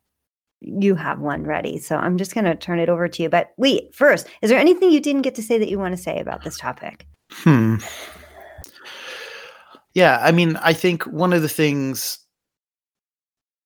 you 0.61 0.95
have 0.95 1.19
one 1.19 1.43
ready. 1.43 1.77
So 1.79 1.95
I'm 1.95 2.17
just 2.17 2.33
going 2.33 2.45
to 2.45 2.55
turn 2.55 2.79
it 2.79 2.89
over 2.89 3.07
to 3.07 3.23
you. 3.23 3.29
But 3.29 3.51
wait, 3.57 3.93
first, 3.93 4.27
is 4.41 4.49
there 4.49 4.59
anything 4.59 4.91
you 4.91 4.99
didn't 4.99 5.21
get 5.21 5.35
to 5.35 5.43
say 5.43 5.57
that 5.57 5.69
you 5.69 5.79
want 5.79 5.95
to 5.95 6.01
say 6.01 6.19
about 6.19 6.43
this 6.43 6.57
topic? 6.57 7.05
Hmm. 7.31 7.77
Yeah, 9.93 10.19
I 10.21 10.31
mean, 10.31 10.55
I 10.57 10.73
think 10.73 11.03
one 11.03 11.33
of 11.33 11.41
the 11.41 11.49
things 11.49 12.19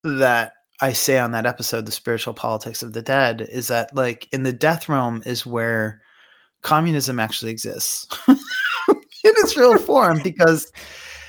that 0.03 0.53
I 0.81 0.93
say 0.93 1.19
on 1.19 1.31
that 1.31 1.45
episode, 1.45 1.85
The 1.85 1.91
Spiritual 1.91 2.33
Politics 2.33 2.83
of 2.83 2.93
the 2.93 3.01
Dead, 3.01 3.41
is 3.41 3.67
that, 3.67 3.93
like, 3.95 4.27
in 4.31 4.43
the 4.43 4.53
death 4.53 4.89
realm 4.89 5.21
is 5.25 5.45
where 5.45 6.01
communism 6.61 7.19
actually 7.19 7.51
exists 7.51 8.07
in 8.27 8.37
its 9.23 9.57
real 9.57 9.77
form 9.77 10.21
because 10.23 10.71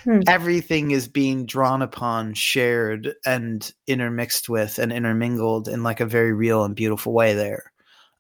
Hmm. 0.04 0.20
everything 0.28 0.90
is 0.90 1.08
being 1.08 1.46
drawn 1.46 1.82
upon, 1.82 2.34
shared, 2.34 3.14
and 3.24 3.72
intermixed 3.86 4.48
with 4.48 4.78
and 4.78 4.92
intermingled 4.92 5.66
in 5.68 5.82
like 5.82 6.00
a 6.00 6.06
very 6.06 6.32
real 6.32 6.64
and 6.64 6.76
beautiful 6.76 7.12
way 7.12 7.34
there. 7.34 7.72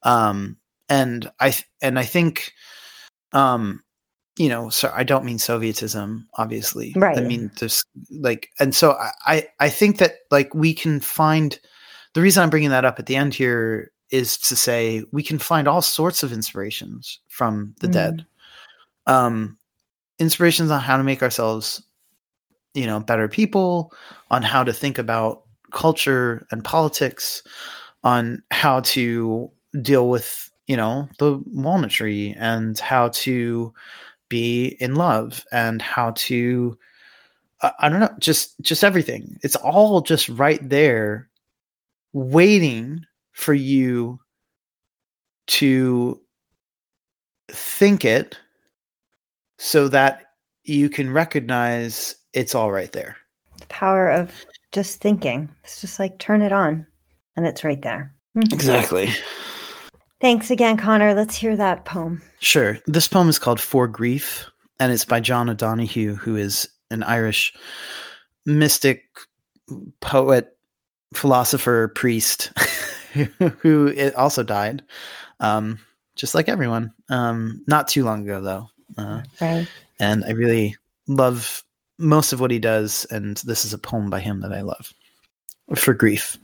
Um, 0.02 0.56
and 0.88 1.30
I 1.40 1.50
th- 1.50 1.68
and 1.82 1.98
I 1.98 2.04
think 2.04 2.52
um 3.32 3.82
you 4.36 4.48
know 4.48 4.68
so 4.68 4.90
i 4.94 5.02
don't 5.04 5.24
mean 5.24 5.38
sovietism 5.38 6.24
obviously 6.34 6.92
Right. 6.96 7.18
i 7.18 7.20
mean 7.20 7.50
just 7.56 7.84
like 8.10 8.48
and 8.60 8.74
so 8.74 8.96
I, 9.26 9.48
I 9.60 9.68
think 9.68 9.98
that 9.98 10.12
like 10.30 10.54
we 10.54 10.72
can 10.74 11.00
find 11.00 11.58
the 12.14 12.20
reason 12.20 12.42
i'm 12.42 12.50
bringing 12.50 12.70
that 12.70 12.84
up 12.84 12.98
at 12.98 13.06
the 13.06 13.16
end 13.16 13.34
here 13.34 13.90
is 14.10 14.36
to 14.38 14.56
say 14.56 15.04
we 15.12 15.22
can 15.22 15.38
find 15.38 15.66
all 15.68 15.82
sorts 15.82 16.22
of 16.22 16.32
inspirations 16.32 17.20
from 17.28 17.74
the 17.80 17.88
Mm. 17.88 17.92
dead 17.92 18.26
um 19.06 19.56
inspirations 20.24 20.70
on 20.70 20.80
how 20.80 20.96
to 20.96 21.04
make 21.04 21.22
ourselves 21.22 21.82
you 22.74 22.86
know 22.86 22.98
better 22.98 23.28
people 23.28 23.92
on 24.30 24.42
how 24.42 24.64
to 24.64 24.72
think 24.72 24.98
about 24.98 25.42
culture 25.72 26.46
and 26.50 26.64
politics 26.64 27.42
on 28.02 28.42
how 28.50 28.80
to 28.80 29.50
deal 29.82 30.08
with 30.08 30.50
you 30.66 30.76
know 30.76 31.08
the 31.18 31.40
walnut 31.46 31.90
tree 31.90 32.34
and 32.38 32.78
how 32.78 33.08
to 33.10 33.72
be 34.30 34.76
in 34.80 34.94
love 34.94 35.44
and 35.52 35.82
how 35.82 36.12
to 36.16 36.76
I 37.62 37.72
I 37.80 37.88
don't 37.88 38.00
know 38.00 38.14
just 38.18 38.60
just 38.62 38.82
everything. 38.82 39.38
It's 39.42 39.56
all 39.56 40.00
just 40.00 40.28
right 40.28 40.66
there 40.68 41.28
waiting 42.12 43.04
for 43.32 43.54
you 43.54 44.18
to 45.46 46.20
think 47.50 48.04
it 48.04 48.38
so 49.64 49.88
that 49.88 50.22
you 50.64 50.88
can 50.88 51.10
recognize 51.10 52.14
it's 52.32 52.54
all 52.54 52.70
right 52.70 52.92
there 52.92 53.16
The 53.60 53.66
power 53.66 54.10
of 54.10 54.30
just 54.72 55.00
thinking. 55.00 55.48
It's 55.62 55.80
just 55.80 55.98
like 55.98 56.18
turn 56.18 56.42
it 56.42 56.52
on 56.52 56.86
and 57.36 57.46
it's 57.46 57.64
right 57.64 57.80
there. 57.80 58.14
Mhm. 58.36 58.52
exactly 58.52 59.08
Thanks 60.20 60.50
again, 60.50 60.78
Conner. 60.78 61.12
Let's 61.12 61.36
hear 61.36 61.54
that 61.56 61.84
poem. 61.84 62.22
Sure. 62.40 62.78
This 62.86 63.08
poem 63.08 63.28
is 63.28 63.38
called 63.38 63.60
For 63.60 63.86
Grief, 63.86 64.46
and 64.80 64.90
it's 64.90 65.04
by 65.04 65.20
John 65.20 65.50
O'Donohue, 65.50 66.14
who 66.14 66.36
is 66.36 66.66
an 66.90 67.02
Irish 67.02 67.52
mystic, 68.46 69.02
poet, 70.00 70.56
philosopher, 71.12 71.88
priest, 71.88 72.52
who 73.60 73.94
also 74.16 74.42
died, 74.42 74.82
um, 75.40 75.78
just 76.16 76.34
like 76.34 76.48
everyone. 76.48 76.90
Um, 77.10 77.62
not 77.66 77.88
too 77.88 78.04
long 78.04 78.22
ago, 78.22 78.40
though. 78.40 78.70
Uh, 78.96 79.22
Right. 79.40 79.68
and 80.00 80.24
I 80.24 80.30
really 80.30 80.76
love 81.06 81.62
most 81.98 82.32
of 82.32 82.40
what 82.40 82.50
he 82.50 82.58
does, 82.58 83.04
and 83.10 83.36
this 83.38 83.64
is 83.64 83.72
a 83.72 83.78
poem 83.78 84.10
by 84.10 84.20
him 84.20 84.40
that 84.40 84.52
I 84.52 84.62
love. 84.62 84.92
For 85.76 85.94
Grief. 85.94 86.36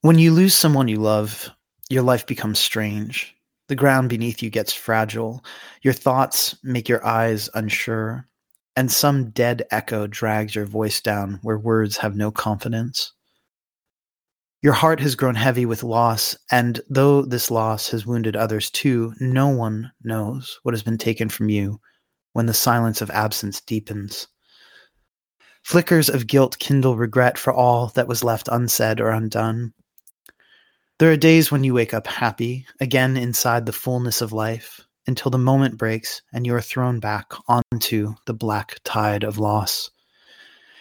When 0.00 0.18
you 0.18 0.32
lose 0.32 0.54
someone 0.54 0.88
you 0.88 0.96
love, 1.00 1.48
your 1.88 2.02
life 2.02 2.26
becomes 2.26 2.58
strange. 2.58 3.34
The 3.68 3.76
ground 3.76 4.08
beneath 4.08 4.42
you 4.42 4.50
gets 4.50 4.72
fragile. 4.72 5.44
Your 5.82 5.94
thoughts 5.94 6.56
make 6.62 6.88
your 6.88 7.04
eyes 7.06 7.48
unsure. 7.54 8.26
And 8.74 8.90
some 8.90 9.30
dead 9.30 9.64
echo 9.70 10.06
drags 10.06 10.54
your 10.54 10.64
voice 10.64 11.00
down 11.00 11.38
where 11.42 11.58
words 11.58 11.96
have 11.98 12.16
no 12.16 12.30
confidence. 12.30 13.12
Your 14.62 14.74
heart 14.74 15.00
has 15.00 15.16
grown 15.16 15.34
heavy 15.34 15.66
with 15.66 15.82
loss, 15.82 16.36
and 16.48 16.80
though 16.88 17.22
this 17.22 17.50
loss 17.50 17.88
has 17.88 18.06
wounded 18.06 18.36
others 18.36 18.70
too, 18.70 19.12
no 19.18 19.48
one 19.48 19.90
knows 20.04 20.60
what 20.62 20.72
has 20.72 20.84
been 20.84 20.98
taken 20.98 21.28
from 21.28 21.48
you 21.48 21.80
when 22.32 22.46
the 22.46 22.54
silence 22.54 23.02
of 23.02 23.10
absence 23.10 23.60
deepens. 23.60 24.28
Flickers 25.64 26.08
of 26.08 26.28
guilt 26.28 26.60
kindle 26.60 26.96
regret 26.96 27.38
for 27.38 27.52
all 27.52 27.88
that 27.96 28.06
was 28.06 28.22
left 28.22 28.48
unsaid 28.52 29.00
or 29.00 29.10
undone. 29.10 29.74
There 31.00 31.10
are 31.10 31.16
days 31.16 31.50
when 31.50 31.64
you 31.64 31.74
wake 31.74 31.92
up 31.92 32.06
happy, 32.06 32.64
again 32.78 33.16
inside 33.16 33.66
the 33.66 33.72
fullness 33.72 34.20
of 34.20 34.32
life, 34.32 34.80
until 35.08 35.30
the 35.32 35.38
moment 35.38 35.76
breaks 35.76 36.22
and 36.32 36.46
you 36.46 36.54
are 36.54 36.60
thrown 36.60 37.00
back 37.00 37.32
onto 37.48 38.14
the 38.26 38.34
black 38.34 38.78
tide 38.84 39.24
of 39.24 39.38
loss. 39.38 39.90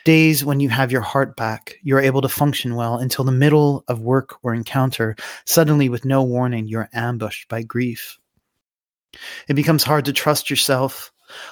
Days 0.04 0.44
when 0.44 0.60
you 0.60 0.70
have 0.70 0.92
your 0.92 1.02
heart 1.02 1.36
back, 1.36 1.76
you 1.84 1.96
are 1.96 2.02
able 2.02 2.22
to 2.22 2.30
function 2.30 2.76
well 2.76 2.98
until 2.98 3.24
the 3.24 3.32
middle 3.32 3.84
of 3.88 4.00
work 4.00 4.38
or 4.42 4.56
encounter, 4.56 5.16
suddenly 5.46 5.90
with 5.90 6.06
no 6.06 6.24
warning, 6.24 6.68
you 6.68 6.80
are 6.80 6.90
ambushed 6.92 7.48
by 7.48 7.62
grief. 7.62 8.18
It 9.48 9.54
becomes 9.54 9.84
hard 9.84 10.06
to 10.06 10.14
trust 10.14 10.50
yourself. 10.50 11.12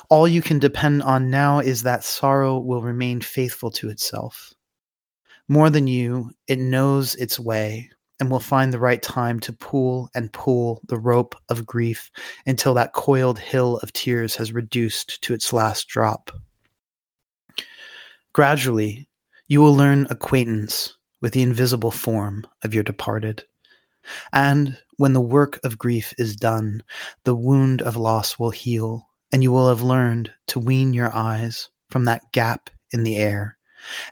All 0.10 0.28
you 0.28 0.42
can 0.42 0.58
depend 0.58 1.04
on 1.04 1.30
now 1.30 1.60
is 1.60 1.84
that 1.84 2.04
sorrow 2.04 2.58
will 2.58 2.82
remain 2.82 3.22
faithful 3.22 3.70
to 3.72 3.90
itself. 3.90 4.52
More 5.48 5.70
than 5.70 5.86
you, 5.86 6.32
it 6.48 6.58
knows 6.58 7.16
its 7.16 7.40
way 7.40 7.92
and 8.20 8.32
will 8.32 8.40
find 8.40 8.74
the 8.74 8.80
right 8.80 9.02
time 9.02 9.40
to 9.42 9.54
pull 9.54 10.10
and 10.16 10.34
pull 10.34 10.82
the 10.88 10.98
rope 10.98 11.36
of 11.50 11.66
grief 11.66 12.10
until 12.48 12.74
that 12.74 12.94
coiled 12.94 13.38
hill 13.38 13.78
of 13.78 13.94
tears 13.94 14.36
has 14.36 14.52
reduced 14.52 15.22
to 15.22 15.34
its 15.36 15.54
last 15.54 15.88
drop. 15.88 16.32
Gradually, 18.40 19.10
you 19.50 19.60
will 19.60 19.76
learn 19.76 20.08
acquaintance 20.10 20.96
with 21.20 21.34
the 21.34 21.42
invisible 21.42 21.92
form 21.92 22.48
of 22.64 22.74
your 22.74 22.84
departed. 22.84 23.44
And 24.32 24.78
when 24.96 25.12
the 25.12 25.20
work 25.20 25.60
of 25.66 25.78
grief 25.78 26.14
is 26.18 26.38
done, 26.38 26.82
the 27.26 27.36
wound 27.36 27.82
of 27.82 27.98
loss 27.98 28.40
will 28.40 28.52
heal, 28.52 29.10
and 29.34 29.44
you 29.44 29.52
will 29.52 29.68
have 29.68 29.82
learned 29.82 30.32
to 30.48 30.60
wean 30.62 30.94
your 30.94 31.14
eyes 31.14 31.70
from 31.90 32.06
that 32.06 32.32
gap 32.32 32.70
in 32.94 33.04
the 33.04 33.18
air 33.18 33.58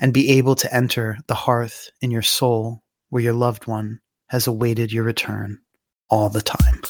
and 0.01 0.13
be 0.13 0.31
able 0.31 0.55
to 0.55 0.75
enter 0.75 1.17
the 1.27 1.33
hearth 1.33 1.89
in 2.01 2.11
your 2.11 2.21
soul 2.21 2.83
where 3.07 3.23
your 3.23 3.31
loved 3.31 3.65
one 3.65 4.01
has 4.27 4.45
awaited 4.45 4.91
your 4.91 5.05
return 5.05 5.57
all 6.09 6.27
the 6.27 6.41
time. 6.41 6.81